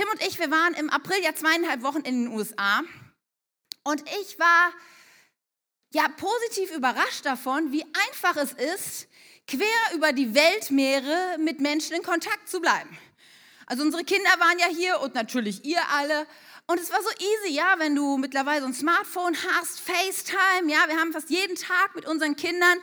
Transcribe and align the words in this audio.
Tim 0.00 0.08
und 0.08 0.26
ich, 0.26 0.38
wir 0.38 0.50
waren 0.50 0.72
im 0.72 0.88
April 0.88 1.22
ja 1.22 1.34
zweieinhalb 1.34 1.82
Wochen 1.82 2.00
in 2.00 2.24
den 2.24 2.32
USA 2.32 2.80
und 3.84 4.02
ich 4.22 4.38
war 4.38 4.72
ja 5.92 6.08
positiv 6.08 6.74
überrascht 6.74 7.26
davon, 7.26 7.70
wie 7.70 7.84
einfach 7.84 8.34
es 8.36 8.52
ist, 8.52 9.08
quer 9.46 9.94
über 9.94 10.14
die 10.14 10.34
Weltmeere 10.34 11.36
mit 11.38 11.60
Menschen 11.60 11.96
in 11.96 12.02
Kontakt 12.02 12.48
zu 12.48 12.60
bleiben. 12.60 12.96
Also 13.66 13.82
unsere 13.82 14.02
Kinder 14.02 14.30
waren 14.38 14.58
ja 14.58 14.68
hier 14.68 15.00
und 15.02 15.14
natürlich 15.14 15.66
ihr 15.66 15.82
alle. 15.94 16.26
Und 16.66 16.80
es 16.80 16.90
war 16.90 17.02
so 17.02 17.10
easy, 17.18 17.54
ja, 17.54 17.74
wenn 17.76 17.94
du 17.94 18.16
mittlerweile 18.16 18.62
so 18.62 18.68
ein 18.68 18.74
Smartphone 18.74 19.36
hast, 19.52 19.80
FaceTime, 19.80 20.72
ja, 20.72 20.88
wir 20.88 20.98
haben 20.98 21.12
fast 21.12 21.28
jeden 21.28 21.56
Tag 21.56 21.94
mit 21.94 22.06
unseren 22.06 22.36
Kindern 22.36 22.78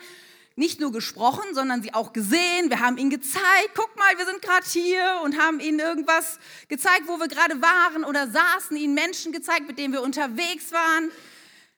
nicht 0.58 0.80
nur 0.80 0.92
gesprochen, 0.92 1.54
sondern 1.54 1.84
sie 1.84 1.94
auch 1.94 2.14
gesehen. 2.14 2.70
Wir 2.70 2.80
haben 2.80 2.98
ihnen 2.98 3.12
gezeigt, 3.12 3.72
guck 3.76 3.96
mal, 3.96 4.18
wir 4.18 4.26
sind 4.26 4.42
gerade 4.42 4.66
hier 4.68 5.22
und 5.24 5.40
haben 5.40 5.60
ihnen 5.60 5.80
irgendwas 5.80 6.40
gezeigt, 6.68 7.04
wo 7.06 7.20
wir 7.20 7.28
gerade 7.28 7.62
waren 7.62 8.04
oder 8.04 8.28
saßen, 8.28 8.76
ihnen 8.76 8.96
Menschen 8.96 9.32
gezeigt, 9.32 9.68
mit 9.68 9.78
denen 9.78 9.94
wir 9.94 10.02
unterwegs 10.02 10.72
waren. 10.72 11.12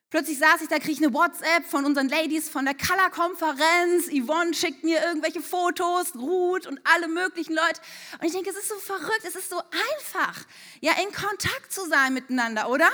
Plötzlich 0.09 0.39
saß 0.39 0.61
ich 0.61 0.69
da, 0.69 0.79
kriege 0.79 0.93
ich 0.93 1.03
eine 1.03 1.13
WhatsApp 1.13 1.65
von 1.69 1.85
unseren 1.85 2.07
Ladies 2.07 2.49
von 2.49 2.65
der 2.65 2.73
Color-Konferenz. 2.73 4.07
Yvonne 4.07 4.53
schickt 4.53 4.83
mir 4.83 5.03
irgendwelche 5.03 5.41
Fotos, 5.41 6.15
Ruth 6.15 6.65
und 6.65 6.79
alle 6.85 7.09
möglichen 7.09 7.53
Leute. 7.53 7.81
Und 8.19 8.25
ich 8.25 8.33
denke, 8.33 8.49
es 8.49 8.55
ist 8.55 8.69
so 8.69 8.75
verrückt, 8.75 9.23
es 9.27 9.35
ist 9.35 9.49
so 9.49 9.59
einfach, 9.59 10.45
ja, 10.79 10.93
in 10.93 11.13
Kontakt 11.13 11.71
zu 11.71 11.85
sein 11.87 12.13
miteinander, 12.13 12.69
oder? 12.69 12.89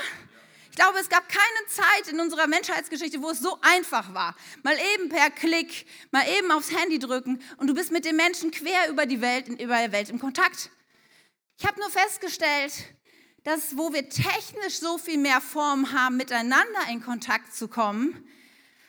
Ich 0.78 0.84
glaube, 0.84 1.00
es 1.00 1.08
gab 1.08 1.30
keine 1.30 1.68
Zeit 1.70 2.10
in 2.12 2.20
unserer 2.20 2.48
Menschheitsgeschichte, 2.48 3.22
wo 3.22 3.30
es 3.30 3.40
so 3.40 3.58
einfach 3.62 4.14
war. 4.14 4.36
Mal 4.62 4.78
eben 4.94 5.08
per 5.08 5.30
Klick, 5.30 5.86
mal 6.12 6.28
eben 6.38 6.52
aufs 6.52 6.70
Handy 6.70 7.00
drücken 7.00 7.42
und 7.56 7.68
du 7.68 7.74
bist 7.74 7.94
mit 7.94 8.04
den 8.04 8.18
Menschen 8.18 8.52
quer 8.52 8.90
über 8.90 9.06
die 9.06 9.22
Welt, 9.22 9.48
über 9.48 9.88
die 9.88 9.94
Welt 9.94 10.10
im 10.10 10.20
Kontakt. 10.20 10.70
Ich 11.58 11.66
habe 11.66 11.80
nur 11.80 11.90
festgestellt, 11.90 12.74
dass 13.46 13.78
wo 13.78 13.94
wir 13.94 14.10
technisch 14.10 14.80
so 14.80 14.98
viel 14.98 15.18
mehr 15.18 15.40
Formen 15.40 15.94
haben, 15.94 16.18
miteinander 16.18 16.90
in 16.90 17.02
Kontakt 17.02 17.56
zu 17.56 17.70
kommen, 17.70 18.28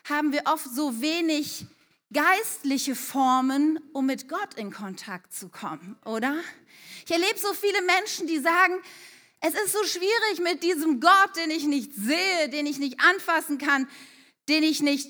haben 0.09 0.33
wir 0.33 0.43
oft 0.47 0.67
so 0.69 1.01
wenig 1.01 1.67
geistliche 2.13 2.97
Formen, 2.97 3.79
um 3.93 4.07
mit 4.07 4.29
Gott 4.29 4.55
in 4.57 4.73
Kontakt 4.73 5.33
zu 5.33 5.49
kommen, 5.51 5.97
oder? 6.05 6.35
Ich 7.05 7.13
erlebe 7.13 7.39
so 7.39 7.55
viele 7.55 7.81
Menschen, 7.83 8.27
die 8.27 8.41
sagen, 8.41 8.75
es 9.41 9.55
ist 9.55 9.73
so 9.73 9.85
schwierig 9.85 10.41
mit 10.43 10.63
diesem 10.63 11.01
Gott, 11.01 11.37
den 11.37 11.51
ich 11.51 11.65
nicht 11.65 11.93
sehe, 11.95 12.49
den 12.49 12.67
ich 12.67 12.79
nicht 12.79 13.01
anfassen 13.01 13.59
kann, 13.59 13.89
den 14.49 14.63
ich 14.63 14.83
nicht 14.83 15.09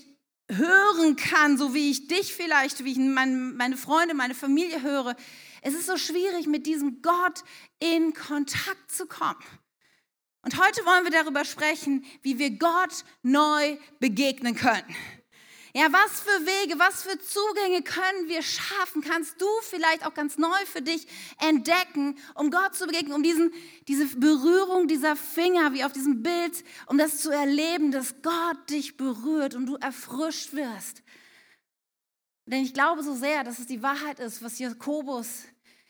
hören 0.48 1.16
kann, 1.16 1.58
so 1.58 1.74
wie 1.74 1.90
ich 1.90 2.08
dich 2.08 2.34
vielleicht, 2.34 2.84
wie 2.84 2.92
ich 2.92 2.98
meine 2.98 3.76
Freunde, 3.76 4.14
meine 4.14 4.34
Familie 4.34 4.82
höre. 4.82 5.16
Es 5.62 5.74
ist 5.74 5.86
so 5.86 5.96
schwierig, 5.96 6.46
mit 6.46 6.66
diesem 6.66 7.02
Gott 7.02 7.42
in 7.80 8.14
Kontakt 8.14 8.90
zu 8.90 9.06
kommen. 9.06 9.42
Und 10.42 10.64
heute 10.64 10.84
wollen 10.86 11.04
wir 11.04 11.10
darüber 11.10 11.44
sprechen, 11.44 12.04
wie 12.22 12.38
wir 12.38 12.50
Gott 12.50 13.04
neu 13.22 13.76
begegnen 13.98 14.54
können. 14.54 14.94
Ja, 15.78 15.92
was 15.92 16.20
für 16.20 16.46
Wege, 16.46 16.78
was 16.78 17.02
für 17.02 17.18
Zugänge 17.18 17.82
können 17.82 18.28
wir 18.28 18.40
schaffen? 18.40 19.02
Kannst 19.02 19.38
du 19.42 19.46
vielleicht 19.60 20.06
auch 20.06 20.14
ganz 20.14 20.38
neu 20.38 20.56
für 20.64 20.80
dich 20.80 21.06
entdecken, 21.38 22.16
um 22.34 22.50
Gott 22.50 22.74
zu 22.74 22.86
begegnen, 22.86 23.12
um 23.12 23.22
diesen, 23.22 23.52
diese 23.86 24.06
Berührung 24.16 24.88
dieser 24.88 25.16
Finger, 25.16 25.74
wie 25.74 25.84
auf 25.84 25.92
diesem 25.92 26.22
Bild, 26.22 26.64
um 26.86 26.96
das 26.96 27.20
zu 27.20 27.30
erleben, 27.30 27.90
dass 27.90 28.14
Gott 28.22 28.70
dich 28.70 28.96
berührt 28.96 29.54
und 29.54 29.66
du 29.66 29.76
erfrischt 29.76 30.54
wirst. 30.54 31.02
Denn 32.46 32.64
ich 32.64 32.72
glaube 32.72 33.02
so 33.02 33.14
sehr, 33.14 33.44
dass 33.44 33.58
es 33.58 33.66
die 33.66 33.82
Wahrheit 33.82 34.18
ist, 34.18 34.42
was 34.42 34.58
Jakobus 34.58 35.44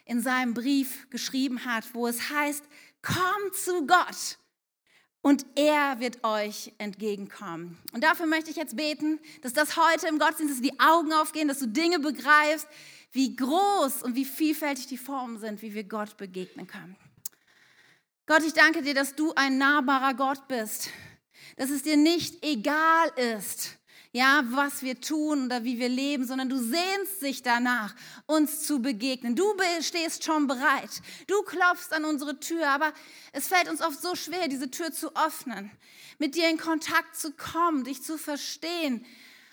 in 0.04 0.20
seinem 0.20 0.52
Brief 0.52 1.08
geschrieben 1.10 1.64
hat, 1.64 1.84
wo 1.94 2.08
es 2.08 2.28
heißt, 2.28 2.64
komm 3.02 3.52
zu 3.52 3.86
Gott 3.86 4.36
und 5.26 5.44
er 5.56 5.98
wird 5.98 6.22
euch 6.22 6.72
entgegenkommen. 6.78 7.76
Und 7.92 8.04
dafür 8.04 8.26
möchte 8.26 8.48
ich 8.48 8.56
jetzt 8.56 8.76
beten, 8.76 9.18
dass 9.42 9.52
das 9.52 9.76
heute 9.76 10.06
im 10.06 10.20
Gottesdienst 10.20 10.64
die 10.64 10.78
Augen 10.78 11.12
aufgehen, 11.12 11.48
dass 11.48 11.58
du 11.58 11.66
Dinge 11.66 11.98
begreifst, 11.98 12.68
wie 13.10 13.34
groß 13.34 14.04
und 14.04 14.14
wie 14.14 14.24
vielfältig 14.24 14.86
die 14.86 14.96
Formen 14.96 15.40
sind, 15.40 15.62
wie 15.62 15.74
wir 15.74 15.82
Gott 15.82 16.16
begegnen 16.16 16.68
können. 16.68 16.94
Gott, 18.26 18.44
ich 18.46 18.52
danke 18.52 18.82
dir, 18.82 18.94
dass 18.94 19.16
du 19.16 19.32
ein 19.34 19.58
nahbarer 19.58 20.14
Gott 20.14 20.46
bist, 20.46 20.90
dass 21.56 21.70
es 21.70 21.82
dir 21.82 21.96
nicht 21.96 22.44
egal 22.44 23.08
ist, 23.34 23.75
ja, 24.16 24.42
was 24.48 24.82
wir 24.82 24.98
tun 24.98 25.44
oder 25.44 25.62
wie 25.62 25.78
wir 25.78 25.90
leben, 25.90 26.24
sondern 26.24 26.48
du 26.48 26.56
sehnst 26.56 27.20
dich 27.20 27.42
danach, 27.42 27.94
uns 28.24 28.62
zu 28.62 28.80
begegnen. 28.80 29.36
Du 29.36 29.44
stehst 29.82 30.24
schon 30.24 30.46
bereit. 30.46 31.02
Du 31.26 31.42
klopfst 31.42 31.92
an 31.92 32.06
unsere 32.06 32.40
Tür, 32.40 32.66
aber 32.66 32.94
es 33.32 33.46
fällt 33.46 33.68
uns 33.68 33.82
oft 33.82 34.00
so 34.00 34.14
schwer, 34.14 34.48
diese 34.48 34.70
Tür 34.70 34.90
zu 34.90 35.14
öffnen, 35.14 35.70
mit 36.18 36.34
dir 36.34 36.48
in 36.48 36.56
Kontakt 36.56 37.14
zu 37.14 37.30
kommen, 37.32 37.84
dich 37.84 38.02
zu 38.02 38.16
verstehen. 38.16 39.04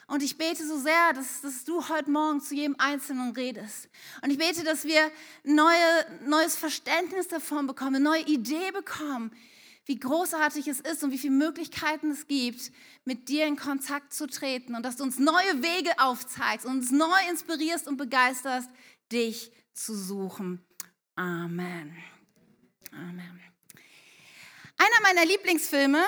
Und 0.07 0.23
ich 0.23 0.37
bete 0.37 0.65
so 0.65 0.77
sehr, 0.77 1.11
dass, 1.11 1.41
dass 1.41 1.65
du 1.65 1.89
heute 1.89 2.09
Morgen 2.09 2.39
zu 2.39 2.55
jedem 2.55 2.77
Einzelnen 2.77 3.33
redest. 3.33 3.89
Und 4.21 4.29
ich 4.29 4.37
bete, 4.37 4.63
dass 4.63 4.85
wir 4.85 5.11
neue, 5.43 6.05
neues 6.25 6.55
Verständnis 6.55 7.27
davon 7.27 7.67
bekommen, 7.67 7.95
eine 7.95 8.03
neue 8.05 8.25
Idee 8.27 8.71
bekommen, 8.71 9.31
wie 9.85 9.99
großartig 9.99 10.67
es 10.67 10.79
ist 10.79 11.03
und 11.03 11.11
wie 11.11 11.17
viele 11.17 11.33
Möglichkeiten 11.33 12.11
es 12.11 12.27
gibt, 12.27 12.71
mit 13.03 13.27
dir 13.27 13.45
in 13.45 13.57
Kontakt 13.57 14.13
zu 14.13 14.27
treten 14.27 14.75
und 14.75 14.83
dass 14.83 14.97
du 14.97 15.03
uns 15.03 15.19
neue 15.19 15.61
Wege 15.61 15.91
aufzeigst 15.97 16.65
und 16.65 16.77
uns 16.77 16.91
neu 16.91 17.29
inspirierst 17.29 17.87
und 17.87 17.97
begeisterst, 17.97 18.69
dich 19.11 19.51
zu 19.73 19.95
suchen. 19.95 20.65
Amen. 21.15 21.95
Amen. 22.91 23.39
Einer 24.77 25.01
meiner 25.01 25.25
Lieblingsfilme 25.25 26.01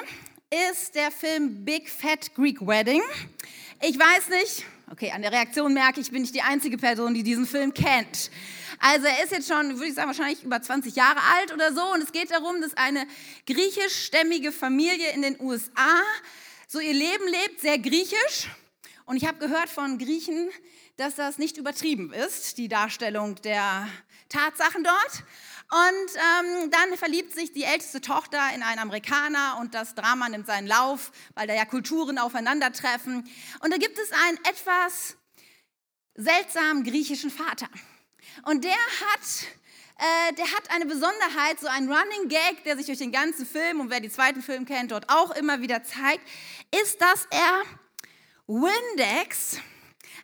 ist 0.71 0.95
der 0.95 1.11
Film 1.11 1.65
Big 1.65 1.89
Fat 1.89 2.33
Greek 2.33 2.65
Wedding. 2.65 3.01
Ich 3.81 3.99
weiß 3.99 4.29
nicht, 4.29 4.65
okay, 4.91 5.11
an 5.11 5.21
der 5.21 5.31
Reaktion 5.31 5.73
merke 5.73 5.99
ich, 5.99 6.11
bin 6.11 6.23
ich 6.23 6.31
die 6.31 6.41
einzige 6.41 6.77
Person, 6.77 7.13
die 7.13 7.23
diesen 7.23 7.45
Film 7.45 7.73
kennt. 7.73 8.31
Also 8.79 9.07
er 9.07 9.23
ist 9.23 9.31
jetzt 9.31 9.47
schon, 9.47 9.73
würde 9.75 9.87
ich 9.87 9.95
sagen, 9.95 10.07
wahrscheinlich 10.07 10.43
über 10.43 10.61
20 10.61 10.95
Jahre 10.95 11.19
alt 11.35 11.53
oder 11.53 11.73
so. 11.73 11.83
Und 11.93 12.03
es 12.03 12.11
geht 12.11 12.31
darum, 12.31 12.61
dass 12.61 12.75
eine 12.75 13.07
griechischstämmige 13.47 14.51
Familie 14.51 15.11
in 15.11 15.21
den 15.21 15.39
USA 15.39 16.01
so 16.67 16.79
ihr 16.79 16.93
Leben 16.93 17.27
lebt, 17.27 17.61
sehr 17.61 17.77
griechisch. 17.77 18.49
Und 19.05 19.17
ich 19.17 19.25
habe 19.25 19.37
gehört 19.37 19.69
von 19.69 19.97
Griechen, 19.97 20.49
dass 20.97 21.15
das 21.15 21.37
nicht 21.37 21.57
übertrieben 21.57 22.11
ist, 22.13 22.57
die 22.57 22.67
Darstellung 22.67 23.35
der 23.43 23.87
Tatsachen 24.29 24.83
dort. 24.83 25.23
Und 25.71 26.61
ähm, 26.61 26.71
dann 26.71 26.97
verliebt 26.97 27.33
sich 27.33 27.51
die 27.51 27.63
älteste 27.63 27.99
Tochter 27.99 28.39
in 28.53 28.61
einen 28.61 28.79
Amerikaner 28.79 29.57
und 29.59 29.73
das 29.73 29.95
Drama 29.95 30.29
nimmt 30.29 30.45
seinen 30.45 30.67
Lauf, 30.67 31.11
weil 31.33 31.47
da 31.47 31.55
ja 31.55 31.65
Kulturen 31.65 32.17
aufeinandertreffen. 32.19 33.27
Und 33.61 33.73
da 33.73 33.77
gibt 33.77 33.97
es 33.97 34.11
einen 34.11 34.37
etwas 34.45 35.17
seltsamen 36.15 36.83
griechischen 36.83 37.31
Vater. 37.31 37.67
Und 38.43 38.63
der 38.63 38.71
hat, 38.71 39.21
äh, 39.97 40.33
der 40.33 40.45
hat 40.45 40.69
eine 40.71 40.85
Besonderheit, 40.85 41.59
so 41.59 41.67
ein 41.67 41.87
Running 41.91 42.27
Gag, 42.27 42.63
der 42.63 42.77
sich 42.77 42.85
durch 42.85 42.99
den 42.99 43.11
ganzen 43.11 43.45
Film 43.45 43.79
und 43.79 43.89
wer 43.89 43.99
die 43.99 44.09
zweiten 44.09 44.41
Film 44.41 44.65
kennt, 44.65 44.91
dort 44.91 45.09
auch 45.09 45.31
immer 45.31 45.61
wieder 45.61 45.83
zeigt, 45.83 46.21
ist, 46.71 47.01
dass 47.01 47.27
er 47.31 47.63
Windex, 48.47 49.57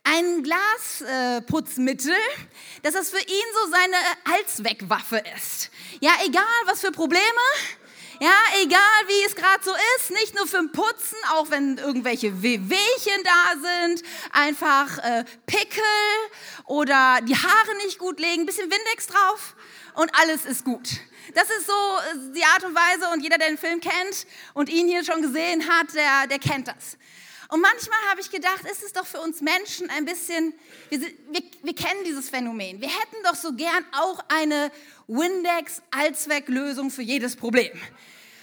ein 0.04 0.44
Glasputzmittel, 0.44 2.12
äh, 2.12 2.82
dass 2.82 2.94
das 2.94 3.10
für 3.10 3.20
ihn 3.20 3.46
so 3.64 3.72
seine 3.72 4.36
Allzweckwaffe 4.36 5.24
ist. 5.36 5.70
Ja, 6.00 6.12
egal 6.26 6.44
was 6.66 6.82
für 6.82 6.92
Probleme, 6.92 7.24
ja, 8.22 8.38
egal 8.62 8.80
wie 9.08 9.26
es 9.26 9.36
gerade 9.36 9.64
so 9.64 9.72
ist, 9.98 10.12
nicht 10.12 10.36
nur 10.36 10.46
für 10.46 10.62
Putzen, 10.68 11.18
auch 11.34 11.50
wenn 11.50 11.80
irgendwelche 11.80 12.44
Wehwehchen 12.44 13.24
da 13.24 13.54
sind, 13.60 14.04
einfach 14.32 15.00
äh, 15.00 15.26
Pickel 15.48 15.82
oder 16.68 17.18
die 17.24 17.36
Haare 17.36 17.78
nicht 17.78 17.98
gut 17.98 18.20
legen, 18.20 18.46
bisschen 18.46 18.70
Windex 18.70 19.08
drauf 19.08 19.56
und 19.96 20.12
alles 20.22 20.46
ist 20.46 20.64
gut. 20.64 20.88
Das 21.34 21.46
ist 21.46 21.66
so 21.66 21.74
äh, 21.74 22.34
die 22.36 22.44
Art 22.44 22.64
und 22.64 22.76
Weise 22.76 23.10
und 23.12 23.24
jeder, 23.24 23.40
der 23.40 23.48
den 23.48 23.58
Film 23.58 23.82
kennt 23.82 24.28
und 24.54 24.70
ihn 24.70 24.88
hier 24.88 25.04
schon 25.04 25.24
gesehen 25.24 25.68
hat, 25.68 25.92
der, 25.96 26.28
der 26.28 26.38
kennt 26.38 26.68
das. 26.68 26.98
Und 27.52 27.60
manchmal 27.60 28.00
habe 28.10 28.22
ich 28.22 28.32
gedacht, 28.32 28.64
ist 28.64 28.82
es 28.82 28.94
doch 28.94 29.06
für 29.06 29.20
uns 29.20 29.42
Menschen 29.42 29.90
ein 29.90 30.06
bisschen, 30.06 30.54
wir, 30.88 31.02
wir, 31.02 31.44
wir 31.64 31.76
kennen 31.76 32.06
dieses 32.06 32.30
Phänomen. 32.30 32.80
Wir 32.80 32.88
hätten 32.88 33.18
doch 33.26 33.36
so 33.36 33.52
gern 33.52 33.86
auch 33.92 34.24
eine 34.30 34.72
Windex-Allzwecklösung 35.08 36.90
für 36.92 37.02
jedes 37.02 37.36
Problem. 37.36 37.78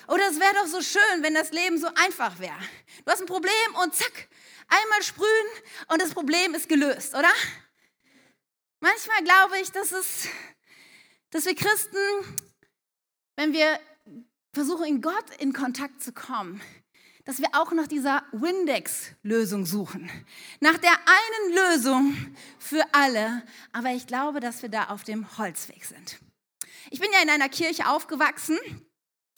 Oder 0.09 0.29
es 0.29 0.39
wäre 0.39 0.53
doch 0.57 0.67
so 0.67 0.83
schön, 0.83 1.23
wenn 1.23 1.33
das 1.33 1.53
Leben 1.53 1.79
so 1.79 1.87
einfach 1.95 2.39
wäre. 2.39 2.59
Du 3.07 3.11
hast 3.11 3.23
ein 3.23 3.27
Problem 3.27 3.75
und 3.83 3.95
zack, 3.95 4.29
einmal 4.69 5.03
sprühen 5.03 5.47
und 5.89 6.03
das 6.03 6.11
Problem 6.11 6.55
ist 6.55 6.69
gelöst, 6.69 7.15
oder? 7.15 7.33
Manchmal 8.81 9.25
glaube 9.25 9.59
ich, 9.59 9.73
dass, 9.73 9.91
es, 9.91 10.29
dass 11.31 11.47
wir 11.47 11.55
Christen, 11.55 11.97
wenn 13.37 13.55
wir 13.55 13.81
versuchen, 14.53 14.85
in 14.85 15.01
Gott 15.01 15.25
in 15.39 15.55
Kontakt 15.55 16.03
zu 16.03 16.13
kommen, 16.13 16.61
dass 17.29 17.41
wir 17.41 17.49
auch 17.53 17.73
nach 17.73 17.87
dieser 17.87 18.23
Windex-Lösung 18.33 19.67
suchen. 19.67 20.11
Nach 20.61 20.79
der 20.79 20.93
einen 20.93 21.57
Lösung 21.57 22.17
für 22.59 22.83
alle. 22.93 23.43
Aber 23.71 23.91
ich 23.91 24.07
glaube, 24.07 24.41
dass 24.41 24.63
wir 24.63 24.71
da 24.71 24.85
auf 24.85 25.05
dem 25.05 25.37
Holzweg 25.37 25.85
sind. 25.85 26.21
Ich 26.91 27.01
bin 27.01 27.11
ja 27.13 27.21
in 27.23 27.29
einer 27.29 27.51
Kirche 27.51 27.87
aufgewachsen, 27.87 28.57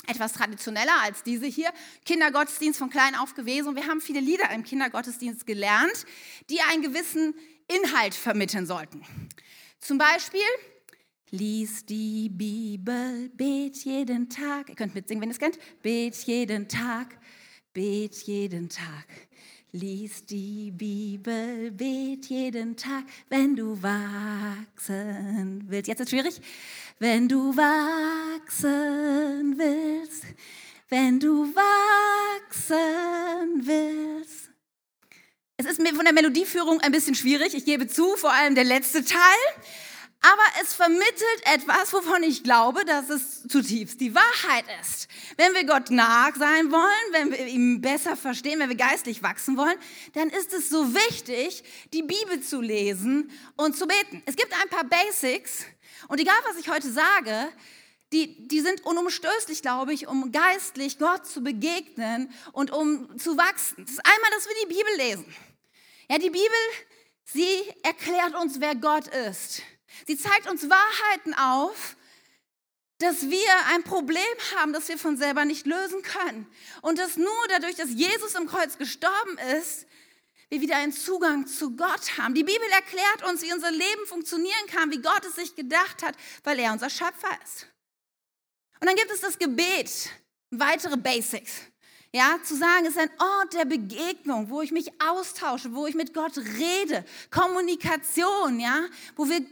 etwas 0.06 0.34
traditioneller 0.34 1.02
als 1.02 1.24
diese 1.24 1.46
hier, 1.46 1.72
Kindergottesdienst 2.04 2.78
von 2.78 2.90
klein 2.90 3.16
auf 3.16 3.34
gewesen. 3.34 3.70
Und 3.70 3.74
wir 3.74 3.88
haben 3.88 4.00
viele 4.00 4.20
Lieder 4.20 4.48
im 4.52 4.62
Kindergottesdienst 4.62 5.44
gelernt, 5.44 6.06
die 6.48 6.60
einen 6.60 6.82
gewissen 6.82 7.34
Inhalt 7.66 8.14
vermitteln 8.14 8.66
sollten. 8.66 9.04
Zum 9.80 9.98
Beispiel, 9.98 10.46
lies 11.30 11.84
die 11.86 12.28
Bibel, 12.28 13.30
bet 13.30 13.78
jeden 13.78 14.30
Tag. 14.30 14.68
Ihr 14.68 14.76
könnt 14.76 14.94
mitsingen, 14.94 15.20
wenn 15.20 15.30
ihr 15.30 15.32
es 15.32 15.40
kennt. 15.40 15.58
Bet 15.82 16.14
jeden 16.26 16.68
Tag, 16.68 17.18
bet 17.72 18.22
jeden 18.22 18.68
Tag. 18.68 19.06
Lies 19.72 20.24
die 20.26 20.72
Bibel, 20.72 21.70
bet 21.70 22.26
jeden 22.26 22.76
Tag, 22.76 23.04
wenn 23.28 23.54
du 23.54 23.80
wachsen 23.82 25.64
willst. 25.68 25.86
Jetzt 25.86 26.00
ist 26.00 26.10
schwierig. 26.10 26.40
Wenn 26.98 27.28
du 27.28 27.56
wachsen 27.56 28.66
willst, 29.56 30.24
wenn 30.88 31.20
du 31.20 31.54
wachsen 31.54 32.66
willst. 33.64 34.50
Es 35.56 35.66
ist 35.66 35.80
mir 35.80 35.94
von 35.94 36.04
der 36.04 36.14
Melodieführung 36.14 36.80
ein 36.80 36.90
bisschen 36.90 37.14
schwierig, 37.14 37.54
ich 37.54 37.64
gebe 37.64 37.86
zu, 37.86 38.16
vor 38.16 38.32
allem 38.32 38.56
der 38.56 38.64
letzte 38.64 39.04
Teil. 39.04 39.38
Aber 40.22 40.42
es 40.60 40.74
vermittelt 40.74 41.42
etwas, 41.44 41.94
wovon 41.94 42.22
ich 42.22 42.44
glaube, 42.44 42.84
dass 42.84 43.08
es 43.08 43.42
zutiefst 43.48 44.00
die 44.00 44.14
Wahrheit 44.14 44.66
ist. 44.82 45.08
Wenn 45.38 45.54
wir 45.54 45.64
Gott 45.64 45.90
nah 45.90 46.30
sein 46.36 46.70
wollen, 46.70 47.12
wenn 47.12 47.30
wir 47.30 47.46
ihn 47.46 47.80
besser 47.80 48.16
verstehen, 48.16 48.60
wenn 48.60 48.68
wir 48.68 48.76
geistlich 48.76 49.22
wachsen 49.22 49.56
wollen, 49.56 49.78
dann 50.12 50.28
ist 50.28 50.52
es 50.52 50.68
so 50.68 50.94
wichtig, 50.94 51.64
die 51.94 52.02
Bibel 52.02 52.42
zu 52.42 52.60
lesen 52.60 53.30
und 53.56 53.78
zu 53.78 53.86
beten. 53.86 54.22
Es 54.26 54.36
gibt 54.36 54.52
ein 54.52 54.68
paar 54.68 54.84
Basics 54.84 55.64
und 56.08 56.20
egal, 56.20 56.36
was 56.46 56.58
ich 56.58 56.68
heute 56.68 56.90
sage, 56.90 57.48
die, 58.12 58.46
die 58.48 58.60
sind 58.60 58.84
unumstößlich, 58.84 59.62
glaube 59.62 59.94
ich, 59.94 60.06
um 60.06 60.32
geistlich 60.32 60.98
Gott 60.98 61.26
zu 61.26 61.42
begegnen 61.42 62.30
und 62.52 62.72
um 62.72 63.18
zu 63.18 63.38
wachsen. 63.38 63.84
Das 63.84 63.92
ist 63.92 64.04
einmal, 64.04 64.30
dass 64.32 64.46
wir 64.46 64.56
die 64.64 64.74
Bibel 64.74 64.96
lesen. 64.96 65.34
Ja, 66.10 66.18
die 66.18 66.30
Bibel, 66.30 66.48
sie 67.24 67.62
erklärt 67.84 68.34
uns, 68.34 68.60
wer 68.60 68.74
Gott 68.74 69.06
ist. 69.06 69.62
Sie 70.06 70.16
zeigt 70.16 70.48
uns 70.48 70.68
Wahrheiten 70.68 71.34
auf, 71.34 71.96
dass 72.98 73.30
wir 73.30 73.66
ein 73.68 73.82
Problem 73.82 74.22
haben, 74.56 74.72
das 74.72 74.88
wir 74.88 74.98
von 74.98 75.16
selber 75.16 75.44
nicht 75.44 75.66
lösen 75.66 76.02
können. 76.02 76.46
Und 76.82 76.98
dass 76.98 77.16
nur 77.16 77.46
dadurch, 77.48 77.76
dass 77.76 77.90
Jesus 77.90 78.34
im 78.34 78.46
Kreuz 78.46 78.76
gestorben 78.76 79.38
ist, 79.58 79.86
wir 80.50 80.60
wieder 80.60 80.76
einen 80.76 80.92
Zugang 80.92 81.46
zu 81.46 81.76
Gott 81.76 82.18
haben. 82.18 82.34
Die 82.34 82.42
Bibel 82.42 82.68
erklärt 82.72 83.22
uns, 83.28 83.40
wie 83.42 83.52
unser 83.52 83.70
Leben 83.70 84.06
funktionieren 84.06 84.66
kann, 84.66 84.90
wie 84.90 85.00
Gott 85.00 85.24
es 85.24 85.36
sich 85.36 85.54
gedacht 85.54 86.02
hat, 86.02 86.16
weil 86.42 86.58
er 86.58 86.72
unser 86.72 86.90
Schöpfer 86.90 87.30
ist. 87.44 87.66
Und 88.80 88.88
dann 88.88 88.96
gibt 88.96 89.10
es 89.12 89.20
das 89.20 89.38
Gebet, 89.38 90.10
weitere 90.50 90.96
Basics. 90.96 91.52
Ja, 92.12 92.38
zu 92.42 92.56
sagen, 92.56 92.86
es 92.86 92.96
ist 92.96 92.98
ein 92.98 93.10
Ort 93.20 93.54
der 93.54 93.64
Begegnung, 93.64 94.50
wo 94.50 94.62
ich 94.62 94.72
mich 94.72 94.90
austausche, 95.00 95.72
wo 95.72 95.86
ich 95.86 95.94
mit 95.94 96.12
Gott 96.12 96.36
rede, 96.36 97.04
Kommunikation, 97.30 98.58
ja, 98.58 98.86
wo 99.14 99.28
wir 99.28 99.46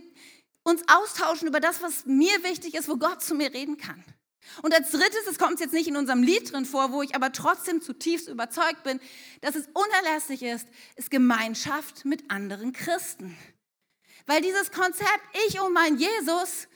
uns 0.69 0.82
austauschen 0.88 1.49
über 1.49 1.61
das, 1.61 1.82
was 1.82 2.06
mir 2.06 2.43
wichtig 2.43 2.75
ist, 2.75 2.88
wo 2.88 2.97
Gott 2.97 3.23
zu 3.23 3.35
mir 3.35 3.53
reden 3.53 3.76
kann. 3.76 4.05
Und 4.62 4.75
als 4.75 4.91
drittes, 4.91 5.26
es 5.31 5.38
kommt 5.38 5.61
jetzt 5.61 5.75
nicht 5.75 5.88
in 5.88 5.97
unserem 5.97 6.23
Lied 6.23 6.53
drin 6.53 6.65
vor, 6.65 6.93
wo 6.93 7.03
ich 7.03 7.15
aber 7.15 7.32
trotzdem 7.32 7.82
zutiefst 7.82 8.29
überzeugt 8.29 8.82
bin, 8.82 9.00
dass 9.41 9.55
es 9.55 9.69
unerlässlich 9.75 10.43
ist, 10.43 10.67
ist 10.97 11.11
Gemeinschaft 11.11 12.05
mit 12.05 12.31
anderen 12.31 12.73
Christen. 12.73 13.37
Weil 14.26 14.41
dieses 14.41 14.70
Konzept, 14.73 15.20
ich 15.47 15.61
und 15.61 15.73
mein 15.73 15.97
Jesus, 15.97 16.69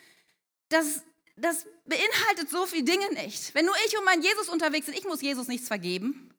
das, 0.68 1.02
das 1.36 1.66
beinhaltet 1.86 2.50
so 2.50 2.66
viele 2.66 2.84
Dinge 2.84 3.08
nicht. 3.14 3.54
Wenn 3.54 3.66
nur 3.66 3.74
ich 3.86 3.96
und 3.96 4.04
mein 4.04 4.22
Jesus 4.22 4.48
unterwegs 4.48 4.86
sind, 4.86 4.98
ich 4.98 5.04
muss 5.04 5.22
Jesus 5.22 5.48
nichts 5.48 5.68
vergeben. 5.68 6.30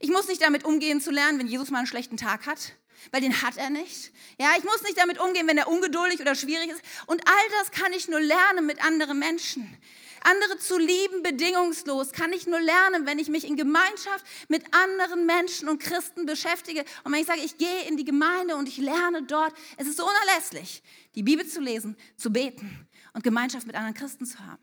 Ich 0.00 0.10
muss 0.10 0.28
nicht 0.28 0.42
damit 0.42 0.64
umgehen 0.64 1.00
zu 1.00 1.10
lernen, 1.10 1.38
wenn 1.38 1.48
Jesus 1.48 1.70
mal 1.70 1.78
einen 1.78 1.86
schlechten 1.86 2.16
Tag 2.16 2.46
hat 2.46 2.72
weil 3.10 3.20
den 3.20 3.42
hat 3.42 3.56
er 3.56 3.70
nicht. 3.70 4.12
Ja, 4.38 4.50
ich 4.56 4.64
muss 4.64 4.82
nicht 4.82 4.98
damit 4.98 5.18
umgehen, 5.18 5.46
wenn 5.46 5.58
er 5.58 5.68
ungeduldig 5.68 6.20
oder 6.20 6.34
schwierig 6.34 6.70
ist. 6.70 6.82
Und 7.06 7.26
all 7.26 7.48
das 7.58 7.70
kann 7.70 7.92
ich 7.92 8.08
nur 8.08 8.20
lernen 8.20 8.66
mit 8.66 8.84
anderen 8.84 9.18
Menschen. 9.18 9.76
Andere 10.22 10.58
zu 10.58 10.78
lieben, 10.78 11.22
bedingungslos, 11.22 12.12
kann 12.12 12.32
ich 12.32 12.46
nur 12.46 12.60
lernen, 12.60 13.06
wenn 13.06 13.18
ich 13.18 13.28
mich 13.28 13.46
in 13.46 13.56
Gemeinschaft 13.56 14.24
mit 14.48 14.64
anderen 14.74 15.26
Menschen 15.26 15.68
und 15.68 15.80
Christen 15.80 16.26
beschäftige. 16.26 16.84
Und 17.04 17.12
wenn 17.12 17.20
ich 17.20 17.26
sage, 17.26 17.40
ich 17.40 17.56
gehe 17.56 17.82
in 17.88 17.96
die 17.96 18.04
Gemeinde 18.04 18.56
und 18.56 18.68
ich 18.68 18.78
lerne 18.78 19.22
dort, 19.22 19.54
es 19.76 19.86
ist 19.86 19.96
so 19.96 20.06
unerlässlich, 20.06 20.82
die 21.14 21.22
Bibel 21.22 21.46
zu 21.46 21.60
lesen, 21.60 21.96
zu 22.16 22.32
beten 22.32 22.88
und 23.12 23.22
Gemeinschaft 23.22 23.66
mit 23.66 23.76
anderen 23.76 23.94
Christen 23.94 24.26
zu 24.26 24.38
haben. 24.40 24.62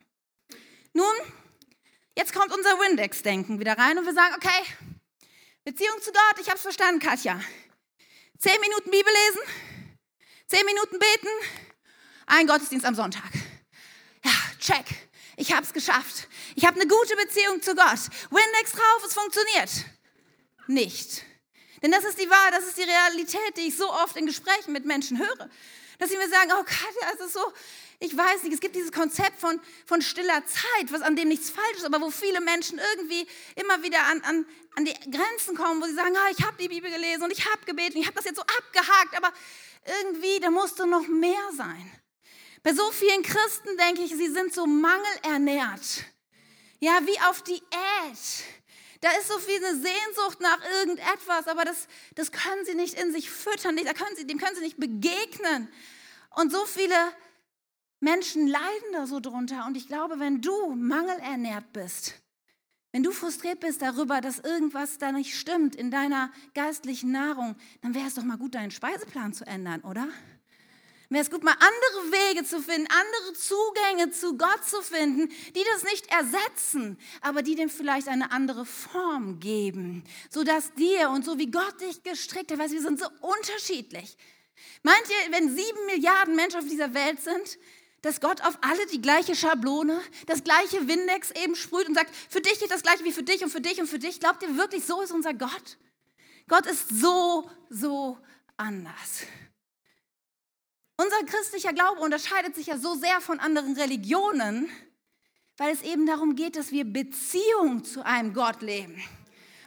Nun, 0.93 1.05
jetzt 2.17 2.33
kommt 2.33 2.53
unser 2.53 2.71
Windex-Denken 2.79 3.59
wieder 3.59 3.77
rein 3.77 3.97
und 3.97 4.05
wir 4.05 4.13
sagen, 4.13 4.35
okay, 4.35 4.63
Beziehung 5.63 5.99
zu 6.01 6.11
Gott, 6.11 6.39
ich 6.39 6.47
habe 6.47 6.57
es 6.57 6.61
verstanden, 6.61 6.99
Katja. 6.99 7.39
Zehn 8.45 8.61
Minuten 8.61 8.91
Bibel 8.91 9.11
lesen, 9.11 9.41
zehn 10.45 10.63
Minuten 10.67 10.99
beten, 10.99 11.27
ein 12.27 12.45
Gottesdienst 12.45 12.85
am 12.85 12.93
Sonntag. 12.93 13.31
Ja, 14.23 14.31
check. 14.59 14.85
Ich 15.35 15.51
habe 15.51 15.63
es 15.63 15.73
geschafft. 15.73 16.27
Ich 16.53 16.63
habe 16.63 16.79
eine 16.79 16.87
gute 16.87 17.15
Beziehung 17.15 17.63
zu 17.63 17.73
Gott. 17.73 18.01
Windex 18.29 18.73
drauf, 18.73 19.03
es 19.03 19.15
funktioniert. 19.15 19.71
Nicht. 20.67 21.23
Denn 21.81 21.89
das 21.89 22.03
ist 22.03 22.21
die 22.21 22.29
Wahrheit, 22.29 22.53
das 22.53 22.67
ist 22.67 22.77
die 22.77 22.83
Realität, 22.83 23.57
die 23.57 23.69
ich 23.69 23.77
so 23.77 23.91
oft 23.91 24.15
in 24.15 24.27
Gesprächen 24.27 24.73
mit 24.73 24.85
Menschen 24.85 25.17
höre. 25.17 25.49
Dass 25.97 26.11
sie 26.11 26.17
mir 26.17 26.29
sagen, 26.29 26.51
oh 26.53 26.63
Katja, 26.63 27.15
es 27.15 27.25
ist 27.25 27.33
so, 27.33 27.51
ich 27.99 28.15
weiß 28.15 28.43
nicht, 28.43 28.53
es 28.53 28.59
gibt 28.59 28.75
dieses 28.75 28.91
Konzept 28.91 29.39
von, 29.39 29.59
von 29.85 30.01
stiller 30.01 30.45
Zeit, 30.45 30.91
was 30.91 31.01
an 31.01 31.15
dem 31.15 31.29
nichts 31.29 31.49
falsch 31.49 31.77
ist, 31.77 31.85
aber 31.85 32.01
wo 32.01 32.11
viele 32.11 32.41
Menschen 32.41 32.79
irgendwie 32.93 33.25
immer 33.55 33.81
wieder 33.83 34.03
an, 34.03 34.21
an, 34.21 34.45
an 34.75 34.85
die 34.85 34.93
Grenzen 35.09 35.55
kommen, 35.55 35.81
wo 35.81 35.85
sie 35.85 35.95
sagen, 35.95 36.15
ah, 36.17 36.29
ich 36.37 36.45
habe 36.45 36.57
die 36.61 36.67
Bibel 36.67 36.91
gelesen 36.91 37.23
und 37.23 37.31
ich 37.31 37.45
habe 37.45 37.65
gebeten, 37.65 37.97
ich 37.97 38.07
habe 38.07 38.15
das 38.15 38.25
jetzt 38.25 38.37
so 38.37 38.41
abgehakt, 38.41 39.15
aber 39.15 39.31
irgendwie, 40.01 40.39
da 40.39 40.49
musste 40.49 40.85
noch 40.85 41.07
mehr 41.07 41.51
sein. 41.55 41.91
Bei 42.63 42.73
so 42.73 42.91
vielen 42.91 43.21
Christen 43.21 43.77
denke 43.77 44.01
ich, 44.01 44.11
sie 44.11 44.29
sind 44.29 44.53
so 44.53 44.65
mangelernährt. 44.65 46.03
Ja, 46.79 46.99
wie 47.05 47.19
auf 47.21 47.43
Diät. 47.43 47.61
Da 49.01 49.11
ist 49.11 49.27
so 49.27 49.37
viel 49.37 49.63
eine 49.63 49.75
Sehnsucht 49.75 50.39
nach 50.39 50.59
irgendetwas, 50.79 51.47
aber 51.47 51.63
das, 51.63 51.87
das 52.15 52.31
können 52.31 52.65
sie 52.65 52.73
nicht 52.73 52.95
in 52.95 53.11
sich 53.11 53.29
füttern, 53.29 53.77
da 53.77 53.93
können 53.93 54.15
sie, 54.15 54.25
dem 54.25 54.39
können 54.39 54.55
sie 54.55 54.63
nicht 54.63 54.79
begegnen. 54.79 55.71
Und 56.31 56.51
so 56.51 56.65
viele 56.65 56.95
Menschen 57.99 58.47
leiden 58.47 58.91
da 58.93 59.07
so 59.07 59.19
drunter. 59.19 59.65
Und 59.65 59.77
ich 59.77 59.87
glaube, 59.87 60.19
wenn 60.19 60.41
du 60.41 60.75
mangelernährt 60.75 61.73
bist, 61.73 62.21
wenn 62.91 63.03
du 63.03 63.11
frustriert 63.11 63.59
bist 63.59 63.81
darüber, 63.81 64.21
dass 64.21 64.39
irgendwas 64.39 64.97
da 64.97 65.11
nicht 65.11 65.37
stimmt 65.37 65.75
in 65.75 65.91
deiner 65.91 66.31
geistlichen 66.53 67.11
Nahrung, 67.11 67.57
dann 67.81 67.93
wäre 67.93 68.07
es 68.07 68.13
doch 68.15 68.23
mal 68.23 68.37
gut, 68.37 68.55
deinen 68.55 68.71
Speiseplan 68.71 69.33
zu 69.33 69.45
ändern, 69.45 69.81
oder? 69.81 70.07
Wäre 71.09 71.21
es 71.21 71.29
gut, 71.29 71.43
mal 71.43 71.53
andere 71.53 72.11
Wege 72.11 72.45
zu 72.45 72.61
finden, 72.61 72.87
andere 72.89 73.33
Zugänge 73.33 74.11
zu 74.11 74.37
Gott 74.37 74.65
zu 74.65 74.81
finden, 74.81 75.29
die 75.29 75.63
das 75.73 75.83
nicht 75.83 76.11
ersetzen, 76.11 76.97
aber 77.21 77.43
die 77.43 77.55
dem 77.55 77.69
vielleicht 77.69 78.07
eine 78.07 78.31
andere 78.31 78.65
Form 78.65 79.39
geben, 79.39 80.03
sodass 80.29 80.73
dir 80.73 81.09
und 81.09 81.23
so 81.23 81.37
wie 81.37 81.51
Gott 81.51 81.81
dich 81.81 82.01
gestrickt 82.01 82.51
hat, 82.51 82.59
weil 82.59 82.71
wir 82.71 82.81
sind 82.81 82.99
so 82.99 83.07
unterschiedlich. 83.21 84.17
Meint 84.83 85.03
ihr, 85.09 85.31
wenn 85.33 85.55
sieben 85.55 85.85
Milliarden 85.85 86.35
Menschen 86.35 86.59
auf 86.59 86.67
dieser 86.67 86.93
Welt 86.93 87.21
sind, 87.21 87.59
dass 88.05 88.21
Gott 88.21 88.39
auf 88.41 88.55
alle 88.61 88.85
die 88.85 89.01
gleiche 89.01 89.35
Schablone, 89.35 89.99
das 90.27 90.43
gleiche 90.43 90.87
Windex 90.87 91.31
eben 91.31 91.55
sprüht 91.55 91.87
und 91.87 91.95
sagt, 91.95 92.15
für 92.29 92.39
dich 92.39 92.59
geht 92.59 92.69
das 92.69 92.83
gleiche 92.83 93.03
wie 93.03 93.11
für 93.11 93.23
dich 93.23 93.43
und 93.43 93.49
für 93.49 93.61
dich 93.61 93.79
und 93.79 93.87
für 93.87 93.97
dich. 93.97 94.19
Glaubt 94.19 94.43
ihr 94.43 94.55
wirklich, 94.57 94.85
so 94.85 95.01
ist 95.01 95.11
unser 95.11 95.33
Gott? 95.33 95.77
Gott 96.47 96.67
ist 96.67 96.87
so, 96.89 97.49
so 97.71 98.19
anders. 98.57 99.23
Unser 100.97 101.17
christlicher 101.25 101.73
Glaube 101.73 101.99
unterscheidet 101.99 102.53
sich 102.53 102.67
ja 102.67 102.77
so 102.77 102.93
sehr 102.93 103.21
von 103.21 103.39
anderen 103.39 103.73
Religionen, 103.75 104.69
weil 105.57 105.73
es 105.73 105.81
eben 105.81 106.05
darum 106.05 106.35
geht, 106.35 106.57
dass 106.57 106.71
wir 106.71 106.85
Beziehung 106.85 107.83
zu 107.83 108.05
einem 108.05 108.35
Gott 108.35 108.61
leben. 108.61 109.03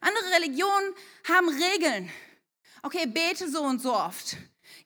Andere 0.00 0.36
Religionen 0.36 0.94
haben 1.28 1.48
Regeln. 1.48 2.08
Okay, 2.82 3.06
bete 3.06 3.50
so 3.50 3.62
und 3.62 3.82
so 3.82 3.92
oft 3.92 4.36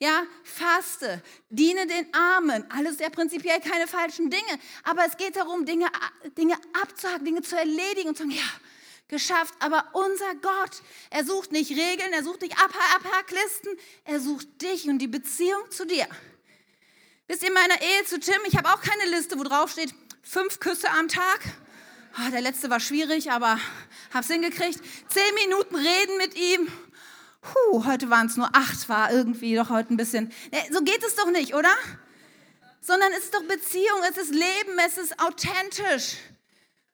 ja, 0.03 0.27
faste, 0.43 1.23
diene 1.49 1.87
den 1.87 2.13
Armen, 2.13 2.69
alles 2.73 2.99
ja 2.99 3.09
prinzipiell 3.09 3.61
keine 3.61 3.87
falschen 3.87 4.31
Dinge, 4.31 4.59
aber 4.83 5.07
es 5.07 5.17
geht 5.17 5.37
darum, 5.37 5.65
Dinge, 5.65 5.87
Dinge 6.37 6.57
abzuhaken, 6.83 7.25
Dinge 7.25 7.43
zu 7.43 7.57
erledigen 7.57 8.09
und 8.09 8.17
zu 8.17 8.25
sagen, 8.25 8.35
ja, 8.35 8.51
geschafft, 9.07 9.55
aber 9.61 9.85
unser 9.93 10.35
Gott, 10.43 10.83
er 11.11 11.25
sucht 11.25 11.53
nicht 11.53 11.71
Regeln, 11.71 12.13
er 12.13 12.25
sucht 12.25 12.41
nicht 12.43 12.57
Abhacklisten, 12.59 13.79
er 14.03 14.19
sucht 14.19 14.61
dich 14.61 14.89
und 14.89 14.99
die 14.99 15.07
Beziehung 15.07 15.71
zu 15.71 15.87
dir. 15.87 16.09
Wisst 17.29 17.43
ihr, 17.43 17.49
in 17.51 17.55
meiner 17.55 17.81
Ehe 17.81 18.05
zu 18.05 18.19
Tim, 18.19 18.41
ich 18.49 18.57
habe 18.57 18.71
auch 18.71 18.81
keine 18.81 19.09
Liste, 19.09 19.39
wo 19.39 19.45
drauf 19.45 19.71
steht, 19.71 19.95
fünf 20.25 20.59
Küsse 20.59 20.91
am 20.91 21.07
Tag. 21.07 21.43
Oh, 22.19 22.31
der 22.33 22.41
letzte 22.41 22.71
war 22.71 22.81
schwierig, 22.81 23.31
aber 23.31 23.57
hab's 24.13 24.27
hingekriegt. 24.27 24.81
Zehn 25.09 25.35
Minuten 25.47 25.77
reden 25.77 26.17
mit 26.17 26.35
ihm 26.35 26.69
Puh, 27.43 27.85
heute 27.85 28.09
waren 28.09 28.29
es 28.29 28.37
nur 28.37 28.49
acht, 28.55 28.89
war 28.89 29.13
irgendwie 29.13 29.55
doch 29.55 29.69
heute 29.69 29.93
ein 29.93 29.97
bisschen. 29.99 30.33
So 30.71 30.81
geht 30.83 31.05
es 31.05 31.15
doch 31.17 31.31
nicht, 31.31 31.55
oder? 31.55 31.75
sondern 32.83 33.13
es 33.13 33.25
ist 33.25 33.35
doch 33.35 33.45
Beziehung, 33.45 34.01
es 34.11 34.19
ist 34.19 34.35
Leben, 34.35 34.79
es 34.85 34.99
ist 34.99 35.19
authentisch. 35.19 36.17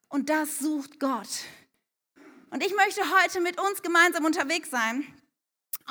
Und 0.08 0.28
das 0.28 0.58
sucht 0.58 1.00
Gott. 1.00 1.28
Und 2.50 2.62
ich 2.64 2.74
möchte 2.76 3.00
heute 3.22 3.40
mit 3.40 3.60
uns 3.60 3.82
gemeinsam 3.82 4.24
unterwegs 4.24 4.70
sein 4.70 5.06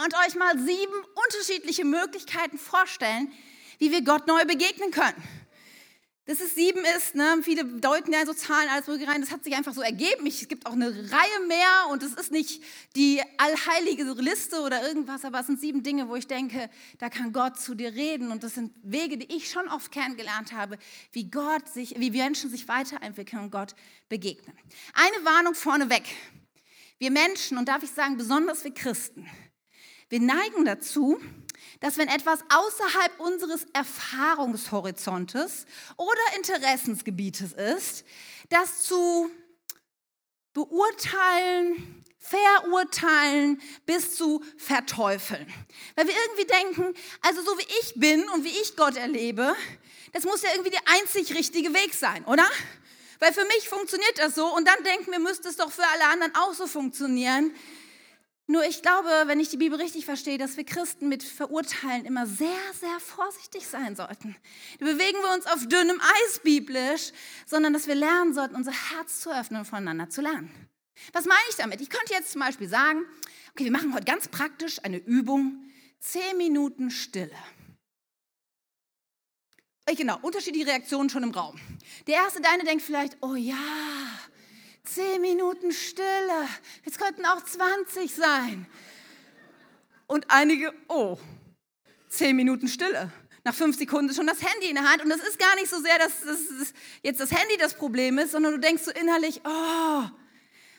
und 0.04 0.14
euch 0.26 0.36
mal 0.36 0.58
sieben 0.58 0.94
unterschiedliche 1.26 1.84
Möglichkeiten 1.84 2.58
vorstellen, 2.58 3.32
wie 3.80 3.92
wir 3.92 4.04
Gott 4.04 4.28
neu 4.28 4.46
begegnen 4.46 4.92
können. 4.92 5.24
Dass 6.28 6.42
es 6.42 6.56
sieben 6.56 6.84
ist, 6.98 7.16
ne? 7.16 7.40
viele 7.42 7.64
deuten 7.64 8.12
ja 8.12 8.26
so 8.26 8.34
Zahlen 8.34 8.68
als 8.68 8.86
Mögliche 8.88 9.10
rein, 9.10 9.22
das 9.22 9.32
hat 9.32 9.46
sich 9.46 9.56
einfach 9.56 9.74
so 9.74 9.82
ergeben. 9.82 10.28
Es 10.28 10.46
gibt 10.50 10.66
auch 10.66 10.74
eine 10.74 10.90
Reihe 10.90 11.48
mehr 11.48 11.88
und 11.90 12.04
es 12.04 12.14
ist 12.16 12.34
nicht 12.34 12.62
die 12.98 13.22
allheilige 13.38 14.04
Liste 14.04 14.60
oder 14.60 14.86
irgendwas, 14.86 15.24
aber 15.24 15.40
es 15.40 15.48
sind 15.48 15.62
sieben 15.62 15.84
Dinge, 15.84 16.10
wo 16.10 16.18
ich 16.18 16.28
denke, 16.28 16.70
da 16.98 17.08
kann 17.08 17.32
Gott 17.32 17.58
zu 17.58 17.76
dir 17.76 17.94
reden 17.94 18.34
und 18.34 18.44
das 18.44 18.56
sind 18.56 18.74
Wege, 18.84 19.18
die 19.18 19.34
ich 19.38 19.50
schon 19.50 19.70
oft 19.70 19.90
kennengelernt 19.90 20.52
habe, 20.52 20.78
wie 21.14 21.32
Gott 21.32 21.70
sich, 21.70 21.98
wie 21.98 22.12
Menschen 22.12 22.50
sich 22.50 22.68
weiterentwickeln 22.68 23.44
und 23.44 23.52
Gott 23.52 23.74
begegnen. 24.10 24.58
Eine 24.96 25.24
Warnung 25.24 25.56
vorneweg. 25.56 26.04
Wir 27.00 27.12
Menschen, 27.12 27.58
und 27.58 27.70
darf 27.70 27.84
ich 27.84 27.92
sagen, 27.92 28.18
besonders 28.18 28.66
wir 28.66 28.74
Christen, 28.74 29.26
wir 30.10 30.20
neigen 30.20 30.66
dazu, 30.66 31.20
dass 31.80 31.98
wenn 31.98 32.08
etwas 32.08 32.40
außerhalb 32.50 33.20
unseres 33.20 33.66
Erfahrungshorizontes 33.74 35.66
oder 35.98 36.36
Interessensgebietes 36.36 37.54
ist, 37.54 38.06
das 38.50 38.84
zu 38.84 39.30
beurteilen, 40.54 42.04
verurteilen 42.18 43.62
bis 43.86 44.16
zu 44.16 44.44
verteufeln. 44.58 45.46
Weil 45.96 46.08
wir 46.08 46.16
irgendwie 46.26 46.46
denken, 46.46 46.94
also 47.22 47.42
so 47.42 47.58
wie 47.58 47.68
ich 47.82 47.94
bin 47.96 48.28
und 48.30 48.44
wie 48.44 48.62
ich 48.62 48.76
Gott 48.76 48.98
erlebe, 48.98 49.56
das 50.14 50.24
muss 50.24 50.42
ja 50.42 50.50
irgendwie 50.52 50.72
der 50.72 50.82
einzig 51.00 51.36
richtige 51.36 51.74
Weg 51.74 51.94
sein, 51.94 52.26
oder? 52.26 52.46
Weil 53.20 53.34
für 53.34 53.46
mich 53.46 53.70
funktioniert 53.70 54.18
das 54.18 54.36
so 54.36 54.48
und 54.56 54.68
dann 54.68 54.84
denken 54.84 55.12
wir, 55.12 55.20
müsste 55.20 55.50
es 55.50 55.58
doch 55.58 55.72
für 55.72 55.86
alle 55.88 56.06
anderen 56.06 56.36
auch 56.36 56.54
so 56.54 56.68
funktionieren. 56.68 57.54
Nur 58.50 58.64
ich 58.64 58.82
glaube, 58.82 59.10
wenn 59.26 59.42
ich 59.42 59.50
die 59.50 59.58
Bibel 59.58 59.80
richtig 59.80 60.06
verstehe, 60.06 60.38
dass 60.38 60.56
wir 60.56 60.64
Christen 60.64 61.10
mit 61.10 61.22
Verurteilen 61.22 62.06
immer 62.06 62.26
sehr, 62.26 62.48
sehr 62.80 62.98
vorsichtig 63.02 63.68
sein 63.68 63.98
sollten. 63.98 64.38
Da 64.80 64.86
bewegen 64.86 65.18
wir 65.22 65.34
uns 65.34 65.46
auf 65.46 65.68
dünnem 65.68 66.00
Eis 66.00 66.40
biblisch, 66.40 67.12
sondern 67.46 67.74
dass 67.74 67.88
wir 67.88 67.96
lernen 67.96 68.34
sollten, 68.34 68.56
unser 68.56 68.72
Herz 68.72 69.20
zu 69.20 69.38
öffnen 69.38 69.60
und 69.60 69.66
voneinander 69.66 70.10
zu 70.10 70.22
lernen. 70.22 70.50
Was 71.12 71.26
meine 71.26 71.40
ich 71.50 71.58
damit? 71.58 71.82
Ich 71.82 71.90
könnte 71.90 72.14
jetzt 72.14 72.32
zum 72.32 72.40
Beispiel 72.40 72.70
sagen, 72.70 73.06
okay, 73.52 73.66
wir 73.66 73.72
machen 73.72 73.94
heute 73.94 74.06
ganz 74.06 74.30
praktisch 74.30 74.82
eine 74.82 74.98
Übung, 74.98 75.70
zehn 76.00 76.38
Minuten 76.38 76.90
Stille. 76.90 77.36
Genau, 79.96 80.20
unterschiedliche 80.22 80.68
Reaktionen 80.68 81.10
schon 81.10 81.24
im 81.24 81.32
Raum. 81.32 81.60
Der 82.08 82.16
erste, 82.16 82.42
deine 82.42 82.64
denkt 82.64 82.84
vielleicht, 82.84 83.18
oh 83.22 83.36
ja, 83.36 83.56
Zehn 84.94 85.22
Minuten 85.22 85.72
Stille. 85.74 86.48
Jetzt 86.86 86.98
könnten 86.98 87.26
auch 87.26 87.44
20 87.44 88.14
sein. 88.14 88.66
Und 90.08 90.26
einige, 90.30 90.74
oh, 90.88 91.18
zehn 92.08 92.36
Minuten 92.36 92.70
Stille. 92.70 93.12
Nach 93.44 93.54
fünf 93.54 93.78
Sekunden 93.78 94.10
ist 94.10 94.16
schon 94.16 94.28
das 94.28 94.42
Handy 94.42 94.70
in 94.70 94.76
der 94.76 94.90
Hand. 94.90 95.04
Und 95.04 95.10
das 95.10 95.22
ist 95.22 95.40
gar 95.40 95.56
nicht 95.56 95.70
so 95.70 95.82
sehr, 95.82 95.98
dass 96.00 96.22
das 96.22 96.74
jetzt 97.04 97.20
das 97.20 97.32
Handy 97.32 97.58
das 97.58 97.74
Problem 97.74 98.18
ist, 98.18 98.32
sondern 98.32 98.54
du 98.54 98.60
denkst 98.60 98.84
so 98.84 98.92
innerlich, 98.92 99.42
oh. 99.44 100.04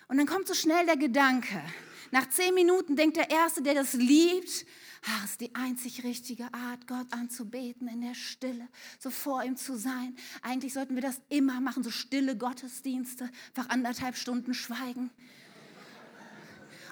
Und 0.09 0.17
dann 0.17 0.27
kommt 0.27 0.49
so 0.49 0.55
schnell 0.55 0.87
der 0.87 0.97
Gedanke. 0.97 1.63
Nach 2.11 2.27
zehn 2.31 2.55
Minuten 2.55 2.97
denkt 2.97 3.19
der 3.19 3.31
Erste, 3.31 3.61
der 3.61 3.75
das 3.75 3.93
liebt, 3.93 4.65
Ach, 5.07 5.25
ist 5.25 5.41
die 5.41 5.55
einzig 5.55 6.05
richtige 6.05 6.53
Art, 6.53 6.87
Gott 6.87 7.07
anzubeten 7.13 7.89
in 7.89 8.01
der 8.01 8.15
Stille, 8.15 8.69
so 8.99 9.11
vor 9.11 9.45
ihm 9.45 9.57
zu 9.57 9.77
sein. 9.77 10.17
Eigentlich 10.43 10.75
sollten 10.75 10.95
wir 10.95 11.03
das 11.03 11.21
immer 11.29 11.61
machen, 11.61 11.83
so 11.83 11.91
stille 11.91 12.37
Gottesdienste, 12.37 13.31
einfach 13.55 13.71
anderthalb 13.71 14.17
Stunden 14.17 14.55
schweigen. 14.55 15.11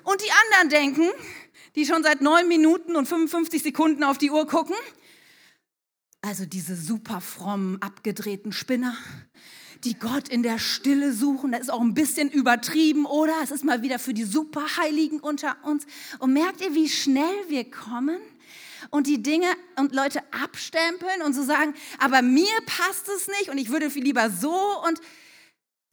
Und 0.05 0.23
die 0.23 0.31
anderen 0.31 0.69
denken, 0.69 1.11
die 1.75 1.85
schon 1.85 2.05
seit 2.05 2.21
neun 2.21 2.47
Minuten 2.47 2.95
und 2.95 3.07
55 3.07 3.63
Sekunden 3.63 4.05
auf 4.05 4.19
die 4.19 4.31
Uhr 4.31 4.47
gucken, 4.47 4.77
also 6.23 6.47
diese 6.47 6.77
super 6.77 7.21
frommen, 7.21 7.81
abgedrehten 7.83 8.53
Spinner, 8.53 8.97
die 9.85 9.99
Gott 9.99 10.29
in 10.29 10.43
der 10.43 10.59
Stille 10.59 11.13
suchen. 11.13 11.53
Das 11.53 11.63
ist 11.63 11.71
auch 11.71 11.81
ein 11.81 11.95
bisschen 11.95 12.31
übertrieben, 12.31 13.07
oder? 13.07 13.35
Es 13.43 13.51
ist 13.51 13.65
mal 13.65 13.83
wieder 13.83 13.99
für 13.99 14.15
die 14.15 14.25
Superheiligen 14.25 15.21
unter 15.21 15.57
uns. 15.65 15.87
Und 16.19 16.33
merkt 16.33 16.61
ihr, 16.61 16.75
wie 16.75 16.89
schnell 16.89 17.35
wir 17.49 17.71
kommen? 17.71 18.19
Und 18.91 19.07
die 19.07 19.23
Dinge 19.23 19.49
und 19.77 19.95
Leute 19.95 20.21
abstempeln 20.33 21.23
und 21.23 21.35
so 21.35 21.43
sagen, 21.43 21.75
aber 21.99 22.23
mir 22.23 22.47
passt 22.67 23.09
es 23.09 23.27
nicht 23.27 23.51
und 23.51 23.59
ich 23.59 23.71
würde 23.71 23.91
viel 23.91 24.05
lieber 24.05 24.31
so. 24.31 24.55
Und 24.87 25.01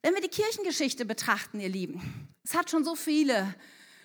wenn 0.03 0.13
wir 0.13 0.21
die 0.21 0.27
Kirchengeschichte 0.27 1.05
betrachten, 1.05 1.59
ihr 1.59 1.69
Lieben, 1.69 2.29
es 2.43 2.53
hat 2.53 2.69
schon 2.69 2.83
so 2.83 2.95
viele 2.95 3.55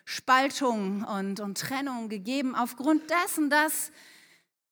Spaltungen 0.05 1.05
und, 1.05 1.41
und 1.41 1.59
Trennungen 1.59 2.09
gegeben 2.09 2.55
aufgrund 2.55 3.03
dessen, 3.11 3.51
dass 3.51 3.91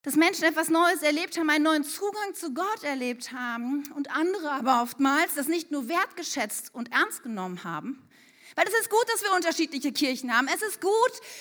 dass 0.07 0.15
Menschen 0.15 0.45
etwas 0.45 0.69
Neues 0.69 1.03
erlebt 1.03 1.37
haben, 1.37 1.51
einen 1.51 1.65
neuen 1.65 1.83
Zugang 1.83 2.33
zu 2.33 2.55
Gott 2.55 2.85
erlebt 2.85 3.33
haben 3.33 3.83
und 3.97 4.09
andere 4.13 4.53
aber 4.53 4.81
oftmals 4.83 5.35
das 5.35 5.49
nicht 5.49 5.73
nur 5.73 5.89
wertgeschätzt 5.89 6.73
und 6.73 6.93
ernst 6.93 7.25
genommen 7.25 7.65
haben. 7.65 8.01
Weil 8.55 8.69
es 8.69 8.81
ist 8.83 8.89
gut, 8.89 9.05
dass 9.13 9.25
wir 9.25 9.35
unterschiedliche 9.35 9.91
Kirchen 9.91 10.33
haben. 10.33 10.47
Es 10.47 10.63
ist 10.63 10.81
gut, 10.81 10.93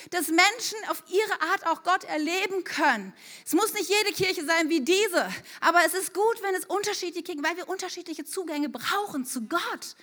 dass 0.09 0.29
Menschen 0.29 0.79
auf 0.89 1.03
ihre 1.07 1.51
Art 1.51 1.67
auch 1.67 1.83
Gott 1.83 2.05
erleben 2.05 2.63
können. 2.63 3.13
Es 3.45 3.53
muss 3.53 3.71
nicht 3.75 3.87
jede 3.87 4.11
Kirche 4.15 4.43
sein 4.43 4.67
wie 4.67 4.81
diese, 4.81 5.29
aber 5.61 5.85
es 5.85 5.93
ist 5.93 6.15
gut, 6.15 6.41
wenn 6.41 6.55
es 6.55 6.65
unterschiedliche 6.65 7.21
Kirchen, 7.21 7.43
weil 7.43 7.57
wir 7.57 7.69
unterschiedliche 7.69 8.25
Zugänge 8.25 8.69
brauchen 8.69 9.25
zu 9.25 9.43
Gott. 9.43 9.95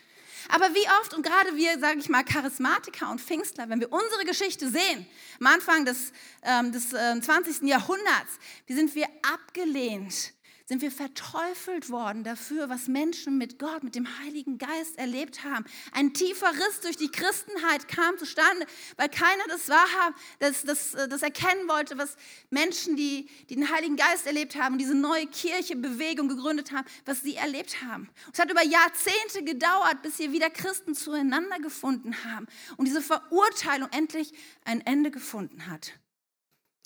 Aber 0.49 0.75
wie 0.75 0.87
oft, 1.01 1.15
und 1.15 1.25
gerade 1.25 1.57
wir, 1.57 1.79
sage 1.79 1.99
ich 1.99 2.09
mal, 2.09 2.25
Charismatiker 2.25 3.11
und 3.11 3.21
Pfingstler, 3.21 3.69
wenn 3.69 3.81
wir 3.81 3.93
unsere 3.93 4.25
Geschichte 4.25 4.69
sehen, 4.69 5.07
am 5.41 5.47
Anfang 5.47 5.85
des, 5.85 6.13
ähm, 6.43 6.73
des 6.73 6.93
äh, 6.93 7.21
20. 7.21 7.63
Jahrhunderts, 7.69 8.39
wie 8.67 8.75
sind 8.75 8.95
wir 8.95 9.07
abgelehnt 9.23 10.33
sind 10.73 10.81
wir 10.81 10.91
verteufelt 10.91 11.91
worden 11.91 12.25
dafür, 12.25 12.71
was 12.71 12.89
Menschen 12.89 13.37
mit 13.37 13.59
Gott, 13.59 13.83
mit 13.83 13.95
dem 13.95 14.09
Heiligen 14.21 14.57
Geist 14.57 14.97
erlebt 14.97 15.45
haben. 15.45 15.67
Ein 15.93 16.15
tiefer 16.15 16.51
Riss 16.51 16.81
durch 16.81 16.97
die 16.97 17.11
Christenheit 17.11 17.89
kam 17.89 18.17
zustande, 18.17 18.65
weil 18.97 19.11
keiner 19.11 19.43
das 19.49 19.69
wahrhaben, 19.69 20.15
das, 20.39 20.63
das, 20.63 20.93
das 20.93 21.23
erkennen 21.23 21.69
wollte, 21.69 21.99
was 21.99 22.17
Menschen, 22.49 22.97
die, 22.97 23.29
die 23.51 23.57
den 23.57 23.71
Heiligen 23.71 23.97
Geist 23.97 24.27
erlebt 24.27 24.57
haben, 24.57 24.79
diese 24.79 24.95
neue 24.95 25.27
Kirche, 25.27 25.77
Bewegung 25.77 26.29
gegründet 26.29 26.73
haben, 26.73 26.87
was 27.05 27.21
sie 27.21 27.35
erlebt 27.35 27.83
haben. 27.83 28.09
es 28.33 28.39
hat 28.39 28.51
über 28.51 28.65
Jahrzehnte 28.65 29.45
gedauert, 29.45 30.01
bis 30.01 30.17
hier 30.17 30.33
wieder 30.33 30.49
Christen 30.49 30.95
zueinander 30.95 31.59
gefunden 31.59 32.25
haben 32.25 32.47
und 32.79 32.87
diese 32.87 33.03
Verurteilung 33.03 33.91
endlich 33.93 34.33
ein 34.65 34.81
Ende 34.81 35.11
gefunden 35.11 35.67
hat. 35.67 35.93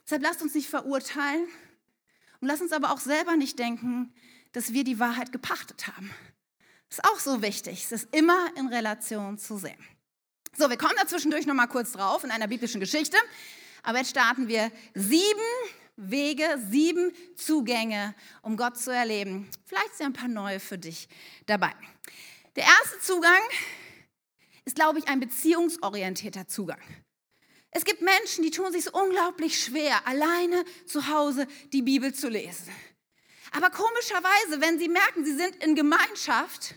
Deshalb 0.02 0.22
lasst 0.22 0.42
uns 0.42 0.54
nicht 0.54 0.68
verurteilen, 0.68 1.46
und 2.40 2.48
lass 2.48 2.60
uns 2.60 2.72
aber 2.72 2.92
auch 2.92 3.00
selber 3.00 3.36
nicht 3.36 3.58
denken, 3.58 4.12
dass 4.52 4.72
wir 4.72 4.84
die 4.84 4.98
Wahrheit 4.98 5.32
gepachtet 5.32 5.86
haben. 5.86 6.10
Ist 6.88 7.04
auch 7.04 7.18
so 7.18 7.42
wichtig, 7.42 7.84
es 7.84 7.92
ist 7.92 8.14
immer 8.14 8.50
in 8.56 8.68
Relation 8.68 9.38
zu 9.38 9.58
sehen. 9.58 9.78
So, 10.56 10.70
wir 10.70 10.78
kommen 10.78 10.94
da 10.96 11.06
zwischendurch 11.06 11.46
noch 11.46 11.54
mal 11.54 11.66
kurz 11.66 11.92
drauf 11.92 12.24
in 12.24 12.30
einer 12.30 12.48
biblischen 12.48 12.80
Geschichte. 12.80 13.18
Aber 13.82 13.98
jetzt 13.98 14.10
starten 14.10 14.48
wir 14.48 14.72
sieben 14.94 15.22
Wege, 15.96 16.44
sieben 16.70 17.12
Zugänge, 17.36 18.14
um 18.42 18.56
Gott 18.56 18.78
zu 18.78 18.90
erleben. 18.90 19.48
Vielleicht 19.66 19.96
sind 19.96 20.06
ein 20.06 20.12
paar 20.12 20.28
neue 20.28 20.60
für 20.60 20.78
dich 20.78 21.08
dabei. 21.46 21.72
Der 22.54 22.64
erste 22.64 23.00
Zugang 23.00 23.40
ist, 24.64 24.76
glaube 24.76 24.98
ich, 24.98 25.08
ein 25.08 25.20
beziehungsorientierter 25.20 26.48
Zugang. 26.48 26.80
Es 27.76 27.84
gibt 27.84 28.00
Menschen, 28.00 28.42
die 28.42 28.50
tun 28.50 28.72
sich 28.72 28.94
unglaublich 28.94 29.62
schwer, 29.62 30.06
alleine 30.06 30.64
zu 30.86 31.08
Hause 31.08 31.46
die 31.74 31.82
Bibel 31.82 32.14
zu 32.14 32.30
lesen. 32.30 32.72
Aber 33.52 33.68
komischerweise, 33.68 34.62
wenn 34.62 34.78
sie 34.78 34.88
merken, 34.88 35.26
sie 35.26 35.36
sind 35.36 35.62
in 35.62 35.74
Gemeinschaft, 35.74 36.74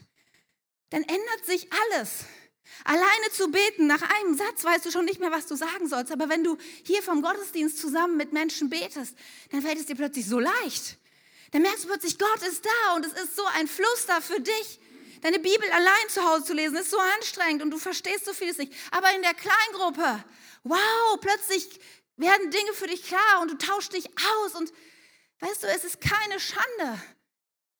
dann 0.89 1.03
ändert 1.03 1.45
sich 1.45 1.69
alles. 1.71 2.25
Alleine 2.83 3.31
zu 3.31 3.49
beten, 3.49 3.87
nach 3.87 4.01
einem 4.01 4.35
Satz 4.35 4.65
weißt 4.65 4.87
du 4.87 4.91
schon 4.91 5.05
nicht 5.05 5.21
mehr, 5.21 5.31
was 5.31 5.47
du 5.47 5.55
sagen 5.55 5.87
sollst. 5.87 6.11
Aber 6.11 6.27
wenn 6.27 6.43
du 6.43 6.57
hier 6.83 7.01
vom 7.01 7.21
Gottesdienst 7.21 7.77
zusammen 7.77 8.17
mit 8.17 8.33
Menschen 8.33 8.69
betest, 8.69 9.15
dann 9.51 9.61
fällt 9.61 9.79
es 9.79 9.85
dir 9.85 9.95
plötzlich 9.95 10.27
so 10.27 10.37
leicht. 10.37 10.97
Dann 11.51 11.61
merkst 11.61 11.85
du 11.85 11.87
plötzlich, 11.87 12.19
Gott 12.19 12.41
ist 12.41 12.65
da 12.65 12.95
und 12.95 13.05
es 13.05 13.13
ist 13.13 13.37
so 13.37 13.45
ein 13.55 13.69
Fluss 13.69 14.05
da 14.05 14.19
für 14.19 14.41
dich. 14.41 14.81
Deine 15.21 15.39
Bibel 15.39 15.69
allein 15.71 16.09
zu 16.09 16.23
Hause 16.23 16.45
zu 16.45 16.53
lesen, 16.53 16.77
ist 16.77 16.91
so 16.91 16.99
anstrengend 17.15 17.61
und 17.61 17.71
du 17.71 17.77
verstehst 17.77 18.25
so 18.25 18.33
vieles 18.33 18.57
nicht. 18.57 18.73
Aber 18.91 19.13
in 19.13 19.21
der 19.21 19.33
Kleingruppe, 19.33 20.23
wow, 20.63 21.19
plötzlich 21.19 21.79
werden 22.15 22.51
Dinge 22.51 22.73
für 22.73 22.87
dich 22.87 23.03
klar 23.03 23.41
und 23.41 23.51
du 23.51 23.57
tauschst 23.57 23.93
dich 23.93 24.07
aus. 24.07 24.55
Und 24.55 24.71
weißt 25.39 25.63
du, 25.63 25.67
es 25.67 25.83
ist 25.83 26.01
keine 26.01 26.39
Schande, 26.39 27.01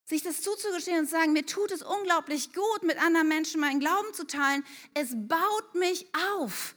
sich 0.06 0.24
das 0.24 0.42
zuzugestehen 0.42 1.00
und 1.00 1.06
zu 1.06 1.12
sagen, 1.12 1.34
mir 1.34 1.46
tut 1.46 1.72
es 1.72 1.82
unglaublich 1.82 2.54
gut, 2.54 2.84
mit 2.84 3.02
anderen 3.02 3.28
Menschen 3.28 3.62
meinen 3.62 3.80
Glauben 3.80 4.14
zu 4.14 4.26
teilen. 4.26 4.66
Es 4.94 5.10
baut 5.14 5.76
mich 5.76 6.08
auf. 6.36 6.76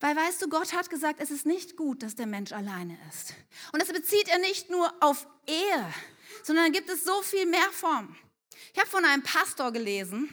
Weil 0.00 0.16
weißt 0.16 0.40
du, 0.40 0.48
Gott 0.48 0.72
hat 0.72 0.88
gesagt, 0.88 1.20
es 1.20 1.30
ist 1.30 1.44
nicht 1.44 1.76
gut, 1.76 2.02
dass 2.02 2.14
der 2.14 2.26
Mensch 2.26 2.52
alleine 2.52 2.98
ist. 3.10 3.34
Und 3.72 3.82
das 3.82 3.92
bezieht 3.92 4.28
er 4.28 4.38
nicht 4.38 4.70
nur 4.70 4.92
auf 5.00 5.26
Ehe, 5.46 5.94
sondern 6.42 6.72
gibt 6.72 6.88
es 6.88 7.04
so 7.04 7.20
viel 7.22 7.44
mehr 7.44 7.70
Formen. 7.70 8.18
Ich 8.72 8.80
habe 8.80 8.88
von 8.88 9.04
einem 9.04 9.22
Pastor 9.22 9.72
gelesen, 9.72 10.28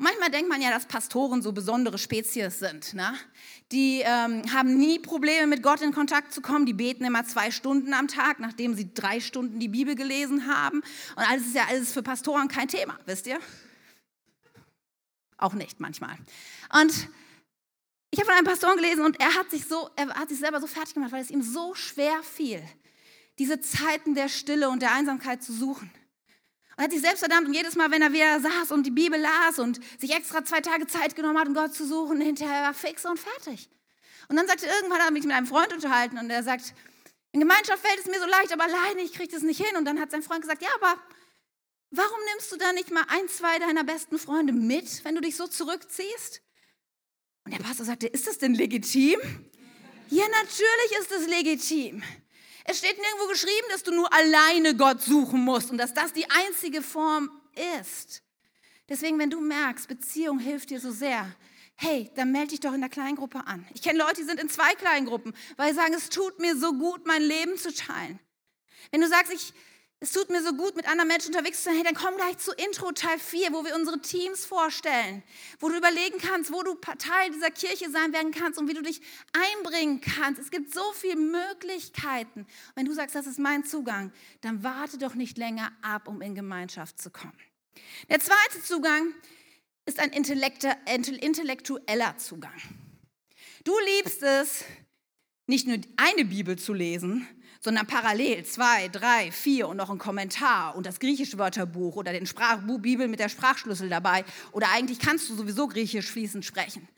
und 0.00 0.04
manchmal 0.04 0.30
denkt 0.30 0.48
man 0.48 0.62
ja, 0.62 0.70
dass 0.70 0.86
Pastoren 0.86 1.42
so 1.42 1.52
besondere 1.52 1.98
Spezies 1.98 2.58
sind. 2.58 2.94
Ne? 2.94 3.12
Die 3.70 4.00
ähm, 4.02 4.42
haben 4.50 4.78
nie 4.78 4.98
Probleme, 4.98 5.46
mit 5.46 5.62
Gott 5.62 5.82
in 5.82 5.92
Kontakt 5.92 6.32
zu 6.32 6.40
kommen. 6.40 6.64
Die 6.64 6.72
beten 6.72 7.04
immer 7.04 7.26
zwei 7.26 7.50
Stunden 7.50 7.92
am 7.92 8.08
Tag, 8.08 8.40
nachdem 8.40 8.74
sie 8.74 8.94
drei 8.94 9.20
Stunden 9.20 9.60
die 9.60 9.68
Bibel 9.68 9.94
gelesen 9.94 10.46
haben. 10.46 10.80
Und 11.16 11.30
alles 11.30 11.48
ist 11.48 11.54
ja 11.54 11.66
alles 11.68 11.92
für 11.92 12.02
Pastoren 12.02 12.48
kein 12.48 12.66
Thema, 12.66 12.98
wisst 13.04 13.26
ihr? 13.26 13.38
Auch 15.36 15.52
nicht 15.52 15.80
manchmal. 15.80 16.16
Und 16.80 17.08
ich 18.10 18.18
habe 18.20 18.26
von 18.26 18.34
einem 18.36 18.46
Pastoren 18.46 18.76
gelesen 18.76 19.04
und 19.04 19.20
er 19.20 19.34
hat 19.34 19.50
sich 19.50 19.66
so, 19.66 19.90
er 19.96 20.08
hat 20.14 20.30
sich 20.30 20.38
selber 20.38 20.62
so 20.62 20.66
fertig 20.66 20.94
gemacht, 20.94 21.12
weil 21.12 21.20
es 21.22 21.30
ihm 21.30 21.42
so 21.42 21.74
schwer 21.74 22.22
fiel, 22.22 22.62
diese 23.38 23.60
Zeiten 23.60 24.14
der 24.14 24.30
Stille 24.30 24.70
und 24.70 24.80
der 24.80 24.94
Einsamkeit 24.94 25.42
zu 25.42 25.52
suchen. 25.52 25.90
Und 26.76 26.84
hat 26.84 26.92
sich 26.92 27.00
selbst 27.00 27.20
verdammt 27.20 27.46
und 27.46 27.54
jedes 27.54 27.76
Mal, 27.76 27.90
wenn 27.90 28.02
er 28.02 28.12
wieder 28.12 28.40
saß 28.40 28.72
und 28.72 28.84
die 28.84 28.90
Bibel 28.90 29.20
las 29.20 29.58
und 29.58 29.80
sich 29.98 30.14
extra 30.14 30.44
zwei 30.44 30.60
Tage 30.60 30.86
Zeit 30.86 31.14
genommen 31.16 31.38
hat, 31.38 31.48
um 31.48 31.54
Gott 31.54 31.74
zu 31.74 31.86
suchen, 31.86 32.20
hinterher 32.20 32.62
war 32.62 32.74
fix 32.74 33.04
und 33.04 33.18
fertig. 33.18 33.68
Und 34.28 34.36
dann 34.36 34.46
sagte 34.46 34.66
irgendwann, 34.66 35.00
hat 35.00 35.08
er 35.08 35.12
mich 35.12 35.24
mit 35.24 35.34
einem 35.34 35.46
Freund 35.46 35.72
unterhalten 35.72 36.16
und 36.18 36.30
er 36.30 36.42
sagt, 36.42 36.72
in 37.32 37.40
Gemeinschaft 37.40 37.84
fällt 37.84 37.98
es 37.98 38.06
mir 38.06 38.18
so 38.20 38.26
leicht, 38.26 38.52
aber 38.52 38.64
alleine, 38.64 39.02
ich 39.02 39.12
kriege 39.12 39.32
das 39.32 39.42
nicht 39.42 39.64
hin. 39.64 39.76
Und 39.76 39.84
dann 39.84 40.00
hat 40.00 40.10
sein 40.10 40.22
Freund 40.22 40.42
gesagt, 40.42 40.62
ja, 40.62 40.68
aber 40.80 41.00
warum 41.90 42.18
nimmst 42.32 42.50
du 42.50 42.56
da 42.56 42.72
nicht 42.72 42.90
mal 42.90 43.04
ein, 43.08 43.28
zwei 43.28 43.58
deiner 43.58 43.84
besten 43.84 44.18
Freunde 44.18 44.52
mit, 44.52 45.04
wenn 45.04 45.14
du 45.14 45.20
dich 45.20 45.36
so 45.36 45.46
zurückziehst? 45.46 46.42
Und 47.44 47.54
der 47.54 47.62
Pastor 47.62 47.86
sagte, 47.86 48.06
ist 48.06 48.26
das 48.26 48.38
denn 48.38 48.54
legitim? 48.54 49.18
Ja, 50.08 50.24
natürlich 50.28 50.98
ist 51.00 51.12
es 51.12 51.26
legitim. 51.28 52.02
Es 52.64 52.78
steht 52.78 52.96
nirgendwo 52.96 53.28
geschrieben, 53.28 53.66
dass 53.70 53.82
du 53.82 53.92
nur 53.92 54.12
alleine 54.12 54.76
Gott 54.76 55.02
suchen 55.02 55.40
musst 55.40 55.70
und 55.70 55.78
dass 55.78 55.94
das 55.94 56.12
die 56.12 56.28
einzige 56.30 56.82
Form 56.82 57.30
ist. 57.80 58.22
Deswegen, 58.88 59.18
wenn 59.18 59.30
du 59.30 59.40
merkst, 59.40 59.88
Beziehung 59.88 60.38
hilft 60.38 60.70
dir 60.70 60.80
so 60.80 60.90
sehr, 60.90 61.34
hey, 61.76 62.10
dann 62.16 62.32
melde 62.32 62.48
dich 62.48 62.60
doch 62.60 62.74
in 62.74 62.80
der 62.80 62.90
Kleingruppe 62.90 63.46
an. 63.46 63.66
Ich 63.74 63.82
kenne 63.82 63.98
Leute, 63.98 64.16
die 64.16 64.24
sind 64.24 64.40
in 64.40 64.48
zwei 64.48 64.74
Kleingruppen, 64.74 65.34
weil 65.56 65.70
sie 65.70 65.76
sagen, 65.76 65.94
es 65.94 66.10
tut 66.10 66.38
mir 66.38 66.56
so 66.56 66.72
gut, 66.74 67.06
mein 67.06 67.22
Leben 67.22 67.56
zu 67.56 67.72
teilen. 67.72 68.18
Wenn 68.90 69.00
du 69.00 69.08
sagst, 69.08 69.32
ich, 69.32 69.54
es 70.02 70.12
tut 70.12 70.30
mir 70.30 70.42
so 70.42 70.54
gut, 70.54 70.76
mit 70.76 70.88
anderen 70.88 71.08
Menschen 71.08 71.34
unterwegs 71.34 71.58
zu 71.58 71.64
sein. 71.64 71.74
Hey, 71.74 71.84
dann 71.84 71.94
komm 71.94 72.16
gleich 72.16 72.38
zu 72.38 72.52
Intro 72.52 72.90
Teil 72.92 73.18
4, 73.18 73.52
wo 73.52 73.66
wir 73.66 73.74
unsere 73.74 74.00
Teams 74.00 74.46
vorstellen, 74.46 75.22
wo 75.58 75.68
du 75.68 75.76
überlegen 75.76 76.16
kannst, 76.18 76.50
wo 76.50 76.62
du 76.62 76.74
Teil 76.74 77.30
dieser 77.30 77.50
Kirche 77.50 77.90
sein 77.90 78.14
werden 78.14 78.32
kannst 78.32 78.58
und 78.58 78.66
wie 78.66 78.72
du 78.72 78.82
dich 78.82 79.02
einbringen 79.34 80.00
kannst. 80.00 80.40
Es 80.40 80.50
gibt 80.50 80.72
so 80.72 80.80
viele 80.94 81.16
Möglichkeiten. 81.16 82.46
wenn 82.74 82.86
du 82.86 82.94
sagst, 82.94 83.14
das 83.14 83.26
ist 83.26 83.38
mein 83.38 83.66
Zugang, 83.66 84.10
dann 84.40 84.64
warte 84.64 84.96
doch 84.96 85.14
nicht 85.14 85.36
länger 85.36 85.70
ab, 85.82 86.08
um 86.08 86.22
in 86.22 86.34
Gemeinschaft 86.34 86.98
zu 86.98 87.10
kommen. 87.10 87.38
Der 88.08 88.20
zweite 88.20 88.62
Zugang 88.64 89.12
ist 89.84 89.98
ein 89.98 90.12
intellektueller 90.12 92.16
Zugang. 92.16 92.58
Du 93.64 93.74
liebst 93.98 94.22
es, 94.22 94.64
nicht 95.46 95.66
nur 95.66 95.76
eine 95.98 96.24
Bibel 96.24 96.58
zu 96.58 96.72
lesen, 96.72 97.28
sondern 97.60 97.86
parallel 97.86 98.44
zwei, 98.44 98.88
drei, 98.88 99.30
vier 99.30 99.68
und 99.68 99.76
noch 99.76 99.90
ein 99.90 99.98
Kommentar 99.98 100.74
und 100.76 100.86
das 100.86 100.98
griechische 100.98 101.38
Wörterbuch 101.38 101.96
oder 101.96 102.12
den 102.12 102.26
Sprachbuch 102.26 102.78
Bibel 102.78 103.06
mit 103.06 103.20
der 103.20 103.28
Sprachschlüssel 103.28 103.88
dabei. 103.88 104.24
Oder 104.52 104.68
eigentlich 104.72 104.98
kannst 104.98 105.28
du 105.28 105.34
sowieso 105.34 105.68
griechisch 105.68 106.10
fließend 106.10 106.44
sprechen. 106.44 106.88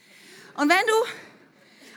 Und 0.55 0.69
wenn 0.69 0.87
du 0.87 0.95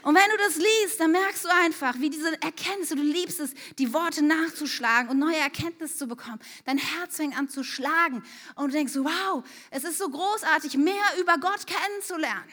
und 0.06 0.14
wenn 0.14 0.30
du 0.30 0.38
das 0.38 0.58
liest, 0.58 1.00
dann 1.00 1.12
merkst 1.12 1.46
du 1.46 1.50
einfach, 1.50 1.96
wie 2.00 2.12
diese 2.12 2.40
Erkenntnisse, 2.40 2.96
du 2.96 3.02
liebst 3.02 3.40
es, 3.40 3.56
die 3.80 3.92
Worte 3.92 4.24
nachzuschlagen 4.24 5.10
und 5.10 5.18
neue 5.18 5.38
Erkenntnisse 5.38 5.98
zu 5.98 6.08
bekommen. 6.08 6.38
Dein 6.64 6.78
Herz 6.78 7.16
fängt 7.16 7.36
an 7.36 7.50
zu 7.50 7.64
schlagen 7.64 8.22
und 8.54 8.68
du 8.68 8.78
denkst, 8.78 8.94
wow, 8.98 9.44
es 9.72 9.84
ist 9.84 9.98
so 9.98 10.08
großartig, 10.08 10.78
mehr 10.78 10.94
über 11.20 11.40
Gott 11.40 11.66
kennenzulernen. 11.66 12.52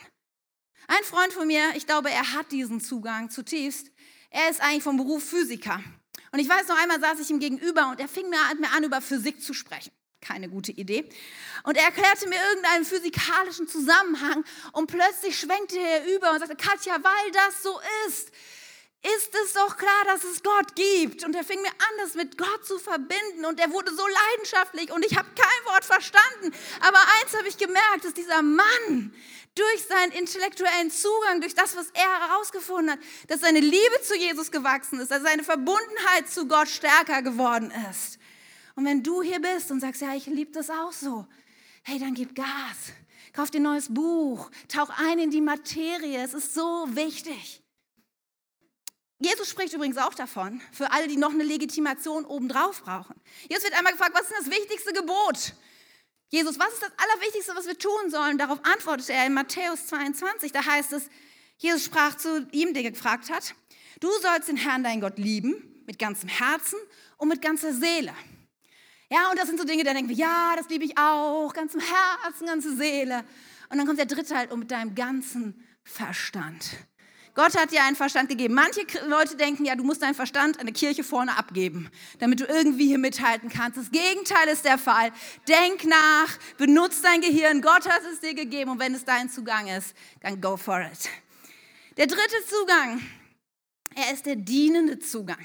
Ein 0.89 1.05
Freund 1.05 1.35
von 1.35 1.47
mir, 1.47 1.63
ich 1.77 1.87
glaube, 1.87 2.11
er 2.11 2.33
hat 2.33 2.51
diesen 2.53 2.81
Zugang 2.81 3.29
zutiefst. 3.29 3.91
Er 4.31 4.49
ist 4.49 4.63
eigentlich 4.63 4.83
vom 4.83 4.97
Beruf 4.97 5.23
Physiker. 5.23 5.83
Und 6.33 6.39
ich 6.39 6.49
weiß 6.49 6.67
noch 6.69 6.79
einmal 6.79 6.99
saß 6.99 7.21
ich 7.21 7.31
ihm 7.31 7.41
gegenüber 7.41 7.91
und 7.91 8.01
er 8.01 8.09
fing 8.09 8.29
mir 8.31 8.39
an, 8.41 8.85
über 8.85 9.03
Physik 9.03 9.43
zu 9.43 9.53
sprechen. 9.53 9.93
Keine 10.23 10.49
gute 10.49 10.73
Idee. 10.73 11.09
Und 11.65 11.77
er 11.77 11.85
erklärte 11.85 12.29
mir 12.29 12.39
irgendeinen 12.49 12.85
physikalischen 12.85 13.69
Zusammenhang 13.69 14.45
und 14.73 14.87
plötzlich 14.87 15.39
schwenkte 15.39 15.79
er 15.79 16.07
über 16.17 16.33
und 16.33 16.39
sagte, 16.39 16.57
Katja, 16.57 16.95
weil 16.95 17.33
das 17.33 17.63
so 17.63 17.79
ist, 18.07 18.31
ist 19.03 19.35
es 19.35 19.53
doch 19.55 19.77
klar, 19.77 20.05
dass 20.07 20.23
es 20.23 20.43
Gott 20.43 20.77
gibt. 20.77 21.25
Und 21.25 21.35
er 21.35 21.43
fing 21.43 21.61
mir 21.61 21.71
an, 21.71 21.99
das 21.99 22.15
mit 22.15 22.39
Gott 22.39 22.65
zu 22.65 22.79
verbinden. 22.79 23.45
Und 23.45 23.59
er 23.59 23.73
wurde 23.73 23.93
so 23.95 24.05
leidenschaftlich 24.07 24.93
und 24.93 25.05
ich 25.05 25.17
habe 25.17 25.29
kein 25.35 25.73
Wort 25.73 25.85
verstanden. 25.85 26.55
Aber 26.81 26.99
eins 27.21 27.37
habe 27.37 27.49
ich 27.49 27.57
gemerkt, 27.57 28.05
dass 28.05 28.15
dieser 28.15 28.43
Mann 28.43 29.13
durch 29.55 29.87
seinen 29.89 30.13
intellektuellen 30.13 30.91
Zugang, 30.91 31.41
durch 31.41 31.55
das, 31.55 31.77
was 31.77 31.91
er 31.93 32.29
herausgefunden 32.29 32.93
hat, 32.93 33.01
dass 33.29 33.41
seine 33.41 33.61
Liebe 33.61 34.01
zu 34.03 34.17
Jesus 34.17 34.51
gewachsen 34.51 35.01
ist, 35.01 35.11
dass 35.11 35.23
seine 35.23 35.43
Verbundenheit 35.43 36.31
zu 36.31 36.47
Gott 36.47 36.69
stärker 36.69 37.23
geworden 37.23 37.73
ist. 37.91 38.19
Und 38.77 38.87
wenn 38.87 39.03
du 39.03 39.21
hier 39.21 39.41
bist 39.41 39.71
und 39.71 39.81
sagst, 39.81 40.01
ja, 40.01 40.15
ich 40.15 40.27
liebe 40.27 40.53
das 40.53 40.71
auch 40.71 40.93
so, 40.93 41.27
hey, 41.83 41.99
dann 41.99 42.15
gib 42.15 42.35
Gas. 42.35 42.93
Kauf 43.35 43.51
dir 43.51 43.61
ein 43.61 43.65
neues 43.65 43.93
Buch, 43.93 44.51
tauch 44.69 44.91
ein 44.91 45.19
in 45.19 45.31
die 45.31 45.41
Materie, 45.41 46.23
es 46.23 46.35
ist 46.35 46.55
so 46.55 46.87
wichtig. 46.91 47.62
Jesus 49.25 49.49
spricht 49.49 49.73
übrigens 49.73 49.99
auch 49.99 50.15
davon, 50.15 50.61
für 50.73 50.91
alle, 50.91 51.07
die 51.07 51.17
noch 51.17 51.33
eine 51.33 51.45
Legitimation 51.45 52.25
obendrauf 52.25 52.83
brauchen. 52.83 53.15
Jesus 53.49 53.65
wird 53.65 53.75
einmal 53.75 53.93
gefragt, 53.93 54.13
was 54.15 54.23
ist 54.23 54.35
das 54.41 54.51
wichtigste 54.51 54.93
Gebot? 54.93 55.55
Jesus, 56.29 56.59
was 56.59 56.73
ist 56.73 56.83
das 56.83 56.93
Allerwichtigste, 56.97 57.55
was 57.55 57.67
wir 57.67 57.79
tun 57.79 58.11
sollen? 58.11 58.39
Darauf 58.39 58.59
antwortete 58.65 59.13
er 59.13 59.27
in 59.27 59.35
Matthäus 59.35 59.87
22. 59.89 60.51
Da 60.51 60.65
heißt 60.65 60.93
es, 60.95 61.09
Jesus 61.59 61.85
sprach 61.85 62.17
zu 62.17 62.49
ihm, 62.53 62.73
der 62.73 62.91
gefragt 62.91 63.31
hat, 63.31 63.55
du 64.01 64.09
sollst 64.23 64.49
den 64.49 64.57
Herrn, 64.57 64.83
dein 64.83 65.01
Gott, 65.01 65.19
lieben, 65.19 65.83
mit 65.87 65.99
ganzem 65.99 66.29
Herzen 66.29 66.79
und 67.19 67.29
mit 67.29 67.43
ganzer 67.43 67.73
Seele. 67.73 68.15
Ja, 69.11 69.31
und 69.31 69.39
das 69.39 69.47
sind 69.47 69.59
so 69.59 69.65
Dinge, 69.67 69.85
da 69.85 69.93
denken 69.93 70.09
wir, 70.09 70.17
ja, 70.17 70.55
das 70.57 70.71
liebe 70.71 70.85
ich 70.85 70.97
auch, 70.97 71.53
ganzem 71.53 71.81
Herzen, 71.81 72.47
ganze 72.47 72.75
Seele. 72.77 73.25
Und 73.69 73.77
dann 73.77 73.87
kommt 73.87 73.99
der 73.99 74.07
dritte 74.07 74.35
halt, 74.35 74.51
und 74.51 74.61
mit 74.61 74.71
deinem 74.71 74.95
ganzen 74.95 75.63
Verstand. 75.85 76.71
Gott 77.35 77.57
hat 77.57 77.73
dir 77.73 77.83
einen 77.83 77.97
Verstand 77.97 78.29
gegeben. 78.29 78.55
Manche 78.55 78.83
Leute 79.07 79.37
denken, 79.37 79.65
ja, 79.65 79.75
du 79.75 79.85
musst 79.85 80.03
deinen 80.03 80.15
Verstand 80.15 80.61
an 80.61 80.67
der 80.67 80.75
Kirche 80.75 81.03
vorne 81.03 81.39
abgeben, 81.39 81.89
damit 82.19 82.41
du 82.41 82.45
irgendwie 82.45 82.87
hier 82.87 82.99
mithalten 82.99 83.49
kannst. 83.49 83.79
Das 83.79 83.91
Gegenteil 83.91 84.49
ist 84.49 84.67
der 84.67 84.77
Fall. 84.77 85.13
Denk 85.49 85.85
nach, 85.85 86.39
benutze 86.59 87.03
dein 87.03 87.23
Gehirn. 87.23 87.63
Gott 87.63 87.89
hat 87.89 88.03
es 88.13 88.21
dir 88.21 88.35
gegeben 88.35 88.73
und 88.73 88.79
wenn 88.79 88.95
es 88.95 89.05
dein 89.05 89.31
Zugang 89.31 89.69
ist, 89.69 89.95
dann 90.21 90.41
go 90.43 90.59
for 90.59 90.83
it. 90.83 91.09
Der 91.97 92.07
dritte 92.07 92.37
Zugang, 92.49 93.01
er 93.95 94.13
ist 94.13 94.27
der 94.27 94.37
dienende 94.37 94.99
Zugang. 94.99 95.45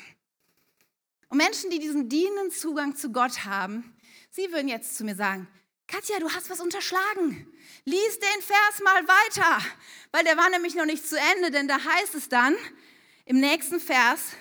Und 1.30 1.38
Menschen, 1.38 1.70
die 1.70 1.80
diesen 1.80 2.10
dienenden 2.10 2.52
Zugang 2.52 2.96
zu 2.96 3.12
Gott 3.12 3.46
haben, 3.46 3.96
sie 4.30 4.52
würden 4.52 4.68
jetzt 4.68 4.98
zu 4.98 5.06
mir 5.06 5.16
sagen, 5.16 5.48
Katja, 5.88 6.20
du 6.20 6.30
hast 6.30 6.50
was 6.50 6.60
unterschlagen. 6.60 7.48
Lies 7.88 8.20
den 8.20 8.42
Vers 8.42 8.84
mal 8.84 9.08
weiter, 9.08 9.66
weil 10.12 10.26
der 10.26 10.36
war 10.36 10.50
nämlich 10.50 10.76
noch 10.76 10.84
nicht 10.84 11.08
zu 11.08 11.18
Ende, 11.36 11.52
denn 11.52 11.70
da 11.70 11.78
heißt 11.82 12.16
es 12.16 12.28
dann 12.28 12.54
im 13.24 13.40
nächsten 13.40 13.80
Vers, 13.80 14.34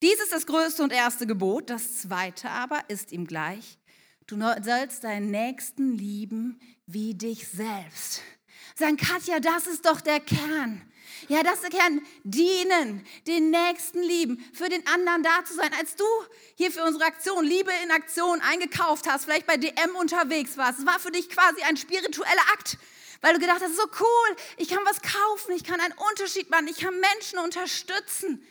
dies 0.00 0.20
ist 0.20 0.32
das 0.32 0.46
größte 0.46 0.84
und 0.84 0.92
erste 0.92 1.26
Gebot, 1.26 1.70
das 1.70 1.98
zweite 1.98 2.48
aber 2.48 2.78
ist 2.86 3.10
ihm 3.10 3.26
gleich, 3.26 3.80
du 4.28 4.38
sollst 4.62 5.02
deinen 5.02 5.32
Nächsten 5.32 5.98
lieben 5.98 6.60
wie 6.86 7.14
dich 7.14 7.48
selbst. 7.48 8.22
Sagen, 8.76 8.96
Katja, 8.96 9.40
das 9.40 9.66
ist 9.66 9.84
doch 9.84 10.00
der 10.00 10.20
Kern. 10.20 10.87
Ja, 11.26 11.42
das 11.42 11.64
erkennen, 11.64 12.06
dienen, 12.22 13.04
den 13.26 13.50
Nächsten 13.50 14.02
lieben, 14.02 14.38
für 14.54 14.68
den 14.68 14.86
anderen 14.86 15.22
da 15.22 15.44
zu 15.44 15.54
sein. 15.54 15.70
Als 15.78 15.96
du 15.96 16.04
hier 16.54 16.70
für 16.70 16.84
unsere 16.84 17.04
Aktion 17.04 17.44
Liebe 17.44 17.72
in 17.82 17.90
Aktion 17.90 18.40
eingekauft 18.40 19.08
hast, 19.08 19.24
vielleicht 19.24 19.46
bei 19.46 19.56
DM 19.56 19.96
unterwegs 19.96 20.56
warst, 20.56 20.78
es 20.78 20.86
war 20.86 21.00
für 21.00 21.10
dich 21.10 21.28
quasi 21.28 21.62
ein 21.62 21.76
spiritueller 21.76 22.42
Akt, 22.52 22.78
weil 23.20 23.34
du 23.34 23.40
gedacht 23.40 23.60
hast, 23.60 23.76
so 23.76 23.86
cool, 24.00 24.36
ich 24.56 24.68
kann 24.68 24.84
was 24.84 25.02
kaufen, 25.02 25.52
ich 25.56 25.64
kann 25.64 25.80
einen 25.80 25.94
Unterschied 26.10 26.50
machen, 26.50 26.68
ich 26.68 26.78
kann 26.78 26.94
Menschen 27.00 27.38
unterstützen. 27.40 28.46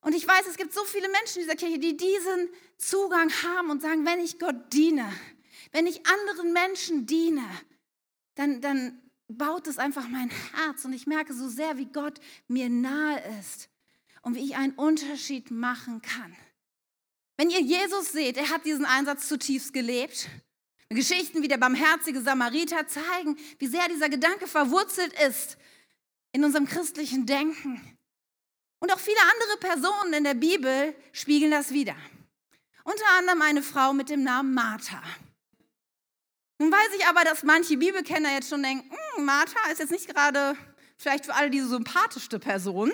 Und 0.00 0.14
ich 0.14 0.26
weiß, 0.26 0.46
es 0.46 0.56
gibt 0.56 0.72
so 0.72 0.84
viele 0.84 1.08
Menschen 1.08 1.42
in 1.42 1.42
dieser 1.42 1.56
Kirche, 1.56 1.78
die 1.78 1.96
diesen 1.96 2.48
Zugang 2.78 3.30
haben 3.42 3.70
und 3.70 3.82
sagen, 3.82 4.06
wenn 4.06 4.20
ich 4.20 4.38
Gott 4.38 4.72
diene, 4.72 5.12
wenn 5.72 5.86
ich 5.86 6.06
anderen 6.06 6.52
Menschen 6.52 7.06
diene, 7.06 7.44
dann, 8.36 8.60
dann 8.60 9.02
baut 9.28 9.66
es 9.66 9.78
einfach 9.78 10.08
mein 10.08 10.30
Herz 10.54 10.84
und 10.84 10.92
ich 10.92 11.06
merke 11.06 11.34
so 11.34 11.48
sehr, 11.48 11.78
wie 11.78 11.86
Gott 11.86 12.20
mir 12.48 12.68
nahe 12.68 13.22
ist 13.40 13.68
und 14.22 14.34
wie 14.34 14.44
ich 14.44 14.56
einen 14.56 14.74
Unterschied 14.74 15.50
machen 15.50 16.02
kann. 16.02 16.36
Wenn 17.36 17.50
ihr 17.50 17.60
Jesus 17.60 18.12
seht, 18.12 18.36
er 18.36 18.48
hat 18.50 18.64
diesen 18.64 18.86
Einsatz 18.86 19.28
zutiefst 19.28 19.72
gelebt. 19.72 20.28
Geschichten 20.88 21.42
wie 21.42 21.48
der 21.48 21.58
barmherzige 21.58 22.20
Samariter 22.20 22.86
zeigen, 22.86 23.36
wie 23.58 23.66
sehr 23.66 23.88
dieser 23.88 24.08
Gedanke 24.08 24.46
verwurzelt 24.46 25.12
ist 25.26 25.58
in 26.32 26.44
unserem 26.44 26.66
christlichen 26.66 27.26
Denken. 27.26 27.98
Und 28.78 28.92
auch 28.92 28.98
viele 28.98 29.18
andere 29.20 29.58
Personen 29.58 30.12
in 30.14 30.24
der 30.24 30.34
Bibel 30.34 30.94
spiegeln 31.12 31.50
das 31.50 31.72
wieder. 31.72 31.96
Unter 32.84 33.04
anderem 33.18 33.42
eine 33.42 33.62
Frau 33.62 33.92
mit 33.92 34.10
dem 34.10 34.22
Namen 34.22 34.54
Martha. 34.54 35.02
Nun 36.58 36.72
weiß 36.72 36.98
ich 36.98 37.06
aber, 37.06 37.22
dass 37.24 37.42
manche 37.42 37.76
Bibelkenner 37.76 38.32
jetzt 38.32 38.48
schon 38.48 38.62
denken, 38.62 38.90
hm, 38.90 39.24
Martha 39.24 39.70
ist 39.70 39.78
jetzt 39.78 39.90
nicht 39.90 40.08
gerade 40.08 40.56
vielleicht 40.96 41.26
für 41.26 41.34
alle 41.34 41.50
diese 41.50 41.68
sympathischste 41.68 42.38
Person, 42.38 42.90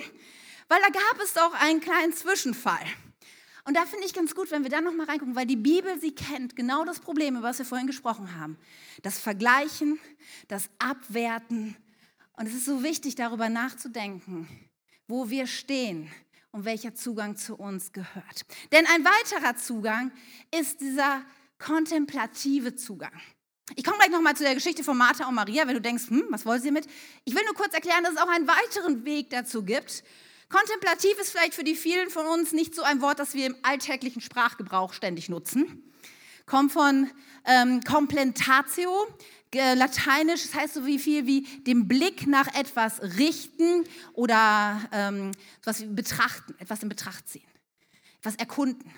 weil 0.69 0.81
da 0.81 0.89
gab 0.89 1.23
es 1.23 1.35
doch 1.35 1.55
einen 1.55 1.81
kleinen 1.81 2.13
Zwischenfall. 2.13 2.85
Und 3.65 3.77
da 3.77 3.87
finde 3.87 4.07
ich 4.07 4.13
ganz 4.13 4.35
gut, 4.35 4.51
wenn 4.51 4.65
wir 4.65 4.71
da 4.71 4.81
nochmal 4.81 5.07
reingucken, 5.07 5.37
weil 5.37 5.47
die 5.47 5.57
Bibel, 5.57 6.01
sie 6.01 6.13
kennt 6.13 6.57
genau 6.57 6.85
das 6.85 6.99
Problem, 6.99 7.37
über 7.37 7.49
was 7.49 7.59
wir 7.59 7.67
vorhin 7.67 7.87
gesprochen 7.87 8.37
haben. 8.37 8.59
Das 9.03 9.21
Vergleichen, 9.21 10.01
das 10.49 10.69
Abwerten. 10.81 11.77
Und 12.33 12.49
es 12.49 12.55
ist 12.55 12.65
so 12.65 12.83
wichtig, 12.83 13.15
darüber 13.15 13.49
nachzudenken, 13.49 14.49
wo 15.07 15.31
wir 15.31 15.47
stehen 15.47 16.11
und 16.51 16.65
welcher 16.65 16.97
Zugang 16.97 17.37
zu 17.37 17.55
uns 17.55 17.93
gehört. 17.93 18.45
Denn 18.73 18.87
ein 18.87 19.05
weiterer 19.05 19.55
Zugang 19.57 20.11
ist 20.51 20.81
dieser 20.81 21.23
kontemplative 21.59 22.75
Zugang. 22.75 23.13
Ich 23.77 23.85
komme 23.85 23.97
gleich 23.99 24.11
nochmal 24.11 24.37
zu 24.37 24.43
der 24.43 24.55
Geschichte 24.55 24.85
von 24.85 24.99
Martha 24.99 25.27
und 25.29 25.35
Maria, 25.35 25.67
wenn 25.67 25.75
du 25.75 25.81
denkst, 25.81 26.09
hm, 26.09 26.25
was 26.31 26.45
wollen 26.45 26.61
sie 26.61 26.71
mit? 26.71 26.87
Ich 27.25 27.35
will 27.35 27.45
nur 27.45 27.55
kurz 27.55 27.73
erklären, 27.73 28.05
dass 28.05 28.15
es 28.15 28.19
auch 28.19 28.29
einen 28.29 28.49
weiteren 28.49 29.05
Weg 29.05 29.31
dazu 29.31 29.63
gibt. 29.63 30.03
Kontemplativ 30.49 31.19
ist 31.19 31.31
vielleicht 31.31 31.55
für 31.55 31.65
die 31.65 31.75
vielen 31.75 32.11
von 32.11 32.27
uns 32.27 32.53
nicht 32.53 32.75
so 32.75 32.83
ein 32.83 33.01
Wort, 33.01 33.19
das 33.19 33.35
wir 33.35 33.47
im 33.47 33.57
alltäglichen 33.63 34.21
Sprachgebrauch 34.21 34.93
ständig 34.93 35.29
nutzen. 35.29 35.91
Kommt 36.45 36.73
von 36.73 37.11
ähm, 37.47 37.81
complentatio, 37.81 39.07
äh, 39.55 39.75
lateinisch, 39.75 40.43
das 40.43 40.55
heißt 40.55 40.75
so 40.75 40.87
wie 40.87 40.99
viel 40.99 41.27
wie 41.27 41.43
den 41.63 41.89
Blick 41.89 42.27
nach 42.27 42.53
etwas 42.55 43.01
richten 43.01 43.85
oder 44.13 44.81
ähm, 44.93 45.33
wie 45.65 45.87
betrachten, 45.87 46.55
etwas 46.59 46.83
in 46.83 46.89
Betracht 46.89 47.29
ziehen, 47.29 47.49
etwas 48.19 48.37
erkunden. 48.37 48.93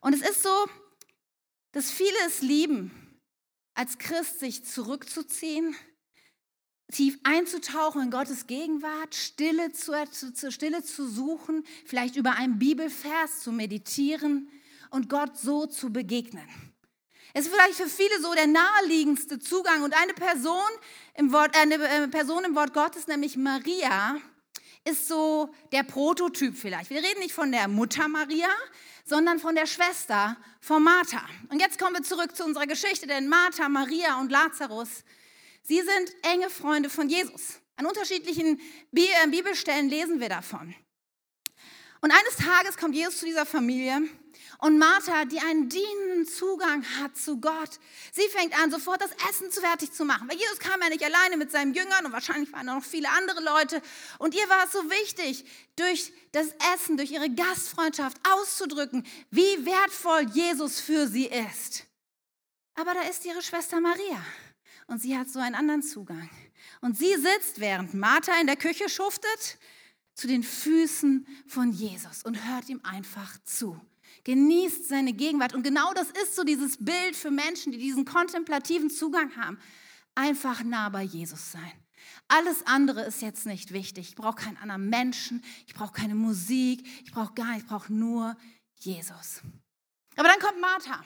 Und 0.00 0.14
es 0.14 0.22
ist 0.22 0.42
so, 0.42 0.66
dass 1.72 1.90
viele 1.90 2.16
es 2.26 2.40
lieben, 2.40 3.09
als 3.80 3.96
Christ 3.96 4.40
sich 4.40 4.62
zurückzuziehen, 4.62 5.74
tief 6.92 7.18
einzutauchen 7.22 8.02
in 8.02 8.10
Gottes 8.10 8.46
Gegenwart, 8.46 9.14
Stille 9.14 9.72
zu, 9.72 9.94
zu, 10.10 10.52
Stille 10.52 10.84
zu 10.84 11.08
suchen, 11.08 11.64
vielleicht 11.86 12.16
über 12.16 12.32
einen 12.32 12.58
Bibelvers 12.58 13.40
zu 13.40 13.52
meditieren 13.52 14.50
und 14.90 15.08
Gott 15.08 15.38
so 15.38 15.64
zu 15.64 15.90
begegnen. 15.94 16.46
Es 17.32 17.46
ist 17.46 17.54
vielleicht 17.54 17.76
für 17.76 17.88
viele 17.88 18.20
so 18.20 18.34
der 18.34 18.48
naheliegendste 18.48 19.38
Zugang 19.38 19.82
und 19.82 19.94
eine 19.98 20.12
Person 20.12 20.70
im 21.14 21.32
Wort, 21.32 21.56
eine 21.56 21.76
äh, 21.76 22.08
Person 22.08 22.44
im 22.44 22.54
Wort 22.54 22.74
Gottes, 22.74 23.06
nämlich 23.06 23.38
Maria, 23.38 24.18
ist 24.84 25.08
so 25.08 25.52
der 25.72 25.82
Prototyp 25.82 26.56
vielleicht. 26.56 26.90
Wir 26.90 27.02
reden 27.02 27.20
nicht 27.20 27.34
von 27.34 27.52
der 27.52 27.68
Mutter 27.68 28.08
Maria, 28.08 28.48
sondern 29.04 29.38
von 29.38 29.54
der 29.54 29.66
Schwester 29.66 30.36
von 30.60 30.82
Martha. 30.82 31.22
Und 31.48 31.60
jetzt 31.60 31.78
kommen 31.78 31.96
wir 31.96 32.02
zurück 32.02 32.36
zu 32.36 32.44
unserer 32.44 32.66
Geschichte, 32.66 33.06
denn 33.06 33.28
Martha, 33.28 33.68
Maria 33.68 34.20
und 34.20 34.30
Lazarus, 34.30 35.04
sie 35.62 35.80
sind 35.80 36.14
enge 36.22 36.48
Freunde 36.48 36.90
von 36.90 37.08
Jesus. 37.08 37.60
An 37.76 37.86
unterschiedlichen 37.86 38.60
äh, 38.94 39.26
Bibelstellen 39.28 39.88
lesen 39.88 40.20
wir 40.20 40.28
davon. 40.28 40.74
Und 42.00 42.10
eines 42.10 42.36
Tages 42.36 42.76
kommt 42.76 42.94
Jesus 42.94 43.18
zu 43.18 43.26
dieser 43.26 43.44
Familie 43.44 44.02
und 44.58 44.78
Martha, 44.78 45.24
die 45.24 45.38
einen 45.38 45.68
dienenden 45.68 46.26
Zugang 46.26 46.84
hat 46.98 47.16
zu 47.16 47.40
Gott, 47.40 47.78
sie 48.12 48.28
fängt 48.28 48.58
an, 48.58 48.70
sofort 48.70 49.00
das 49.00 49.10
Essen 49.30 49.50
zu 49.50 49.60
fertig 49.60 49.92
zu 49.92 50.04
machen. 50.04 50.28
Weil 50.28 50.36
Jesus 50.36 50.58
kam 50.58 50.80
ja 50.82 50.88
nicht 50.90 51.02
alleine 51.02 51.36
mit 51.38 51.50
seinen 51.50 51.72
Jüngern 51.72 52.04
und 52.04 52.12
wahrscheinlich 52.12 52.52
waren 52.52 52.66
da 52.66 52.74
noch 52.74 52.84
viele 52.84 53.08
andere 53.10 53.42
Leute. 53.42 53.80
Und 54.18 54.34
ihr 54.34 54.48
war 54.48 54.66
es 54.66 54.72
so 54.72 54.90
wichtig, 54.90 55.44
durch 55.76 56.12
das 56.32 56.48
Essen, 56.74 56.98
durch 56.98 57.10
ihre 57.10 57.30
Gastfreundschaft 57.30 58.18
auszudrücken, 58.28 59.06
wie 59.30 59.64
wertvoll 59.64 60.26
Jesus 60.32 60.78
für 60.78 61.06
sie 61.06 61.26
ist. 61.26 61.86
Aber 62.74 62.92
da 62.92 63.02
ist 63.02 63.24
ihre 63.24 63.42
Schwester 63.42 63.80
Maria 63.80 64.22
und 64.86 65.00
sie 65.00 65.16
hat 65.16 65.28
so 65.30 65.38
einen 65.38 65.54
anderen 65.54 65.82
Zugang. 65.82 66.28
Und 66.82 66.98
sie 66.98 67.14
sitzt, 67.14 67.60
während 67.60 67.94
Martha 67.94 68.38
in 68.40 68.46
der 68.46 68.56
Küche 68.56 68.88
schuftet, 68.88 69.58
zu 70.20 70.26
den 70.26 70.42
Füßen 70.42 71.26
von 71.46 71.72
Jesus 71.72 72.22
und 72.22 72.46
hört 72.46 72.68
ihm 72.68 72.80
einfach 72.82 73.38
zu 73.44 73.80
genießt 74.24 74.88
seine 74.88 75.12
Gegenwart. 75.12 75.54
Und 75.54 75.62
genau 75.62 75.92
das 75.94 76.10
ist 76.10 76.36
so 76.36 76.44
dieses 76.44 76.82
Bild 76.82 77.16
für 77.16 77.30
Menschen, 77.30 77.72
die 77.72 77.78
diesen 77.78 78.04
kontemplativen 78.04 78.90
Zugang 78.90 79.34
haben. 79.36 79.58
Einfach 80.14 80.62
nah 80.62 80.88
bei 80.88 81.02
Jesus 81.02 81.52
sein. 81.52 81.72
Alles 82.28 82.66
andere 82.66 83.02
ist 83.02 83.22
jetzt 83.22 83.46
nicht 83.46 83.72
wichtig. 83.72 84.10
Ich 84.10 84.14
brauche 84.14 84.36
keinen 84.36 84.56
anderen 84.58 84.88
Menschen, 84.88 85.42
ich 85.66 85.74
brauche 85.74 85.92
keine 85.92 86.14
Musik, 86.14 86.86
ich 87.04 87.12
brauche 87.12 87.34
gar 87.34 87.52
nichts, 87.52 87.64
ich 87.64 87.68
brauche 87.68 87.92
nur 87.92 88.36
Jesus. 88.76 89.42
Aber 90.16 90.28
dann 90.28 90.38
kommt 90.38 90.60
Martha. 90.60 91.04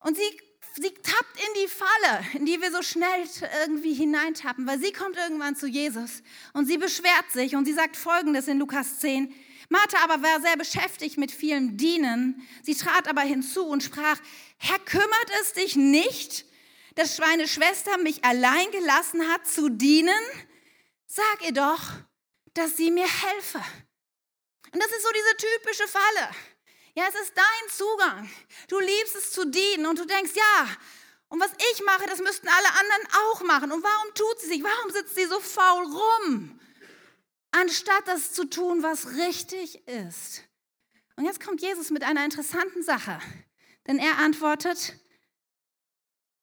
Und 0.00 0.16
sie, 0.16 0.40
sie 0.74 0.90
tappt 0.90 1.36
in 1.36 1.62
die 1.62 1.68
Falle, 1.68 2.24
in 2.34 2.46
die 2.46 2.60
wir 2.60 2.70
so 2.70 2.82
schnell 2.82 3.24
irgendwie 3.60 3.94
hineintappen, 3.94 4.66
weil 4.66 4.78
sie 4.78 4.92
kommt 4.92 5.16
irgendwann 5.16 5.56
zu 5.56 5.66
Jesus 5.66 6.22
und 6.52 6.66
sie 6.66 6.78
beschwert 6.78 7.30
sich 7.32 7.56
und 7.56 7.64
sie 7.64 7.72
sagt 7.72 7.96
folgendes 7.96 8.48
in 8.48 8.58
Lukas 8.58 9.00
10, 9.00 9.34
Martha 9.68 9.98
aber 10.04 10.22
war 10.22 10.40
sehr 10.40 10.56
beschäftigt 10.56 11.16
mit 11.16 11.32
vielem 11.32 11.78
Dienen. 11.78 12.46
Sie 12.62 12.74
trat 12.74 13.08
aber 13.08 13.22
hinzu 13.22 13.64
und 13.64 13.82
sprach, 13.82 14.18
Herr, 14.58 14.78
kümmert 14.80 15.30
es 15.40 15.54
dich 15.54 15.76
nicht, 15.76 16.44
dass 16.94 17.18
meine 17.18 17.48
Schwester 17.48 17.96
mich 17.98 18.22
allein 18.22 18.70
gelassen 18.70 19.26
hat 19.32 19.46
zu 19.46 19.70
dienen? 19.70 20.12
Sag 21.06 21.46
ihr 21.46 21.52
doch, 21.52 21.80
dass 22.52 22.76
sie 22.76 22.90
mir 22.90 23.06
helfe. 23.06 23.62
Und 24.72 24.82
das 24.82 24.90
ist 24.90 25.02
so 25.02 25.08
diese 25.10 25.36
typische 25.38 25.88
Falle. 25.88 26.30
Ja, 26.94 27.04
es 27.08 27.14
ist 27.20 27.32
dein 27.36 27.70
Zugang. 27.70 28.30
Du 28.68 28.78
liebst 28.78 29.16
es 29.16 29.32
zu 29.32 29.46
dienen 29.46 29.86
und 29.86 29.98
du 29.98 30.04
denkst, 30.04 30.32
ja, 30.34 30.68
und 31.28 31.40
was 31.40 31.52
ich 31.72 31.82
mache, 31.84 32.06
das 32.06 32.18
müssten 32.18 32.48
alle 32.48 32.68
anderen 32.68 33.08
auch 33.24 33.42
machen. 33.42 33.72
Und 33.72 33.82
warum 33.82 34.14
tut 34.14 34.40
sie 34.40 34.48
sich? 34.48 34.62
Warum 34.62 34.90
sitzt 34.90 35.14
sie 35.14 35.24
so 35.24 35.40
faul 35.40 35.84
rum? 35.84 36.60
anstatt 37.52 38.08
das 38.08 38.32
zu 38.32 38.44
tun, 38.48 38.82
was 38.82 39.14
richtig 39.16 39.86
ist. 39.86 40.42
Und 41.16 41.24
jetzt 41.24 41.44
kommt 41.44 41.62
Jesus 41.62 41.90
mit 41.90 42.02
einer 42.02 42.24
interessanten 42.24 42.82
Sache, 42.82 43.18
denn 43.86 43.98
er 43.98 44.18
antwortet, 44.18 44.98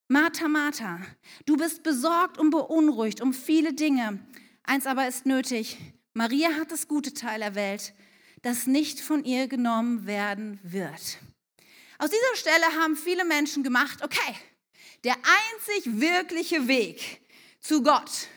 Martha, 0.07 0.47
Martha, 0.47 1.01
du 1.45 1.57
bist 1.57 1.83
besorgt 1.83 2.37
und 2.37 2.51
beunruhigt 2.51 3.21
um 3.21 3.33
viele 3.33 3.73
Dinge. 3.73 4.19
Eins 4.63 4.87
aber 4.87 5.07
ist 5.07 5.25
nötig. 5.25 5.77
Maria 6.13 6.49
hat 6.59 6.71
das 6.71 6.87
gute 6.87 7.13
Teil 7.13 7.41
erwählt, 7.41 7.93
das 8.41 8.67
nicht 8.67 8.99
von 8.99 9.23
ihr 9.23 9.47
genommen 9.47 10.05
werden 10.05 10.59
wird. 10.63 11.19
Aus 11.97 12.09
dieser 12.09 12.35
Stelle 12.35 12.65
haben 12.81 12.95
viele 12.95 13.25
Menschen 13.25 13.63
gemacht, 13.63 14.03
okay, 14.03 14.35
der 15.03 15.15
einzig 15.15 15.99
wirkliche 15.99 16.67
Weg 16.67 17.21
zu 17.59 17.83
Gott 17.83 18.27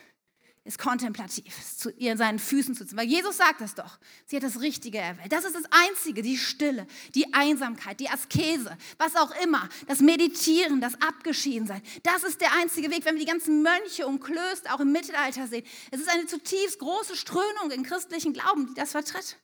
ist 0.64 0.78
kontemplativ, 0.78 1.56
zu 1.76 1.90
ihr 1.90 2.16
seinen 2.16 2.38
Füßen 2.38 2.74
zu 2.74 2.84
sitzen. 2.84 2.96
Weil 2.96 3.08
Jesus 3.08 3.36
sagt 3.36 3.60
es 3.60 3.74
doch. 3.74 3.98
Sie 4.26 4.36
hat 4.36 4.44
das 4.44 4.60
Richtige 4.60 4.98
erwählt. 4.98 5.32
Das 5.32 5.44
ist 5.44 5.56
das 5.56 5.64
Einzige, 5.70 6.22
die 6.22 6.36
Stille, 6.36 6.86
die 7.16 7.34
Einsamkeit, 7.34 7.98
die 7.98 8.08
Askese, 8.08 8.76
was 8.96 9.16
auch 9.16 9.32
immer, 9.42 9.68
das 9.88 9.98
Meditieren, 9.98 10.80
das 10.80 10.94
Abgeschiedensein. 11.02 11.82
Das 12.04 12.22
ist 12.22 12.40
der 12.40 12.52
einzige 12.60 12.92
Weg, 12.92 13.04
wenn 13.04 13.16
wir 13.16 13.24
die 13.24 13.30
ganzen 13.30 13.62
Mönche 13.62 14.06
und 14.06 14.20
Klöster 14.20 14.72
auch 14.74 14.80
im 14.80 14.92
Mittelalter 14.92 15.48
sehen. 15.48 15.66
Es 15.90 16.00
ist 16.00 16.08
eine 16.08 16.26
zutiefst 16.26 16.78
große 16.78 17.16
Strömung 17.16 17.72
in 17.72 17.82
christlichen 17.82 18.32
Glauben, 18.32 18.68
die 18.68 18.74
das 18.74 18.92
vertritt. 18.92 19.38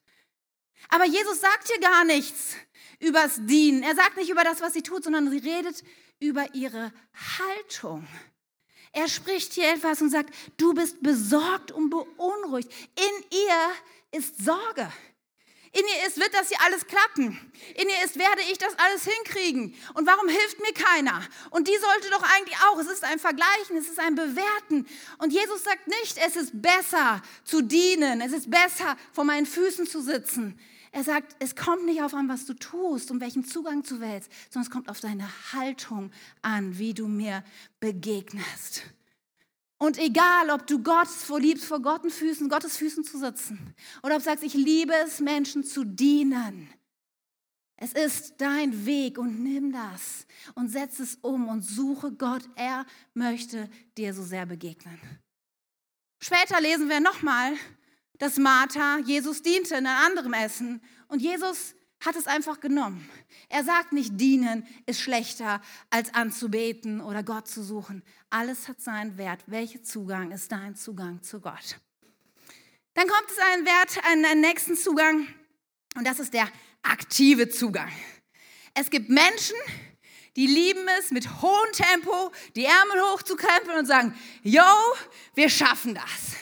Aber 0.89 1.05
Jesus 1.05 1.41
sagt 1.41 1.69
hier 1.69 1.81
gar 1.81 2.05
nichts 2.05 2.57
übers 3.01 3.37
Dienen. 3.41 3.83
Er 3.83 3.95
sagt 3.95 4.17
nicht 4.17 4.31
über 4.31 4.45
das, 4.45 4.61
was 4.61 4.73
sie 4.73 4.83
tut, 4.83 5.05
sondern 5.05 5.31
sie 5.31 5.39
redet 5.39 5.83
über 6.21 6.55
ihre 6.55 6.93
Haltung. 7.39 8.07
Er 8.93 9.09
spricht 9.09 9.53
hier 9.53 9.73
etwas 9.73 10.01
und 10.01 10.11
sagt, 10.11 10.35
du 10.57 10.75
bist 10.75 11.03
besorgt 11.03 11.71
und 11.73 11.91
beunruhigt. 11.91 12.71
In 12.97 13.39
ihr 13.39 14.19
ist 14.19 14.45
Sorge. 14.45 14.91
In 15.73 15.83
ihr 15.83 16.07
ist, 16.07 16.17
wird 16.17 16.33
das 16.33 16.49
hier 16.49 16.59
alles 16.65 16.87
klappen. 16.87 17.39
In 17.75 17.89
ihr 17.89 18.05
ist, 18.05 18.19
werde 18.19 18.43
ich 18.51 18.59
das 18.59 18.75
alles 18.79 19.05
hinkriegen. 19.05 19.75
Und 19.95 20.07
warum 20.07 20.29
hilft 20.29 20.61
mir 20.61 20.73
keiner? 20.73 21.23
Und 21.51 21.69
die 21.69 21.77
sollte 21.77 22.11
doch 22.11 22.23
eigentlich 22.23 22.59
auch. 22.67 22.79
Es 22.79 22.87
ist 22.87 23.05
ein 23.05 23.19
Vergleichen, 23.19 23.77
es 23.77 23.89
ist 23.89 24.01
ein 24.01 24.15
Bewerten. 24.15 24.87
Und 25.19 25.33
Jesus 25.33 25.65
sagt 25.65 25.87
nicht, 25.89 26.19
es 26.19 26.37
ist 26.37 26.63
besser 26.63 27.23
zu 27.45 27.61
dienen. 27.61 28.21
Es 28.21 28.33
ist 28.33 28.51
besser, 28.51 28.97
vor 29.13 29.25
meinen 29.25 29.47
Füßen 29.47 29.87
zu 29.87 30.01
sitzen. 30.01 30.59
Er 30.91 31.05
sagt, 31.05 31.37
es 31.39 31.55
kommt 31.55 31.85
nicht 31.85 32.03
auf 32.03 32.15
an, 32.15 32.29
was 32.29 32.47
du 32.47 32.55
tust 32.55 33.11
und 33.11 33.21
welchen 33.21 33.45
Zugang 33.45 33.83
du 33.83 34.01
wählst, 34.01 34.31
sondern 34.51 34.67
es 34.67 34.71
kommt 34.71 34.89
auf 34.89 35.01
deine 35.01 35.29
Haltung 35.53 36.11
an, 36.41 36.79
wie 36.79 36.95
du 36.95 37.09
mir 37.09 37.45
begegnest. 37.79 38.85
Und 39.79 39.97
egal, 39.99 40.51
ob 40.51 40.67
du 40.67 40.83
Gott 40.83 41.09
liebst, 41.39 41.65
vor 41.65 41.81
Gottes 41.81 42.17
Füßen, 42.17 42.49
Gottes 42.49 42.77
Füßen 42.77 43.05
zu 43.05 43.19
sitzen, 43.19 43.75
oder 44.03 44.17
ob 44.17 44.21
du 44.21 44.25
sagst, 44.25 44.45
ich 44.45 44.55
liebe 44.55 44.93
es, 45.05 45.21
Menschen 45.21 45.63
zu 45.63 45.85
dienen. 45.85 46.69
Es 47.77 47.93
ist 47.93 48.35
dein 48.39 48.87
Weg 48.87 49.19
und 49.19 49.41
nimm 49.41 49.73
das 49.73 50.27
und 50.57 50.69
setz 50.69 50.99
es 50.99 51.15
um 51.23 51.47
und 51.47 51.63
suche 51.63 52.11
Gott. 52.11 52.43
Er 52.57 52.85
möchte 53.15 53.71
dir 53.97 54.13
so 54.13 54.25
sehr 54.25 54.47
begegnen. 54.47 54.99
Später 56.21 56.61
lesen 56.61 56.89
wir 56.89 56.99
nochmal, 56.99 57.53
dass 58.19 58.37
Martha 58.37 58.99
Jesus 58.99 59.43
diente 59.43 59.77
in 59.77 59.87
einem 59.87 60.07
anderen 60.07 60.33
Essen. 60.33 60.83
Und 61.07 61.23
Jesus 61.23 61.77
hat 62.01 62.17
es 62.17 62.27
einfach 62.27 62.61
genommen. 62.61 63.09
Er 63.49 63.65
sagt 63.65 63.93
nicht, 63.93 64.21
dienen 64.21 64.67
ist 64.87 65.01
schlechter 65.01 65.61
als 65.91 66.15
anzubeten 66.15 67.01
oder 67.01 67.23
Gott 67.23 67.49
zu 67.49 67.63
suchen. 67.63 68.03
Alles 68.31 68.69
hat 68.69 68.81
seinen 68.81 69.19
Wert. 69.19 69.43
Welcher 69.47 69.83
Zugang 69.83 70.31
ist 70.31 70.53
dein 70.53 70.77
Zugang 70.77 71.23
zu 71.23 71.41
Gott? 71.41 71.79
Dann 72.95 73.07
kommt 73.07 73.31
es 73.31 73.39
einen 73.39 73.67
Wert, 73.67 74.05
einen 74.05 74.41
nächsten 74.41 74.77
Zugang 74.77 75.27
und 75.97 76.07
das 76.07 76.21
ist 76.21 76.35
der 76.35 76.49
aktive 76.83 77.49
Zugang. 77.49 77.91
Es 78.75 78.91
gibt 78.91 79.09
Menschen, 79.09 79.57
die 80.37 80.47
lieben 80.47 80.87
es, 80.99 81.11
mit 81.11 81.43
hohem 81.43 81.73
Tempo 81.73 82.31
die 82.55 82.65
Ärmel 82.65 83.03
hochzukrempeln 83.13 83.79
und 83.79 83.87
sagen, 83.87 84.17
yo, 84.43 84.63
wir 85.35 85.49
schaffen 85.49 85.95
das. 85.95 86.37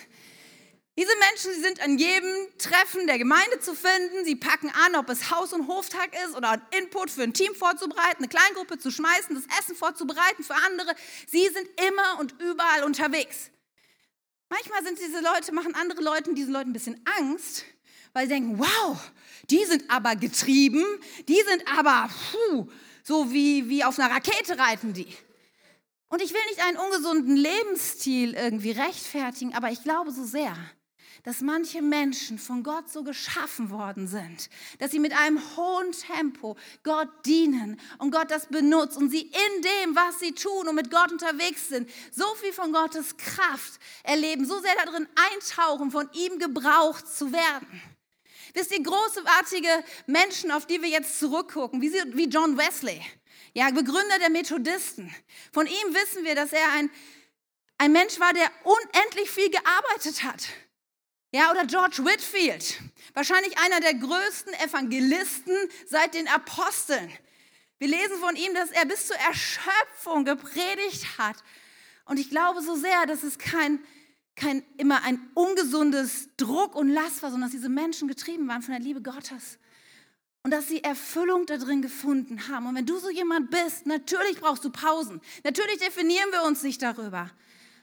Diese 0.99 1.13
Menschen 1.19 1.53
sie 1.53 1.61
sind 1.61 1.81
an 1.83 1.99
jedem 1.99 2.49
Treffen 2.57 3.07
der 3.07 3.19
Gemeinde 3.19 3.61
zu 3.61 3.75
finden. 3.75 4.25
Sie 4.25 4.35
packen 4.35 4.71
an, 4.71 4.97
ob 4.97 5.11
es 5.11 5.31
Haus- 5.31 5.53
und 5.53 5.69
Hoftag 5.69 6.09
ist 6.25 6.35
oder 6.35 6.53
ein 6.53 6.63
Input 6.79 7.11
für 7.11 7.23
ein 7.23 7.35
Team 7.35 7.55
vorzubereiten, 7.55 8.19
eine 8.19 8.29
Kleingruppe 8.29 8.79
zu 8.79 8.91
schmeißen, 8.91 9.35
das 9.35 9.59
Essen 9.59 9.77
vorzubereiten 9.77 10.43
für 10.43 10.55
andere. 10.55 10.95
Sie 11.27 11.47
sind 11.49 11.69
immer 11.87 12.19
und 12.19 12.41
überall 12.41 12.85
unterwegs. 12.85 13.51
Manchmal 14.49 14.85
sind 14.85 14.99
diese 14.99 15.21
Leute, 15.21 15.53
machen 15.53 15.75
andere 15.75 16.01
Leute 16.01 16.33
diesen 16.33 16.53
Leuten 16.53 16.71
ein 16.71 16.73
bisschen 16.73 17.05
Angst, 17.19 17.65
weil 18.15 18.27
sie 18.27 18.35
denken, 18.35 18.59
wow, 18.59 18.99
die 19.51 19.65
sind 19.67 19.91
aber 19.91 20.17
getrieben, 20.17 20.83
die 21.29 21.43
sind 21.47 21.63
aber 21.77 22.09
puh, 22.33 22.69
so 23.03 23.31
wie, 23.33 23.69
wie 23.69 23.85
auf 23.85 23.99
einer 23.99 24.15
Rakete 24.15 24.59
reiten 24.59 24.95
die. 24.95 25.15
Und 26.09 26.23
ich 26.23 26.33
will 26.33 26.41
nicht 26.49 26.63
einen 26.63 26.79
ungesunden 26.79 27.37
Lebensstil 27.37 28.35
irgendwie 28.35 28.71
rechtfertigen, 28.71 29.55
aber 29.55 29.71
ich 29.71 29.83
glaube 29.83 30.13
so 30.13 30.25
sehr, 30.25 30.57
dass 31.27 31.41
manche 31.41 31.83
Menschen 31.83 32.39
von 32.39 32.63
Gott 32.63 32.89
so 32.89 33.03
geschaffen 33.03 33.71
worden 33.71 34.07
sind, 34.07 34.49
dass 34.79 34.93
sie 34.93 35.01
mit 35.01 35.13
einem 35.13 35.41
hohen 35.57 35.91
Tempo 35.91 36.57
Gott 36.85 37.09
dienen 37.27 37.81
und 37.99 38.13
Gott 38.13 38.31
das 38.31 38.47
benutzt 38.47 38.97
und 38.97 39.11
sie 39.11 39.23
in 39.23 39.63
dem, 39.63 39.97
was 39.97 40.21
sie 40.21 40.31
tun 40.31 40.69
und 40.69 40.77
mit 40.77 40.89
Gott 40.89 41.11
unterwegs 41.11 41.69
sind, 41.69 41.91
so 42.13 42.25
viel 42.37 42.53
von 42.53 42.73
Gottes 42.73 43.17
Kraft 43.17 43.81
erleben, 44.05 44.47
so 44.47 44.61
sehr 44.61 44.77
darin 44.85 45.09
eintauchen, 45.33 45.91
von 45.91 46.09
ihm 46.13 46.39
gebraucht 46.39 47.09
zu 47.09 47.33
werden. 47.33 47.83
Wisst 48.55 48.71
ihr, 48.71 48.85
großartige 48.85 49.83
Menschen, 50.07 50.53
auf 50.53 50.67
die 50.67 50.81
wir 50.81 50.89
jetzt 50.89 51.19
zurückgucken, 51.19 51.83
wie, 51.83 52.29
John 52.29 52.57
Wesley, 52.57 53.03
ja, 53.53 53.69
Begründer 53.71 54.21
der 54.21 54.31
Methodisten. 54.31 55.13
Von 55.53 55.67
ihm 55.67 55.93
wissen 55.93 56.23
wir, 56.23 56.37
dass 56.37 56.53
er 56.53 56.71
ein, 56.75 56.89
ein 57.79 57.91
Mensch 57.91 58.21
war, 58.21 58.33
der 58.33 58.49
unendlich 58.63 59.29
viel 59.29 59.51
gearbeitet 59.51 60.23
hat. 60.23 60.47
Ja, 61.37 61.51
oder 61.51 61.67
George 61.67 62.03
Whitfield, 62.03 62.81
wahrscheinlich 63.13 63.59
einer 63.59 63.81
der 63.81 63.93
größten 63.93 64.55
Evangelisten 64.55 65.55
seit 65.87 66.15
den 66.15 66.29
Aposteln. 66.29 67.13
Wir 67.79 67.89
lesen 67.89 68.17
von 68.21 68.37
ihm, 68.37 68.55
dass 68.55 68.71
er 68.71 68.87
bis 68.87 69.09
zur 69.09 69.17
Erschöpfung 69.17 70.25
gepredigt 70.25 71.19
hat. 71.19 71.37
Und 72.07 72.19
ich 72.19 72.31
glaube 72.31 72.63
so 72.63 72.75
sehr, 72.75 73.05
dass 73.05 73.23
es 73.23 73.37
kein, 73.37 73.81
kein 74.35 74.65
immer 74.79 75.03
ein 75.03 75.21
ungesundes 75.35 76.31
Druck 76.39 76.75
und 76.75 76.89
Last 76.89 77.23
war, 77.23 77.31
sondern 77.31 77.51
dass 77.51 77.55
diese 77.55 77.69
Menschen 77.69 78.09
getrieben 78.09 78.49
waren 78.49 78.63
von 78.63 78.73
der 78.73 78.83
Liebe 78.83 79.03
Gottes. 79.03 79.59
Und 80.43 80.53
dass 80.53 80.69
sie 80.69 80.83
Erfüllung 80.83 81.45
darin 81.45 81.83
gefunden 81.83 82.49
haben. 82.49 82.67
Und 82.67 82.77
wenn 82.77 82.87
du 82.87 82.97
so 82.99 83.11
jemand 83.11 83.51
bist, 83.51 83.85
natürlich 83.85 84.41
brauchst 84.41 84.65
du 84.65 84.71
Pausen. 84.71 85.21
Natürlich 85.45 85.81
definieren 85.81 86.33
wir 86.33 86.45
uns 86.45 86.63
nicht 86.63 86.81
darüber. 86.81 87.31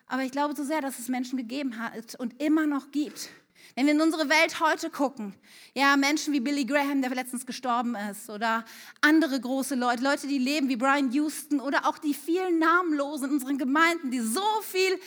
Aber 0.07 0.23
ich 0.23 0.31
glaube 0.31 0.55
so 0.55 0.63
sehr, 0.63 0.81
dass 0.81 0.97
es 0.97 1.07
Menschen 1.07 1.37
gegeben 1.37 1.77
hat 1.77 2.15
und 2.15 2.41
immer 2.41 2.65
noch 2.65 2.89
gibt, 2.89 3.29
wenn 3.75 3.85
wir 3.87 3.93
in 3.93 4.01
unsere 4.01 4.29
Welt 4.29 4.59
heute 4.59 4.89
gucken, 4.89 5.33
ja, 5.73 5.95
Menschen 5.97 6.33
wie 6.33 6.39
Billy 6.39 6.65
Graham, 6.65 7.01
der 7.01 7.11
letztens 7.11 7.45
gestorben 7.45 7.95
ist, 7.95 8.29
oder 8.29 8.65
andere 9.01 9.39
große 9.39 9.75
Leute, 9.75 10.03
Leute, 10.03 10.27
die 10.27 10.37
leben 10.37 10.69
wie 10.69 10.75
Brian 10.75 11.11
Houston, 11.11 11.59
oder 11.59 11.87
auch 11.87 11.97
die 11.97 12.13
vielen 12.13 12.59
Namenlosen 12.59 13.29
in 13.29 13.33
unseren 13.33 13.57
Gemeinden, 13.57 14.11
die 14.11 14.19
so 14.19 14.43
viel 14.61 14.99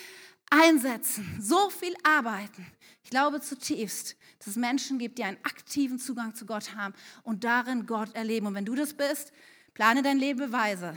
einsetzen, 0.50 1.38
so 1.40 1.70
viel 1.70 1.94
arbeiten. 2.02 2.66
Ich 3.04 3.10
glaube 3.10 3.40
zutiefst, 3.40 4.16
dass 4.38 4.48
es 4.48 4.56
Menschen 4.56 4.98
gibt, 4.98 5.18
die 5.18 5.24
einen 5.24 5.38
aktiven 5.44 5.98
Zugang 5.98 6.34
zu 6.34 6.44
Gott 6.44 6.74
haben 6.74 6.94
und 7.22 7.44
darin 7.44 7.86
Gott 7.86 8.14
erleben. 8.14 8.46
Und 8.46 8.54
wenn 8.54 8.64
du 8.64 8.74
das 8.74 8.94
bist, 8.94 9.32
plane 9.74 10.02
dein 10.02 10.18
Leben 10.18 10.52
weise 10.52 10.94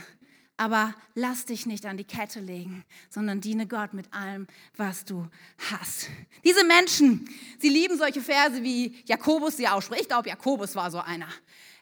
aber 0.59 0.93
lass 1.15 1.45
dich 1.45 1.65
nicht 1.65 1.85
an 1.85 1.95
die 1.95 2.03
Kette 2.03 2.41
legen, 2.41 2.83
sondern 3.09 3.39
diene 3.39 3.65
Gott 3.65 3.93
mit 3.93 4.13
allem, 4.13 4.45
was 4.75 5.05
du 5.05 5.25
hast. 5.71 6.09
Diese 6.43 6.65
Menschen, 6.65 7.29
sie 7.59 7.69
lieben 7.69 7.97
solche 7.97 8.21
Verse, 8.21 8.61
wie 8.61 9.01
Jakobus 9.05 9.55
sie 9.55 9.69
ausspricht. 9.69 10.01
Ich 10.01 10.07
glaube, 10.09 10.27
Jakobus 10.27 10.75
war 10.75 10.91
so 10.91 10.99
einer. 10.99 11.29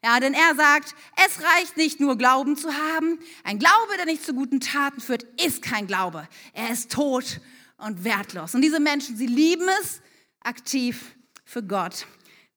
Ja, 0.03 0.19
denn 0.19 0.35
er 0.35 0.53
sagt, 0.55 0.93
es 1.15 1.43
reicht 1.43 1.75
nicht 1.75 1.99
nur 1.99 2.19
Glauben 2.19 2.55
zu 2.55 2.71
haben. 2.71 3.17
Ein 3.43 3.57
Glaube, 3.57 3.97
der 3.97 4.05
nicht 4.05 4.23
zu 4.23 4.35
guten 4.35 4.59
Taten 4.59 5.01
führt, 5.01 5.23
ist 5.43 5.63
kein 5.63 5.87
Glaube. 5.87 6.27
Er 6.53 6.69
ist 6.69 6.91
tot 6.91 7.41
und 7.77 8.03
wertlos. 8.03 8.53
Und 8.53 8.61
diese 8.61 8.79
Menschen, 8.79 9.17
sie 9.17 9.25
lieben 9.25 9.67
es, 9.81 10.01
aktiv 10.41 11.15
für 11.45 11.63
Gott 11.63 12.05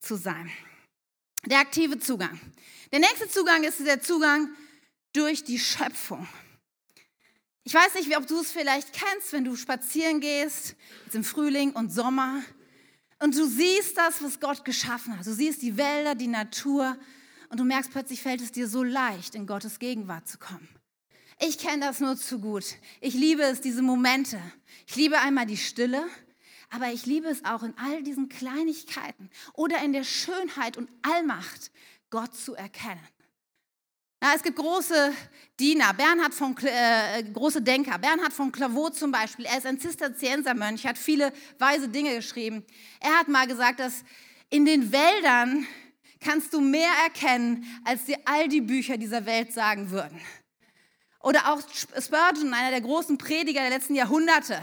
zu 0.00 0.16
sein. 0.16 0.50
Der 1.46 1.60
aktive 1.60 1.98
Zugang. 1.98 2.38
Der 2.92 2.98
nächste 2.98 3.26
Zugang 3.26 3.64
ist 3.64 3.80
der 3.80 4.02
Zugang 4.02 4.50
durch 5.12 5.44
die 5.44 5.58
Schöpfung. 5.58 6.26
Ich 7.64 7.74
weiß 7.74 7.94
nicht, 7.94 8.16
ob 8.16 8.26
du 8.26 8.40
es 8.40 8.52
vielleicht 8.52 8.92
kennst, 8.92 9.32
wenn 9.32 9.44
du 9.44 9.54
spazieren 9.54 10.20
gehst, 10.20 10.76
jetzt 11.04 11.14
im 11.14 11.24
Frühling 11.24 11.72
und 11.72 11.92
Sommer, 11.92 12.42
und 13.22 13.36
du 13.36 13.46
siehst 13.46 13.98
das, 13.98 14.22
was 14.22 14.40
Gott 14.40 14.64
geschaffen 14.64 15.18
hat. 15.18 15.26
Du 15.26 15.34
siehst 15.34 15.60
die 15.60 15.76
Wälder, 15.76 16.14
die 16.14 16.26
Natur, 16.26 16.96
und 17.50 17.60
du 17.60 17.64
merkst 17.64 17.90
plötzlich, 17.90 18.22
fällt 18.22 18.40
es 18.40 18.52
dir 18.52 18.66
so 18.66 18.82
leicht, 18.82 19.34
in 19.34 19.46
Gottes 19.46 19.78
Gegenwart 19.78 20.26
zu 20.26 20.38
kommen. 20.38 20.68
Ich 21.38 21.58
kenne 21.58 21.86
das 21.86 22.00
nur 22.00 22.16
zu 22.16 22.38
gut. 22.38 22.64
Ich 23.00 23.14
liebe 23.14 23.42
es, 23.42 23.60
diese 23.60 23.82
Momente. 23.82 24.40
Ich 24.86 24.96
liebe 24.96 25.18
einmal 25.18 25.46
die 25.46 25.56
Stille, 25.56 26.06
aber 26.70 26.92
ich 26.92 27.06
liebe 27.06 27.28
es 27.28 27.44
auch 27.44 27.62
in 27.62 27.76
all 27.76 28.02
diesen 28.02 28.28
Kleinigkeiten 28.28 29.30
oder 29.54 29.82
in 29.82 29.92
der 29.92 30.04
Schönheit 30.04 30.76
und 30.76 30.88
Allmacht, 31.02 31.72
Gott 32.10 32.34
zu 32.34 32.54
erkennen. 32.54 33.00
Na, 34.22 34.34
es 34.34 34.42
gibt 34.42 34.56
große 34.56 35.14
Diener, 35.58 35.94
Bernhard 35.94 36.34
von, 36.34 36.54
äh, 36.58 37.22
große 37.22 37.62
Denker. 37.62 37.98
Bernhard 37.98 38.34
von 38.34 38.52
Clairvaux 38.52 38.90
zum 38.90 39.10
Beispiel, 39.10 39.46
er 39.46 39.56
ist 39.56 39.66
ein 39.66 39.80
Zisterziensermönch, 39.80 40.86
hat 40.86 40.98
viele 40.98 41.32
weise 41.58 41.88
Dinge 41.88 42.14
geschrieben. 42.14 42.62
Er 43.00 43.18
hat 43.18 43.28
mal 43.28 43.46
gesagt, 43.46 43.80
dass 43.80 44.04
in 44.50 44.66
den 44.66 44.92
Wäldern 44.92 45.66
kannst 46.20 46.52
du 46.52 46.60
mehr 46.60 46.90
erkennen, 47.02 47.64
als 47.82 48.04
dir 48.04 48.18
all 48.26 48.46
die 48.48 48.60
Bücher 48.60 48.98
dieser 48.98 49.24
Welt 49.24 49.54
sagen 49.54 49.90
würden. 49.90 50.20
Oder 51.22 51.52
auch 51.52 51.60
Spurgeon, 51.72 52.52
einer 52.52 52.70
der 52.70 52.82
großen 52.82 53.16
Prediger 53.16 53.60
der 53.60 53.70
letzten 53.70 53.94
Jahrhunderte. 53.94 54.60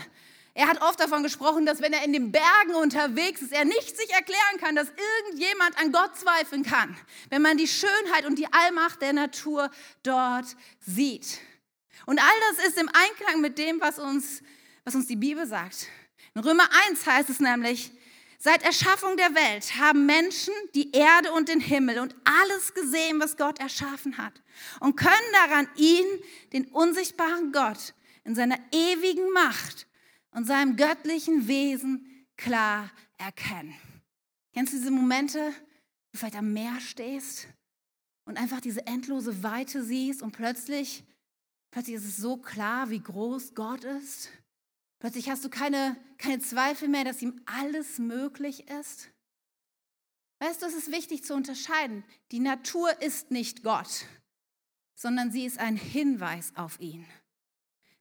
Er 0.57 0.67
hat 0.67 0.81
oft 0.81 0.99
davon 0.99 1.21
gesprochen, 1.21 1.67
dass 1.67 1.81
wenn 1.81 1.93
er 1.93 2.03
in 2.03 2.13
den 2.13 2.31
Bergen 2.31 2.73
unterwegs 2.81 3.43
ist, 3.43 3.53
er 3.53 3.63
nicht 3.63 3.95
sich 3.95 4.09
erklären 4.09 4.57
kann, 4.59 4.75
dass 4.75 4.87
irgendjemand 5.21 5.77
an 5.77 5.91
Gott 5.91 6.17
zweifeln 6.17 6.63
kann, 6.63 6.97
wenn 7.29 7.43
man 7.43 7.57
die 7.57 7.67
Schönheit 7.67 8.25
und 8.25 8.39
die 8.39 8.51
Allmacht 8.51 9.03
der 9.03 9.13
Natur 9.13 9.69
dort 10.01 10.47
sieht. 10.79 11.41
Und 12.07 12.19
all 12.19 12.39
das 12.49 12.65
ist 12.69 12.79
im 12.79 12.89
Einklang 12.89 13.39
mit 13.41 13.59
dem, 13.59 13.79
was 13.81 13.99
uns, 13.99 14.41
was 14.83 14.95
uns 14.95 15.05
die 15.05 15.15
Bibel 15.15 15.45
sagt. 15.45 15.89
In 16.33 16.41
Römer 16.41 16.67
1 16.87 17.05
heißt 17.05 17.29
es 17.29 17.39
nämlich, 17.39 17.91
Seit 18.39 18.63
Erschaffung 18.63 19.15
der 19.15 19.35
Welt 19.35 19.77
haben 19.79 20.07
Menschen 20.07 20.53
die 20.73 20.91
Erde 20.91 21.33
und 21.33 21.49
den 21.49 21.59
Himmel 21.59 21.99
und 21.99 22.15
alles 22.23 22.73
gesehen, 22.73 23.19
was 23.19 23.37
Gott 23.37 23.59
erschaffen 23.59 24.17
hat 24.17 24.33
und 24.79 24.95
können 24.95 25.11
daran 25.33 25.69
ihn, 25.75 26.05
den 26.51 26.65
unsichtbaren 26.65 27.51
Gott, 27.51 27.93
in 28.23 28.33
seiner 28.33 28.57
ewigen 28.71 29.31
Macht 29.33 29.86
und 30.37 30.45
seinem 30.45 30.75
göttlichen 30.75 31.47
Wesen 31.47 32.27
klar 32.37 32.91
erkennen. 33.17 33.73
Kennst 34.53 34.71
du 34.71 34.77
diese 34.77 34.91
Momente, 34.91 35.39
wo 35.39 36.11
du 36.11 36.17
vielleicht 36.19 36.35
am 36.35 36.53
Meer 36.53 36.79
stehst 36.79 37.47
und 38.25 38.37
einfach 38.37 38.61
diese 38.61 38.85
endlose 38.85 39.41
Weite 39.41 39.83
siehst 39.83 40.21
und 40.21 40.33
plötzlich, 40.33 41.03
plötzlich 41.71 41.95
ist 41.95 42.05
es 42.05 42.17
so 42.17 42.37
klar, 42.37 42.91
wie 42.91 42.99
groß 42.99 43.55
Gott 43.55 43.83
ist? 43.83 44.29
Plötzlich 44.99 45.27
hast 45.27 45.43
du 45.43 45.49
keine, 45.49 45.97
keine 46.19 46.37
Zweifel 46.37 46.87
mehr, 46.87 47.03
dass 47.03 47.23
ihm 47.23 47.41
alles 47.47 47.97
möglich 47.97 48.69
ist? 48.69 49.09
Weißt 50.37 50.61
du, 50.61 50.67
es 50.67 50.75
ist 50.75 50.91
wichtig 50.91 51.23
zu 51.23 51.33
unterscheiden. 51.33 52.03
Die 52.31 52.41
Natur 52.41 53.01
ist 53.01 53.31
nicht 53.31 53.63
Gott, 53.63 54.05
sondern 54.93 55.31
sie 55.31 55.45
ist 55.45 55.57
ein 55.57 55.77
Hinweis 55.77 56.55
auf 56.55 56.79
ihn. 56.79 57.07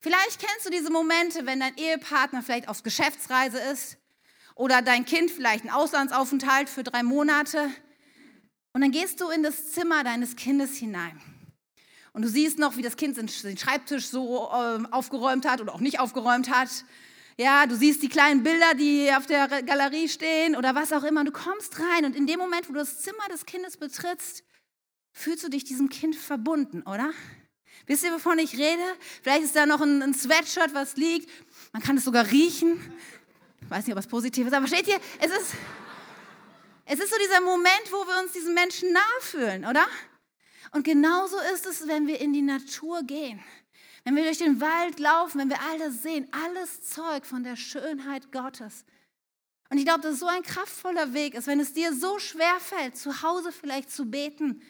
Vielleicht 0.07 0.38
kennst 0.38 0.64
du 0.64 0.71
diese 0.71 0.92
Momente, 0.92 1.47
wenn 1.47 1.59
dein 1.59 1.77
Ehepartner 1.77 2.40
vielleicht 2.40 2.69
auf 2.69 2.85
Geschäftsreise 2.85 3.59
ist 3.59 3.99
oder 4.55 4.81
dein 4.81 5.05
Kind 5.05 5.33
vielleicht 5.33 5.64
einen 5.64 5.75
Auslandsaufenthalt 5.75 6.69
für 6.69 6.85
drei 6.85 7.03
Monate. 7.03 7.69
Und 8.73 8.83
dann 8.83 8.92
gehst 8.92 9.21
du 9.21 9.29
in 9.31 9.42
das 9.42 9.73
Zimmer 9.73 10.05
deines 10.05 10.37
Kindes 10.37 10.77
hinein. 10.77 11.21
Und 12.12 12.23
du 12.23 12.29
siehst 12.29 12.57
noch, 12.57 12.77
wie 12.77 12.83
das 12.83 12.97
Kind 12.97 13.16
den 13.16 13.59
Schreibtisch 13.59 14.07
so 14.07 14.49
äh, 14.53 14.85
aufgeräumt 14.92 15.45
hat 15.45 15.61
oder 15.61 15.75
auch 15.75 15.81
nicht 15.81 15.99
aufgeräumt 15.99 16.51
hat. 16.51 16.69
Ja, 17.37 17.66
du 17.66 17.75
siehst 17.75 18.01
die 18.01 18.09
kleinen 18.09 18.45
Bilder, 18.45 18.75
die 18.75 19.11
auf 19.12 19.27
der 19.27 19.49
Galerie 19.64 20.09
stehen 20.09 20.55
oder 20.55 20.77
was 20.77 20.92
auch 20.92 21.03
immer. 21.03 21.25
Du 21.25 21.33
kommst 21.33 21.81
rein 21.81 22.05
und 22.05 22.14
in 22.14 22.29
dem 22.29 22.38
Moment, 22.38 22.69
wo 22.69 22.75
du 22.75 22.79
das 22.79 23.01
Zimmer 23.01 23.27
des 23.33 23.45
Kindes 23.45 23.77
betrittst, 23.77 24.45
fühlst 25.11 25.42
du 25.42 25.49
dich 25.49 25.64
diesem 25.64 25.88
Kind 25.88 26.14
verbunden, 26.14 26.83
oder? 26.83 27.11
Wisst 27.87 28.05
ihr, 28.05 28.12
wovon 28.12 28.38
ich 28.38 28.57
rede? 28.57 28.83
Vielleicht 29.22 29.44
ist 29.44 29.57
da 29.57 29.64
noch 29.64 29.81
ein, 29.81 30.03
ein 30.03 30.14
Sweatshirt, 30.14 30.75
was 30.75 30.96
liegt. 30.96 31.31
Man 31.72 31.83
kann 31.83 31.96
es 31.96 32.05
sogar 32.05 32.31
riechen. 32.31 32.81
Ich 33.61 33.70
weiß 33.70 33.87
nicht, 33.87 33.94
ob 33.94 34.01
es 34.01 34.07
positiv 34.07 34.46
ist, 34.46 34.53
aber 34.53 34.66
steht 34.66 34.87
hier, 34.87 35.01
es 35.20 35.31
ist, 35.31 35.55
es 36.85 36.99
ist 36.99 37.11
so 37.11 37.16
dieser 37.22 37.40
Moment, 37.40 37.90
wo 37.90 38.07
wir 38.07 38.22
uns 38.22 38.33
diesen 38.33 38.55
Menschen 38.55 38.92
nahe 38.92 39.20
fühlen, 39.20 39.64
oder? 39.64 39.87
Und 40.72 40.85
genauso 40.85 41.37
ist 41.55 41.66
es, 41.66 41.87
wenn 41.87 42.07
wir 42.07 42.20
in 42.20 42.33
die 42.33 42.42
Natur 42.42 43.03
gehen. 43.03 43.42
Wenn 44.05 44.14
wir 44.14 44.25
durch 44.25 44.38
den 44.38 44.61
Wald 44.61 45.01
laufen, 45.01 45.40
wenn 45.40 45.49
wir 45.49 45.61
all 45.62 45.79
das 45.79 46.03
sehen, 46.03 46.29
alles 46.31 46.83
Zeug 46.88 47.27
von 47.27 47.42
der 47.42 47.57
Schönheit 47.57 48.31
Gottes. 48.31 48.85
Und 49.68 49.79
ich 49.79 49.85
glaube, 49.85 50.03
dass 50.03 50.14
es 50.14 50.20
so 50.20 50.27
ein 50.27 50.42
kraftvoller 50.42 51.12
Weg 51.12 51.35
ist, 51.35 51.49
wenn 51.49 51.59
es 51.59 51.72
dir 51.72 51.92
so 51.92 52.18
schwer 52.18 52.61
fällt, 52.61 52.96
zu 52.96 53.22
Hause 53.22 53.51
vielleicht 53.51 53.90
zu 53.90 54.05
beten. 54.05 54.62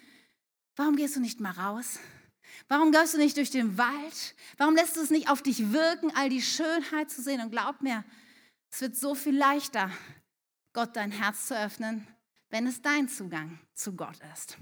Warum 0.75 0.97
gehst 0.97 1.17
du 1.17 1.21
nicht 1.21 1.41
mal 1.41 1.53
raus? 1.53 1.99
Warum 2.69 2.93
gehst 2.93 3.15
du 3.15 3.19
nicht 3.19 3.37
durch 3.37 3.51
den 3.51 3.79
Wald? 3.79 4.35
Warum 4.57 4.75
lässt 4.75 4.97
du 4.97 5.01
es 5.01 5.11
nicht 5.11 5.29
auf 5.31 5.43
dich 5.43 5.73
wirken, 5.73 6.13
all 6.15 6.29
die 6.29 6.43
Schönheit 6.43 7.11
zu 7.11 7.23
sehen? 7.23 7.41
Und 7.41 7.51
glaub 7.51 7.83
mir, 7.83 8.05
es 8.71 8.81
wird 8.81 8.97
so 8.97 9.15
viel 9.15 9.37
leichter, 9.37 9.91
Gott 10.73 10.97
dein 10.97 11.11
Herz 11.11 11.47
zu 11.47 11.59
öffnen, 11.59 12.07
wenn 12.51 12.67
es 12.67 12.83
dein 12.83 13.09
Zugang 13.09 13.59
zu 13.75 13.95
Gott 13.95 14.19
ist. 14.35 14.59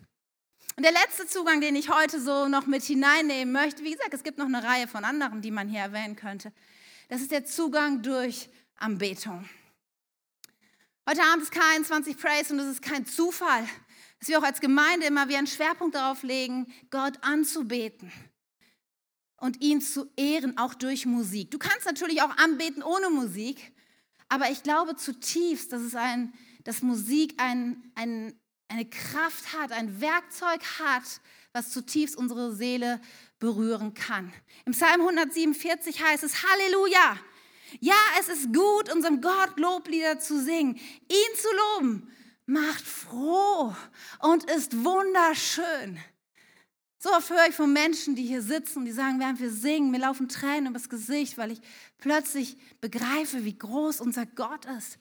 Und 0.77 0.83
der 0.83 0.93
letzte 0.93 1.27
Zugang, 1.27 1.61
den 1.61 1.77
ich 1.77 1.91
heute 1.91 2.21
so 2.21 2.49
noch 2.49 2.67
mit 2.67 2.83
hineinnehmen 2.83 3.53
möchte, 3.53 3.85
wie 3.85 3.93
gesagt, 3.93 4.13
es 4.13 4.25
gibt 4.25 4.39
noch 4.39 4.47
eine 4.47 4.63
Reihe 4.63 4.89
von 4.89 5.05
anderen, 5.05 5.41
die 5.41 5.51
man 5.53 5.69
hier 5.69 5.81
erwähnen 5.81 6.17
könnte. 6.17 6.53
Das 7.09 7.21
ist 7.21 7.31
der 7.31 7.45
Zugang 7.45 8.03
durch 8.03 8.49
Anbetung. 8.77 9.49
Heute 11.09 11.23
Abend 11.23 11.43
ist 11.43 11.53
K21 11.53 12.17
Praise 12.17 12.53
und 12.53 12.61
es 12.61 12.67
ist 12.67 12.83
kein 12.83 13.07
Zufall, 13.07 13.69
dass 14.25 14.31
wir 14.31 14.39
auch 14.39 14.45
als 14.45 14.63
Gemeinde 14.63 15.05
immer 15.05 15.29
wieder 15.29 15.37
einen 15.37 15.47
Schwerpunkt 15.47 15.95
darauf 15.95 16.23
legen, 16.23 16.73
Gott 16.89 17.13
anzubeten 17.21 18.11
und 19.37 19.61
ihn 19.61 19.83
zu 19.83 20.11
ehren, 20.17 20.57
auch 20.57 20.73
durch 20.73 21.05
Musik. 21.05 21.51
Du 21.51 21.59
kannst 21.59 21.85
natürlich 21.85 22.23
auch 22.23 22.35
anbeten 22.39 22.83
ohne 22.83 23.11
Musik, 23.11 23.75
aber 24.31 24.51
ich 24.51 24.63
glaube 24.63 24.97
zutiefst, 24.97 25.71
dass, 25.75 25.83
es 25.83 25.95
ein, 25.95 26.33
dass 26.63 26.81
Musik 26.81 27.35
ein, 27.37 27.93
ein, 27.97 28.41
eine 28.69 28.89
Kraft 28.89 29.53
hat, 29.53 29.73
ein 29.73 30.01
Werkzeug 30.01 30.63
hat, 30.79 31.21
was 31.53 31.71
zutiefst 31.71 32.17
unsere 32.17 32.55
Seele 32.55 33.03
berühren 33.39 33.93
kann. 33.93 34.33
Im 34.65 34.73
Psalm 34.73 35.03
147 35.03 36.03
heißt 36.03 36.25
es 36.25 36.43
Halleluja. 36.43 37.19
Ja, 37.79 38.01
es 38.19 38.29
ist 38.29 38.55
gut, 38.55 38.91
unserem 38.91 39.21
Gott 39.21 39.59
Loblieder 39.61 40.19
zu 40.19 40.43
singen, 40.43 40.77
ihn 40.77 41.37
zu 41.37 41.49
loben, 41.77 42.11
macht 42.47 42.85
froh 42.85 43.75
und 44.21 44.45
ist 44.51 44.85
wunderschön. 44.85 45.99
So 46.99 47.11
oft 47.11 47.29
höre 47.29 47.49
ich 47.49 47.55
von 47.55 47.73
Menschen, 47.73 48.15
die 48.15 48.25
hier 48.25 48.41
sitzen, 48.41 48.87
die 48.87 48.93
sagen, 48.93 49.21
während 49.21 49.39
wir 49.39 49.51
singen, 49.51 49.91
mir 49.91 49.99
laufen 49.99 50.29
Tränen 50.29 50.71
übers 50.71 50.89
Gesicht, 50.89 51.37
weil 51.37 51.51
ich 51.51 51.61
plötzlich 51.99 52.57
begreife, 52.81 53.45
wie 53.45 53.59
groß 53.59 54.01
unser 54.01 54.25
Gott 54.25 54.65
ist. 54.79 54.99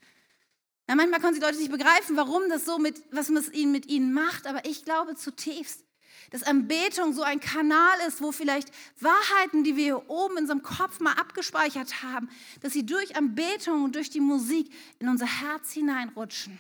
Na, 0.86 0.96
manchmal 0.96 1.22
können 1.22 1.36
die 1.36 1.42
Leute 1.42 1.58
nicht 1.58 1.72
begreifen, 1.72 2.18
warum 2.18 2.50
das 2.50 2.66
so 2.66 2.78
mit, 2.78 3.02
was 3.12 3.30
es 3.30 3.54
ihnen 3.54 3.72
mit 3.72 3.86
ihnen 3.86 4.12
macht, 4.12 4.48
aber 4.48 4.66
ich 4.66 4.84
glaube 4.84 5.16
zutiefst, 5.16 5.86
dass 6.32 6.44
Anbetung 6.44 7.14
so 7.14 7.22
ein 7.22 7.40
Kanal 7.40 7.98
ist, 8.08 8.22
wo 8.22 8.34
vielleicht 8.34 8.70
Wahrheiten, 9.00 9.64
die 9.64 9.78
wir 9.78 9.84
hier 9.84 10.10
oben 10.10 10.34
in 10.34 10.44
unserem 10.44 10.62
Kopf 10.64 11.00
mal 11.00 11.14
abgespeichert 11.14 12.04
haben, 12.04 12.30
dass 12.62 12.74
sie 12.74 12.86
durch 12.86 13.16
Anbetung 13.16 13.86
und 13.86 13.96
durch 13.96 14.10
die 14.10 14.20
Musik 14.20 14.74
in 15.00 15.08
unser 15.08 15.26
Herz 15.26 15.72
hineinrutschen. 15.72 16.60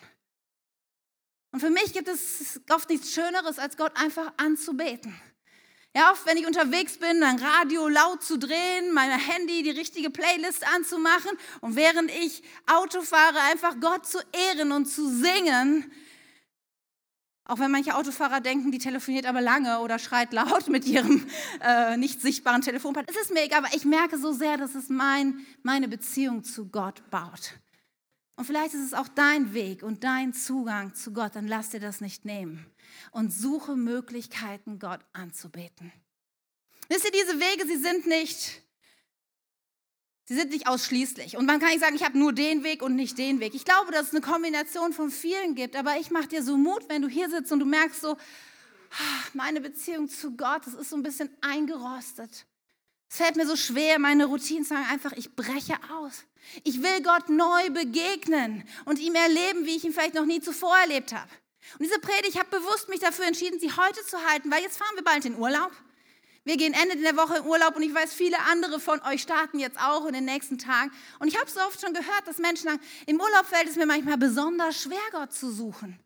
Und 1.53 1.59
für 1.59 1.69
mich 1.69 1.93
gibt 1.93 2.07
es 2.07 2.59
oft 2.71 2.89
nichts 2.89 3.13
Schöneres, 3.13 3.59
als 3.59 3.77
Gott 3.77 3.91
einfach 3.95 4.33
anzubeten. 4.37 5.13
Ja, 5.95 6.11
oft, 6.11 6.25
wenn 6.25 6.37
ich 6.37 6.47
unterwegs 6.47 6.97
bin, 6.97 7.19
mein 7.19 7.37
Radio 7.37 7.87
laut 7.87 8.23
zu 8.23 8.39
drehen, 8.39 8.91
mein 8.91 9.11
Handy 9.11 9.61
die 9.61 9.69
richtige 9.69 10.09
Playlist 10.09 10.67
anzumachen 10.75 11.29
und 11.61 11.75
während 11.75 12.09
ich 12.09 12.41
Auto 12.65 13.03
fahre, 13.03 13.37
einfach 13.51 13.79
Gott 13.79 14.07
zu 14.07 14.17
ehren 14.31 14.71
und 14.71 14.87
zu 14.87 15.07
singen. 15.07 15.91
Auch 17.45 17.59
wenn 17.59 17.69
manche 17.69 17.95
Autofahrer 17.95 18.41
denken, 18.41 18.71
die 18.71 18.79
telefoniert 18.79 19.27
aber 19.27 19.41
lange 19.41 19.79
oder 19.81 19.99
schreit 19.99 20.33
laut 20.33 20.67
mit 20.69 20.85
ihrem 20.85 21.27
äh, 21.61 21.97
nicht 21.97 22.19
sichtbaren 22.19 22.61
Telefonpartner. 22.61 23.13
Es 23.13 23.21
ist 23.21 23.31
mir 23.31 23.43
egal, 23.43 23.59
aber 23.59 23.75
ich 23.75 23.85
merke 23.85 24.17
so 24.17 24.31
sehr, 24.31 24.57
dass 24.57 24.73
es 24.73 24.89
mein, 24.89 25.45
meine 25.61 25.87
Beziehung 25.87 26.43
zu 26.43 26.69
Gott 26.69 27.07
baut. 27.11 27.53
Und 28.35 28.45
vielleicht 28.45 28.73
ist 28.73 28.85
es 28.85 28.93
auch 28.93 29.07
dein 29.07 29.53
Weg 29.53 29.83
und 29.83 30.03
dein 30.03 30.33
Zugang 30.33 30.95
zu 30.95 31.13
Gott, 31.13 31.35
dann 31.35 31.47
lass 31.47 31.69
dir 31.69 31.79
das 31.79 32.01
nicht 32.01 32.25
nehmen 32.25 32.65
und 33.11 33.31
suche 33.31 33.75
Möglichkeiten, 33.75 34.79
Gott 34.79 35.01
anzubeten. 35.13 35.91
Wisst 36.89 37.05
ihr, 37.05 37.11
diese 37.11 37.39
Wege, 37.39 37.67
sie 37.67 37.77
sind 37.77 38.07
nicht, 38.07 38.61
sie 40.25 40.35
sind 40.35 40.49
nicht 40.49 40.67
ausschließlich. 40.67 41.37
Und 41.37 41.45
man 41.45 41.59
kann 41.59 41.69
nicht 41.69 41.81
sagen, 41.81 41.95
ich 41.95 42.03
habe 42.03 42.17
nur 42.17 42.33
den 42.33 42.63
Weg 42.63 42.81
und 42.81 42.95
nicht 42.95 43.17
den 43.19 43.39
Weg. 43.39 43.53
Ich 43.53 43.65
glaube, 43.65 43.91
dass 43.91 44.07
es 44.07 44.11
eine 44.11 44.21
Kombination 44.21 44.93
von 44.93 45.11
vielen 45.11 45.53
gibt, 45.53 45.75
aber 45.75 45.97
ich 45.99 46.09
mache 46.09 46.27
dir 46.27 46.43
so 46.43 46.57
Mut, 46.57 46.89
wenn 46.89 47.03
du 47.03 47.07
hier 47.07 47.29
sitzt 47.29 47.51
und 47.51 47.59
du 47.59 47.65
merkst 47.65 48.01
so, 48.01 48.13
ah, 48.13 49.23
meine 49.33 49.61
Beziehung 49.61 50.09
zu 50.09 50.35
Gott, 50.35 50.65
das 50.65 50.73
ist 50.73 50.89
so 50.89 50.95
ein 50.95 51.03
bisschen 51.03 51.29
eingerostet. 51.41 52.47
Es 53.13 53.17
fällt 53.17 53.35
mir 53.35 53.45
so 53.45 53.55
schwer, 53.55 53.99
meine 53.99 54.25
Routinen 54.25 54.63
zu 54.63 54.69
sagen, 54.69 54.87
einfach, 54.89 55.11
ich 55.11 55.35
breche 55.35 55.75
aus. 56.01 56.23
Ich 56.63 56.81
will 56.81 57.03
Gott 57.03 57.29
neu 57.29 57.69
begegnen 57.69 58.67
und 58.85 58.97
ihm 58.97 59.13
erleben, 59.13 59.67
wie 59.67 59.75
ich 59.75 59.83
ihn 59.83 59.93
vielleicht 59.93 60.15
noch 60.15 60.25
nie 60.25 60.41
zuvor 60.41 60.75
erlebt 60.79 61.13
habe. 61.13 61.29
Und 61.77 61.85
diese 61.85 61.99
Predigt, 61.99 62.29
ich 62.29 62.39
habe 62.39 62.49
bewusst 62.49 62.89
mich 62.89 63.01
dafür 63.01 63.27
entschieden, 63.27 63.59
sie 63.59 63.71
heute 63.71 64.03
zu 64.03 64.17
halten, 64.27 64.49
weil 64.49 64.63
jetzt 64.63 64.79
fahren 64.79 64.95
wir 64.95 65.03
bald 65.03 65.25
in 65.25 65.37
Urlaub. 65.37 65.71
Wir 66.43 66.57
gehen 66.57 66.73
Ende 66.73 66.97
der 67.03 67.15
Woche 67.15 67.37
in 67.37 67.45
Urlaub 67.45 67.75
und 67.75 67.83
ich 67.83 67.93
weiß, 67.93 68.15
viele 68.15 68.39
andere 68.51 68.79
von 68.79 68.99
euch 69.03 69.21
starten 69.21 69.59
jetzt 69.59 69.79
auch 69.79 70.07
in 70.07 70.13
den 70.13 70.25
nächsten 70.25 70.57
Tagen. 70.57 70.91
Und 71.19 71.27
ich 71.27 71.39
habe 71.39 71.47
so 71.47 71.59
oft 71.59 71.79
schon 71.79 71.93
gehört, 71.93 72.25
dass 72.25 72.39
Menschen 72.39 72.63
sagen, 72.63 72.81
im 73.05 73.21
Urlaub 73.21 73.45
fällt 73.45 73.69
es 73.69 73.75
mir 73.75 73.85
manchmal 73.85 74.17
besonders 74.17 74.81
schwer, 74.81 74.97
Gott 75.11 75.31
zu 75.31 75.51
suchen. 75.51 75.99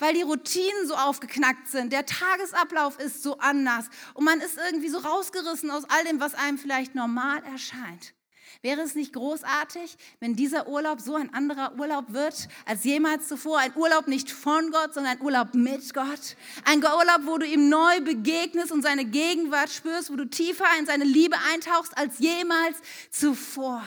Weil 0.00 0.14
die 0.14 0.22
Routinen 0.22 0.88
so 0.88 0.94
aufgeknackt 0.94 1.68
sind, 1.68 1.92
der 1.92 2.06
Tagesablauf 2.06 2.98
ist 2.98 3.22
so 3.22 3.38
anders 3.38 3.84
und 4.14 4.24
man 4.24 4.40
ist 4.40 4.56
irgendwie 4.56 4.88
so 4.88 4.98
rausgerissen 4.98 5.70
aus 5.70 5.84
all 5.88 6.04
dem, 6.04 6.18
was 6.18 6.34
einem 6.34 6.58
vielleicht 6.58 6.94
normal 6.94 7.44
erscheint. 7.44 8.14
Wäre 8.62 8.80
es 8.80 8.94
nicht 8.94 9.12
großartig, 9.12 9.96
wenn 10.18 10.36
dieser 10.36 10.68
Urlaub 10.68 11.00
so 11.00 11.14
ein 11.14 11.32
anderer 11.32 11.78
Urlaub 11.78 12.12
wird 12.12 12.48
als 12.66 12.84
jemals 12.84 13.28
zuvor? 13.28 13.58
Ein 13.58 13.74
Urlaub 13.74 14.06
nicht 14.06 14.30
von 14.30 14.70
Gott, 14.70 14.92
sondern 14.92 15.18
ein 15.18 15.22
Urlaub 15.22 15.54
mit 15.54 15.94
Gott. 15.94 16.36
Ein 16.64 16.78
Urlaub, 16.78 17.20
wo 17.24 17.38
du 17.38 17.46
ihm 17.46 17.68
neu 17.68 18.00
begegnest 18.00 18.72
und 18.72 18.82
seine 18.82 19.04
Gegenwart 19.04 19.70
spürst, 19.70 20.10
wo 20.10 20.16
du 20.16 20.26
tiefer 20.26 20.66
in 20.78 20.86
seine 20.86 21.04
Liebe 21.04 21.36
eintauchst 21.52 21.96
als 21.96 22.18
jemals 22.18 22.76
zuvor. 23.10 23.82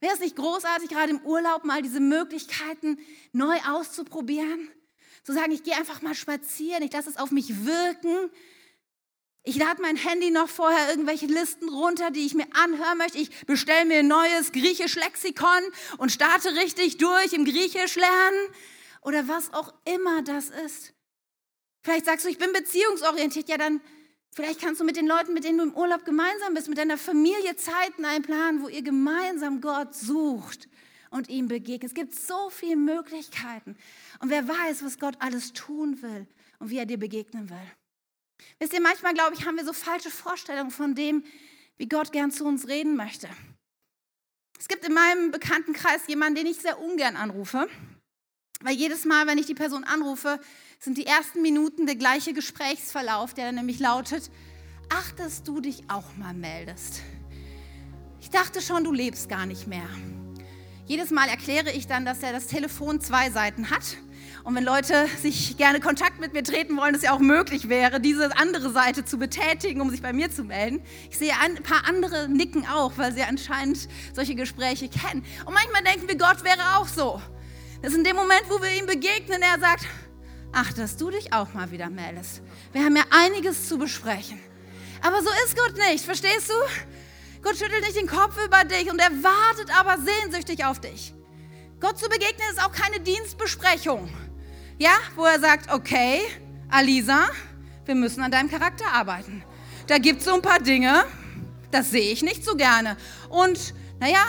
Wäre 0.00 0.14
es 0.14 0.20
nicht 0.20 0.36
großartig, 0.36 0.90
gerade 0.90 1.10
im 1.10 1.20
Urlaub 1.20 1.64
mal 1.64 1.82
diese 1.82 2.00
Möglichkeiten 2.00 2.98
neu 3.32 3.56
auszuprobieren? 3.68 4.70
Zu 5.24 5.32
sagen, 5.32 5.52
ich 5.52 5.62
gehe 5.62 5.76
einfach 5.76 6.02
mal 6.02 6.14
spazieren, 6.14 6.82
ich 6.82 6.92
lasse 6.92 7.10
es 7.10 7.16
auf 7.16 7.30
mich 7.30 7.64
wirken 7.64 8.30
ich 9.48 9.56
lade 9.56 9.80
mein 9.80 9.96
Handy 9.96 10.30
noch 10.30 10.48
vorher 10.50 10.90
irgendwelche 10.90 11.24
Listen 11.24 11.70
runter, 11.70 12.10
die 12.10 12.26
ich 12.26 12.34
mir 12.34 12.46
anhören 12.52 12.98
möchte. 12.98 13.16
Ich 13.16 13.46
bestelle 13.46 13.86
mir 13.86 14.00
ein 14.00 14.08
neues 14.08 14.52
Griechisch-Lexikon 14.52 15.62
und 15.96 16.12
starte 16.12 16.54
richtig 16.54 16.98
durch 16.98 17.32
im 17.32 17.46
Griechisch 17.46 17.96
lernen 17.96 18.48
oder 19.00 19.26
was 19.26 19.54
auch 19.54 19.72
immer 19.86 20.20
das 20.20 20.50
ist. 20.50 20.92
Vielleicht 21.82 22.04
sagst 22.04 22.26
du, 22.26 22.28
ich 22.28 22.36
bin 22.36 22.52
beziehungsorientiert. 22.52 23.48
Ja, 23.48 23.56
dann 23.56 23.80
vielleicht 24.32 24.60
kannst 24.60 24.82
du 24.82 24.84
mit 24.84 24.96
den 24.96 25.06
Leuten, 25.06 25.32
mit 25.32 25.44
denen 25.44 25.56
du 25.56 25.64
im 25.64 25.74
Urlaub 25.74 26.04
gemeinsam 26.04 26.52
bist, 26.52 26.68
mit 26.68 26.76
deiner 26.76 26.98
Familie 26.98 27.56
Zeiten 27.56 28.04
einplanen, 28.04 28.62
wo 28.62 28.68
ihr 28.68 28.82
gemeinsam 28.82 29.62
Gott 29.62 29.94
sucht 29.94 30.68
und 31.10 31.28
ihm 31.28 31.48
begegnet. 31.48 31.90
Es 31.90 31.94
gibt 31.94 32.14
so 32.14 32.50
viele 32.50 32.76
Möglichkeiten. 32.76 33.76
Und 34.20 34.30
wer 34.30 34.46
weiß, 34.46 34.84
was 34.84 34.98
Gott 34.98 35.16
alles 35.20 35.52
tun 35.52 36.02
will 36.02 36.26
und 36.58 36.70
wie 36.70 36.78
er 36.78 36.86
dir 36.86 36.98
begegnen 36.98 37.50
will. 37.50 37.72
Wisst 38.58 38.72
ihr, 38.72 38.80
manchmal, 38.80 39.14
glaube 39.14 39.34
ich, 39.34 39.46
haben 39.46 39.56
wir 39.56 39.64
so 39.64 39.72
falsche 39.72 40.10
Vorstellungen 40.10 40.70
von 40.70 40.94
dem, 40.94 41.24
wie 41.76 41.88
Gott 41.88 42.12
gern 42.12 42.30
zu 42.30 42.44
uns 42.44 42.68
reden 42.68 42.96
möchte. 42.96 43.28
Es 44.58 44.68
gibt 44.68 44.84
in 44.84 44.92
meinem 44.92 45.30
Bekanntenkreis 45.30 46.06
jemanden, 46.08 46.36
den 46.36 46.46
ich 46.46 46.58
sehr 46.58 46.80
ungern 46.80 47.16
anrufe, 47.16 47.68
weil 48.60 48.74
jedes 48.74 49.04
Mal, 49.04 49.26
wenn 49.28 49.38
ich 49.38 49.46
die 49.46 49.54
Person 49.54 49.84
anrufe, 49.84 50.40
sind 50.80 50.98
die 50.98 51.06
ersten 51.06 51.42
Minuten 51.42 51.86
der 51.86 51.94
gleiche 51.94 52.32
Gesprächsverlauf, 52.32 53.34
der 53.34 53.46
dann 53.46 53.54
nämlich 53.54 53.78
lautet, 53.78 54.30
ach, 54.90 55.12
dass 55.12 55.44
du 55.44 55.60
dich 55.60 55.84
auch 55.88 56.16
mal 56.16 56.34
meldest. 56.34 57.02
Ich 58.20 58.30
dachte 58.30 58.60
schon, 58.60 58.82
du 58.82 58.92
lebst 58.92 59.28
gar 59.28 59.46
nicht 59.46 59.68
mehr. 59.68 59.88
Jedes 60.88 61.10
Mal 61.10 61.28
erkläre 61.28 61.70
ich 61.70 61.86
dann, 61.86 62.04
dass 62.04 62.22
er 62.22 62.32
das 62.32 62.46
Telefon 62.46 63.00
zwei 63.00 63.30
Seiten 63.30 63.70
hat 63.70 63.98
und 64.48 64.54
wenn 64.54 64.64
Leute 64.64 65.06
sich 65.20 65.58
gerne 65.58 65.80
Kontakt 65.80 66.18
mit 66.18 66.32
mir 66.32 66.42
treten 66.42 66.74
wollen, 66.78 66.94
es 66.94 67.02
ja 67.02 67.12
auch 67.12 67.18
möglich 67.18 67.68
wäre, 67.68 68.00
diese 68.00 68.34
andere 68.38 68.70
Seite 68.70 69.04
zu 69.04 69.18
betätigen, 69.18 69.82
um 69.82 69.90
sich 69.90 70.00
bei 70.00 70.14
mir 70.14 70.30
zu 70.30 70.44
melden. 70.44 70.80
Ich 71.10 71.18
sehe 71.18 71.34
ein 71.42 71.62
paar 71.62 71.84
andere 71.86 72.30
nicken 72.30 72.66
auch, 72.66 72.92
weil 72.96 73.12
sie 73.12 73.22
anscheinend 73.22 73.86
solche 74.14 74.34
Gespräche 74.34 74.88
kennen. 74.88 75.22
Und 75.44 75.52
manchmal 75.52 75.82
denken 75.84 76.08
wir, 76.08 76.16
Gott 76.16 76.42
wäre 76.44 76.78
auch 76.78 76.88
so. 76.88 77.20
Das 77.82 77.92
ist 77.92 77.98
in 77.98 78.04
dem 78.04 78.16
Moment, 78.16 78.44
wo 78.48 78.62
wir 78.62 78.70
ihm 78.70 78.86
begegnen, 78.86 79.42
er 79.42 79.60
sagt, 79.60 79.84
ach, 80.52 80.72
dass 80.72 80.96
du 80.96 81.10
dich 81.10 81.34
auch 81.34 81.52
mal 81.52 81.70
wieder 81.70 81.90
meldest. 81.90 82.40
Wir 82.72 82.82
haben 82.82 82.96
ja 82.96 83.04
einiges 83.10 83.68
zu 83.68 83.76
besprechen. 83.76 84.40
Aber 85.02 85.20
so 85.20 85.28
ist 85.44 85.58
Gott 85.58 85.76
nicht, 85.90 86.06
verstehst 86.06 86.48
du? 86.48 86.54
Gott 87.42 87.56
schüttelt 87.56 87.82
nicht 87.82 87.96
den 87.96 88.06
Kopf 88.06 88.36
über 88.44 88.64
dich 88.64 88.90
und 88.90 88.98
er 88.98 89.10
wartet 89.22 89.70
aber 89.78 89.96
sehnsüchtig 89.98 90.64
auf 90.64 90.80
dich. 90.80 91.14
Gott 91.80 91.98
zu 91.98 92.08
begegnen 92.08 92.48
ist 92.50 92.62
auch 92.62 92.72
keine 92.72 93.00
Dienstbesprechung. 93.00 94.08
Ja, 94.78 94.92
wo 95.14 95.24
er 95.24 95.38
sagt, 95.40 95.72
okay, 95.72 96.20
Alisa, 96.68 97.28
wir 97.84 97.94
müssen 97.94 98.22
an 98.22 98.30
deinem 98.30 98.50
Charakter 98.50 98.86
arbeiten. 98.92 99.44
Da 99.86 99.98
gibt 99.98 100.20
es 100.20 100.24
so 100.26 100.34
ein 100.34 100.42
paar 100.42 100.60
Dinge, 100.60 101.04
das 101.70 101.90
sehe 101.90 102.12
ich 102.12 102.22
nicht 102.22 102.44
so 102.44 102.56
gerne. 102.56 102.96
Und 103.28 103.74
naja, 104.00 104.24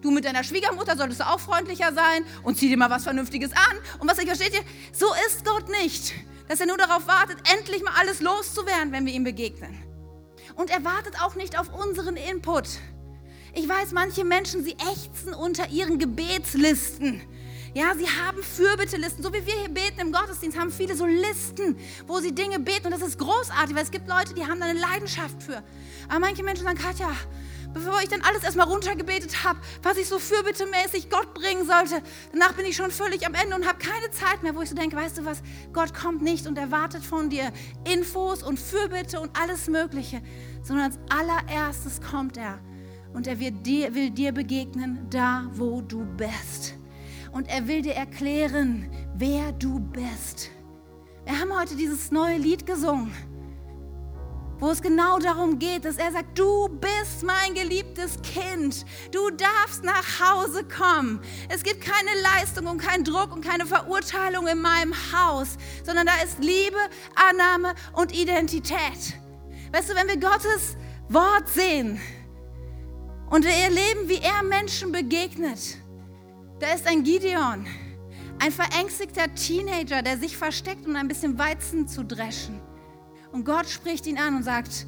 du 0.00 0.10
mit 0.10 0.24
deiner 0.24 0.44
Schwiegermutter 0.44 0.96
solltest 0.96 1.20
du 1.20 1.26
auch 1.26 1.40
freundlicher 1.40 1.92
sein 1.92 2.24
und 2.42 2.58
zieh 2.58 2.68
dir 2.68 2.76
mal 2.76 2.90
was 2.90 3.04
Vernünftiges 3.04 3.52
an. 3.52 3.76
Und 3.98 4.08
was 4.10 4.18
ich 4.18 4.26
versteht 4.26 4.54
ihr? 4.54 4.64
So 4.92 5.06
ist 5.26 5.44
Gott 5.44 5.68
nicht, 5.68 6.14
dass 6.48 6.60
er 6.60 6.66
nur 6.66 6.78
darauf 6.78 7.06
wartet, 7.06 7.38
endlich 7.56 7.82
mal 7.82 7.94
alles 7.98 8.20
loszuwerden, 8.20 8.92
wenn 8.92 9.06
wir 9.06 9.12
ihm 9.12 9.24
begegnen. 9.24 9.91
Und 10.54 10.70
er 10.70 10.84
wartet 10.84 11.20
auch 11.22 11.34
nicht 11.34 11.58
auf 11.58 11.72
unseren 11.72 12.16
Input. 12.16 12.68
Ich 13.54 13.68
weiß, 13.68 13.92
manche 13.92 14.24
Menschen, 14.24 14.64
sie 14.64 14.72
ächzen 14.72 15.34
unter 15.34 15.68
ihren 15.68 15.98
Gebetslisten. 15.98 17.20
Ja, 17.74 17.94
sie 17.96 18.06
haben 18.06 18.42
Fürbittelisten. 18.42 19.22
So 19.22 19.32
wie 19.32 19.46
wir 19.46 19.54
hier 19.54 19.68
beten 19.68 20.00
im 20.00 20.12
Gottesdienst, 20.12 20.58
haben 20.58 20.70
viele 20.70 20.94
so 20.94 21.06
Listen, 21.06 21.78
wo 22.06 22.18
sie 22.20 22.34
Dinge 22.34 22.58
beten. 22.58 22.86
Und 22.86 22.92
das 22.92 23.02
ist 23.02 23.18
großartig, 23.18 23.74
weil 23.74 23.82
es 23.82 23.90
gibt 23.90 24.08
Leute, 24.08 24.34
die 24.34 24.42
haben 24.42 24.60
da 24.60 24.66
eine 24.66 24.78
Leidenschaft 24.78 25.42
für. 25.42 25.62
Aber 26.08 26.18
manche 26.18 26.42
Menschen 26.42 26.64
sagen, 26.64 26.78
Katja, 26.78 27.10
bevor 27.74 28.00
ich 28.02 28.08
dann 28.08 28.20
alles 28.22 28.44
erstmal 28.44 28.68
runtergebetet 28.68 29.44
habe, 29.44 29.58
was 29.82 29.96
ich 29.96 30.08
so 30.08 30.18
fürbittemäßig 30.18 31.10
Gott 31.10 31.34
bringen 31.34 31.66
sollte, 31.66 32.02
danach 32.32 32.52
bin 32.54 32.66
ich 32.66 32.76
schon 32.76 32.90
völlig 32.90 33.26
am 33.26 33.34
Ende 33.34 33.54
und 33.54 33.66
habe 33.66 33.78
keine 33.78 34.10
Zeit 34.10 34.42
mehr, 34.42 34.54
wo 34.54 34.62
ich 34.62 34.68
so 34.68 34.74
denke, 34.74 34.96
weißt 34.96 35.18
du 35.18 35.24
was, 35.24 35.42
Gott 35.72 35.94
kommt 35.94 36.22
nicht 36.22 36.46
und 36.46 36.58
erwartet 36.58 37.04
von 37.04 37.30
dir 37.30 37.52
Infos 37.90 38.42
und 38.42 38.58
Fürbitte 38.58 39.20
und 39.20 39.30
alles 39.40 39.68
Mögliche, 39.68 40.22
sondern 40.62 40.92
als 40.92 40.98
allererstes 41.08 42.00
kommt 42.00 42.36
er 42.36 42.58
und 43.14 43.26
er 43.26 43.36
dir, 43.36 43.94
will 43.94 44.10
dir 44.10 44.32
begegnen, 44.32 45.06
da 45.10 45.50
wo 45.54 45.80
du 45.80 46.04
bist 46.16 46.74
und 47.32 47.48
er 47.48 47.66
will 47.66 47.82
dir 47.82 47.94
erklären, 47.94 48.90
wer 49.16 49.52
du 49.52 49.80
bist. 49.80 50.50
Wir 51.24 51.38
haben 51.38 51.56
heute 51.58 51.76
dieses 51.76 52.10
neue 52.10 52.36
Lied 52.36 52.66
gesungen, 52.66 53.12
wo 54.62 54.70
es 54.70 54.80
genau 54.80 55.18
darum 55.18 55.58
geht, 55.58 55.84
dass 55.84 55.96
er 55.96 56.12
sagt, 56.12 56.38
du 56.38 56.68
bist 56.68 57.24
mein 57.24 57.52
geliebtes 57.52 58.22
Kind, 58.22 58.86
du 59.10 59.30
darfst 59.30 59.82
nach 59.82 60.20
Hause 60.20 60.62
kommen. 60.62 61.20
Es 61.48 61.64
gibt 61.64 61.80
keine 61.80 62.10
Leistung 62.22 62.68
und 62.68 62.78
keinen 62.78 63.02
Druck 63.02 63.34
und 63.34 63.44
keine 63.44 63.66
Verurteilung 63.66 64.46
in 64.46 64.60
meinem 64.60 64.94
Haus, 65.12 65.58
sondern 65.84 66.06
da 66.06 66.12
ist 66.22 66.38
Liebe, 66.38 66.76
Annahme 67.16 67.74
und 67.94 68.16
Identität. 68.16 69.18
Weißt 69.72 69.90
du, 69.90 69.96
wenn 69.96 70.06
wir 70.06 70.20
Gottes 70.20 70.76
Wort 71.08 71.48
sehen 71.48 72.00
und 73.30 73.44
wir 73.44 73.50
erleben, 73.50 74.08
wie 74.08 74.20
er 74.20 74.44
Menschen 74.44 74.92
begegnet, 74.92 75.76
da 76.60 76.72
ist 76.72 76.86
ein 76.86 77.02
Gideon, 77.02 77.66
ein 78.38 78.52
verängstigter 78.52 79.34
Teenager, 79.34 80.02
der 80.02 80.18
sich 80.18 80.36
versteckt, 80.36 80.86
um 80.86 80.94
ein 80.94 81.08
bisschen 81.08 81.36
Weizen 81.36 81.88
zu 81.88 82.04
dreschen. 82.04 82.60
Und 83.32 83.44
Gott 83.44 83.68
spricht 83.68 84.06
ihn 84.06 84.18
an 84.18 84.36
und 84.36 84.42
sagt, 84.44 84.86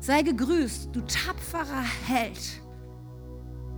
sei 0.00 0.22
gegrüßt, 0.22 0.90
du 0.92 1.00
tapferer 1.02 1.84
Held. 2.06 2.38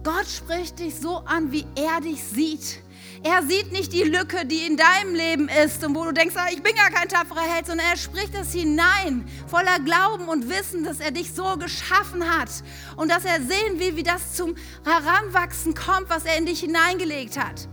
Gott 0.03 0.27
spricht 0.27 0.79
dich 0.79 0.95
so 0.97 1.17
an, 1.25 1.51
wie 1.51 1.65
er 1.75 2.03
dich 2.03 2.23
sieht. 2.23 2.83
Er 3.23 3.43
sieht 3.43 3.73
nicht 3.73 3.95
die 3.95 4.03
Lücke, 4.03 4.45
die 4.45 4.67
in 4.67 4.77
deinem 4.77 5.15
Leben 5.15 5.49
ist 5.49 5.83
und 5.83 5.95
wo 5.95 6.05
du 6.05 6.13
denkst, 6.13 6.35
ah, 6.37 6.49
ich 6.53 6.63
bin 6.63 6.77
ja 6.77 6.91
kein 6.91 7.09
tapferer 7.09 7.41
Held, 7.41 7.67
sondern 7.67 7.87
er 7.87 7.97
spricht 7.97 8.35
es 8.35 8.53
hinein, 8.53 9.27
voller 9.47 9.79
Glauben 9.81 10.29
und 10.29 10.51
Wissen, 10.51 10.85
dass 10.85 11.01
er 11.01 11.11
dich 11.11 11.33
so 11.33 11.57
geschaffen 11.57 12.23
hat 12.29 12.51
und 12.97 13.11
dass 13.11 13.25
er 13.25 13.41
sehen 13.41 13.79
will, 13.79 13.97
wie 13.97 14.03
das 14.03 14.35
zum 14.35 14.55
Heranwachsen 14.85 15.75
kommt, 15.75 16.11
was 16.11 16.27
er 16.27 16.37
in 16.37 16.45
dich 16.45 16.61
hineingelegt 16.61 17.39
hat. 17.39 17.69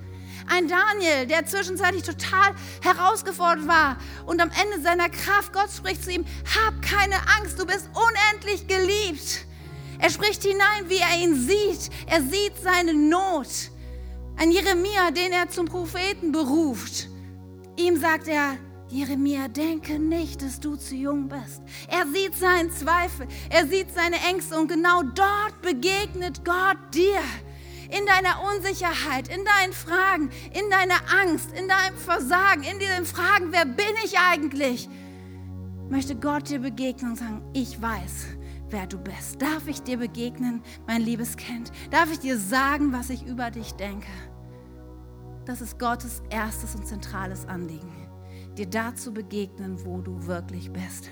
Ein 0.47 0.67
Daniel, 0.67 1.27
der 1.27 1.45
zwischenzeitlich 1.45 2.03
total 2.03 2.53
herausgefordert 2.81 3.67
war 3.67 3.97
und 4.25 4.41
am 4.41 4.49
Ende 4.49 4.81
seiner 4.81 5.09
Kraft, 5.09 5.53
Gott 5.53 5.69
spricht 5.75 6.03
zu 6.03 6.11
ihm, 6.11 6.25
hab 6.45 6.81
keine 6.81 7.15
Angst, 7.37 7.59
du 7.59 7.65
bist 7.65 7.89
unendlich 7.93 8.67
geliebt. 8.67 9.45
Er 9.99 10.09
spricht 10.09 10.43
hinein, 10.43 10.89
wie 10.89 10.97
er 10.97 11.23
ihn 11.23 11.35
sieht. 11.35 11.91
Er 12.07 12.21
sieht 12.21 12.57
seine 12.61 12.93
Not. 12.93 13.47
Ein 14.35 14.51
Jeremia, 14.51 15.11
den 15.11 15.31
er 15.31 15.49
zum 15.49 15.67
Propheten 15.67 16.31
beruft. 16.31 17.07
Ihm 17.77 17.99
sagt 17.99 18.27
er, 18.27 18.57
Jeremia, 18.89 19.47
denke 19.47 19.99
nicht, 19.99 20.41
dass 20.41 20.59
du 20.59 20.75
zu 20.75 20.95
jung 20.95 21.29
bist. 21.29 21.61
Er 21.87 22.05
sieht 22.07 22.35
seinen 22.35 22.71
Zweifel, 22.71 23.27
er 23.49 23.65
sieht 23.67 23.93
seine 23.93 24.17
Ängste 24.27 24.57
und 24.57 24.67
genau 24.67 25.03
dort 25.03 25.61
begegnet 25.61 26.43
Gott 26.43 26.77
dir. 26.93 27.21
In 27.91 28.05
deiner 28.05 28.41
Unsicherheit, 28.43 29.27
in 29.27 29.43
deinen 29.43 29.73
Fragen, 29.73 30.29
in 30.53 30.69
deiner 30.69 30.95
Angst, 31.21 31.51
in 31.51 31.67
deinem 31.67 31.97
Versagen, 31.97 32.63
in 32.63 32.79
diesen 32.79 33.05
Fragen, 33.05 33.51
wer 33.51 33.65
bin 33.65 33.93
ich 34.05 34.17
eigentlich? 34.17 34.89
Möchte 35.89 36.15
Gott 36.15 36.49
dir 36.49 36.59
begegnen 36.59 37.11
und 37.11 37.17
sagen, 37.17 37.41
ich 37.53 37.81
weiß, 37.81 38.27
wer 38.69 38.87
du 38.87 38.97
bist. 38.97 39.41
Darf 39.41 39.67
ich 39.67 39.83
dir 39.83 39.97
begegnen, 39.97 40.63
mein 40.87 41.01
liebes 41.01 41.35
Kind? 41.35 41.71
Darf 41.89 42.09
ich 42.11 42.19
dir 42.19 42.37
sagen, 42.37 42.93
was 42.93 43.09
ich 43.09 43.25
über 43.25 43.51
dich 43.51 43.73
denke? 43.73 44.07
Das 45.45 45.59
ist 45.59 45.77
Gottes 45.77 46.23
erstes 46.29 46.75
und 46.75 46.87
zentrales 46.87 47.45
Anliegen, 47.45 47.91
dir 48.57 48.67
da 48.67 48.95
zu 48.95 49.11
begegnen, 49.11 49.83
wo 49.85 49.99
du 49.99 50.27
wirklich 50.27 50.71
bist. 50.71 51.09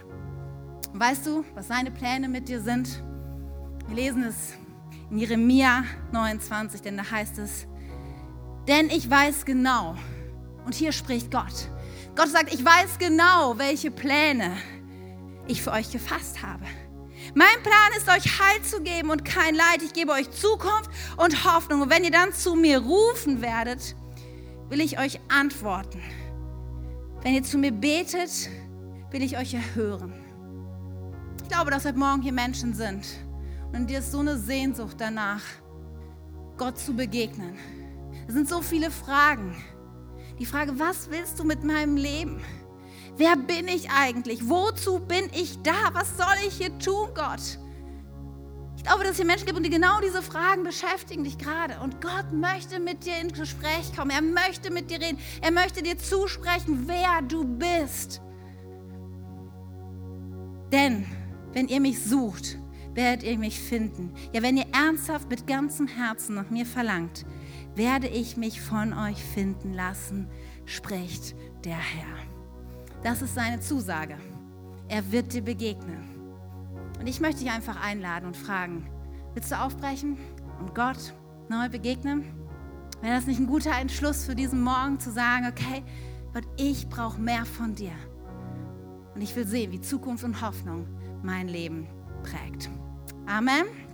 Weißt 0.93 1.27
du, 1.27 1.43
was 1.55 1.67
seine 1.67 1.91
Pläne 1.91 2.29
mit 2.29 2.47
dir 2.47 2.61
sind? 2.61 3.03
Wir 3.87 3.95
lesen 3.95 4.23
es 4.23 4.53
in 5.11 5.17
Jeremia 5.17 5.83
29, 6.11 6.81
denn 6.81 6.97
da 6.97 7.09
heißt 7.09 7.39
es, 7.39 7.67
denn 8.67 8.89
ich 8.89 9.09
weiß 9.09 9.45
genau, 9.45 9.95
und 10.65 10.75
hier 10.75 10.91
spricht 10.91 11.31
Gott. 11.31 11.69
Gott 12.15 12.29
sagt, 12.29 12.53
ich 12.53 12.63
weiß 12.63 12.99
genau, 12.99 13.57
welche 13.57 13.91
Pläne 13.91 14.51
ich 15.47 15.63
für 15.63 15.71
euch 15.71 15.91
gefasst 15.91 16.43
habe. 16.43 16.63
Mein 17.33 17.63
Plan 17.63 17.91
ist, 17.97 18.07
euch 18.07 18.39
Heil 18.39 18.61
zu 18.63 18.81
geben 18.81 19.09
und 19.09 19.25
kein 19.25 19.55
Leid. 19.55 19.81
Ich 19.83 19.93
gebe 19.93 20.11
euch 20.11 20.29
Zukunft 20.31 20.89
und 21.17 21.45
Hoffnung. 21.45 21.81
Und 21.81 21.89
wenn 21.89 22.03
ihr 22.03 22.11
dann 22.11 22.33
zu 22.33 22.55
mir 22.55 22.79
rufen 22.79 23.41
werdet, 23.41 23.95
will 24.69 24.81
ich 24.81 24.99
euch 24.99 25.19
antworten. 25.29 26.01
Wenn 27.21 27.35
ihr 27.35 27.43
zu 27.43 27.57
mir 27.57 27.71
betet, 27.71 28.49
will 29.11 29.21
ich 29.21 29.37
euch 29.37 29.53
erhören. 29.53 30.13
Ich 31.43 31.49
glaube, 31.49 31.71
dass 31.71 31.85
heute 31.85 31.97
Morgen 31.97 32.21
hier 32.21 32.33
Menschen 32.33 32.73
sind 32.73 33.05
und 33.73 33.89
dir 33.89 33.99
ist 33.99 34.11
so 34.11 34.19
eine 34.19 34.37
Sehnsucht 34.37 34.95
danach, 34.99 35.43
Gott 36.57 36.77
zu 36.77 36.93
begegnen. 36.93 37.57
Es 38.27 38.33
sind 38.33 38.47
so 38.47 38.61
viele 38.61 38.91
Fragen. 38.91 39.55
Die 40.39 40.45
Frage, 40.45 40.77
was 40.79 41.09
willst 41.09 41.39
du 41.39 41.43
mit 41.43 41.63
meinem 41.63 41.97
Leben? 41.97 42.41
Wer 43.17 43.35
bin 43.35 43.67
ich 43.67 43.89
eigentlich? 43.91 44.47
Wozu 44.47 44.99
bin 44.99 45.29
ich 45.33 45.61
da? 45.61 45.93
Was 45.93 46.15
soll 46.17 46.47
ich 46.47 46.55
hier 46.55 46.77
tun, 46.79 47.09
Gott? 47.13 47.59
Ich 48.77 48.83
glaube, 48.85 49.03
dass 49.03 49.11
es 49.11 49.17
hier 49.17 49.25
Menschen 49.25 49.45
gibt, 49.45 49.65
die 49.65 49.69
genau 49.69 49.99
diese 49.99 50.21
Fragen 50.21 50.63
beschäftigen 50.63 51.25
dich 51.25 51.37
gerade. 51.37 51.81
Und 51.81 51.99
Gott 51.99 52.31
möchte 52.31 52.79
mit 52.79 53.05
dir 53.05 53.17
ins 53.19 53.33
Gespräch 53.33 53.93
kommen. 53.93 54.11
Er 54.11 54.21
möchte 54.21 54.71
mit 54.71 54.89
dir 54.89 55.01
reden. 55.01 55.19
Er 55.41 55.51
möchte 55.51 55.83
dir 55.83 55.97
zusprechen, 55.97 56.83
wer 56.85 57.21
du 57.27 57.43
bist. 57.43 58.21
Denn 60.71 61.05
wenn 61.51 61.67
ihr 61.67 61.81
mich 61.81 62.01
sucht, 62.01 62.58
werdet 62.95 63.23
ihr 63.23 63.37
mich 63.37 63.59
finden. 63.59 64.13
Ja, 64.33 64.41
wenn 64.41 64.57
ihr 64.57 64.65
ernsthaft 64.73 65.29
mit 65.29 65.47
ganzem 65.47 65.87
Herzen 65.87 66.35
nach 66.35 66.49
mir 66.49 66.65
verlangt, 66.65 67.25
werde 67.75 68.07
ich 68.07 68.37
mich 68.37 68.61
von 68.61 68.93
euch 68.93 69.23
finden 69.23 69.73
lassen, 69.73 70.27
spricht 70.65 71.35
der 71.63 71.77
Herr. 71.77 72.17
Das 73.03 73.21
ist 73.21 73.35
seine 73.35 73.59
Zusage. 73.59 74.17
Er 74.87 75.11
wird 75.11 75.33
dir 75.33 75.41
begegnen. 75.41 76.03
Und 76.99 77.07
ich 77.07 77.21
möchte 77.21 77.43
dich 77.43 77.51
einfach 77.51 77.81
einladen 77.81 78.25
und 78.25 78.35
fragen, 78.35 78.89
willst 79.33 79.51
du 79.51 79.59
aufbrechen 79.59 80.17
und 80.59 80.75
Gott 80.75 81.13
neu 81.47 81.69
begegnen? 81.69 82.25
Wäre 83.01 83.15
das 83.15 83.27
nicht 83.27 83.39
ein 83.39 83.47
guter 83.47 83.71
Entschluss 83.79 84.25
für 84.25 84.35
diesen 84.35 84.61
Morgen 84.61 84.99
zu 84.99 85.11
sagen, 85.11 85.47
okay, 85.47 85.83
Gott, 86.33 86.43
ich 86.57 86.89
brauche 86.89 87.21
mehr 87.21 87.45
von 87.45 87.73
dir. 87.73 87.93
Und 89.15 89.21
ich 89.21 89.35
will 89.35 89.47
sehen, 89.47 89.71
wie 89.71 89.79
Zukunft 89.79 90.23
und 90.25 90.41
Hoffnung 90.41 90.85
mein 91.23 91.47
Leben 91.47 91.87
prägt. 92.31 92.69
Amen. 93.27 93.88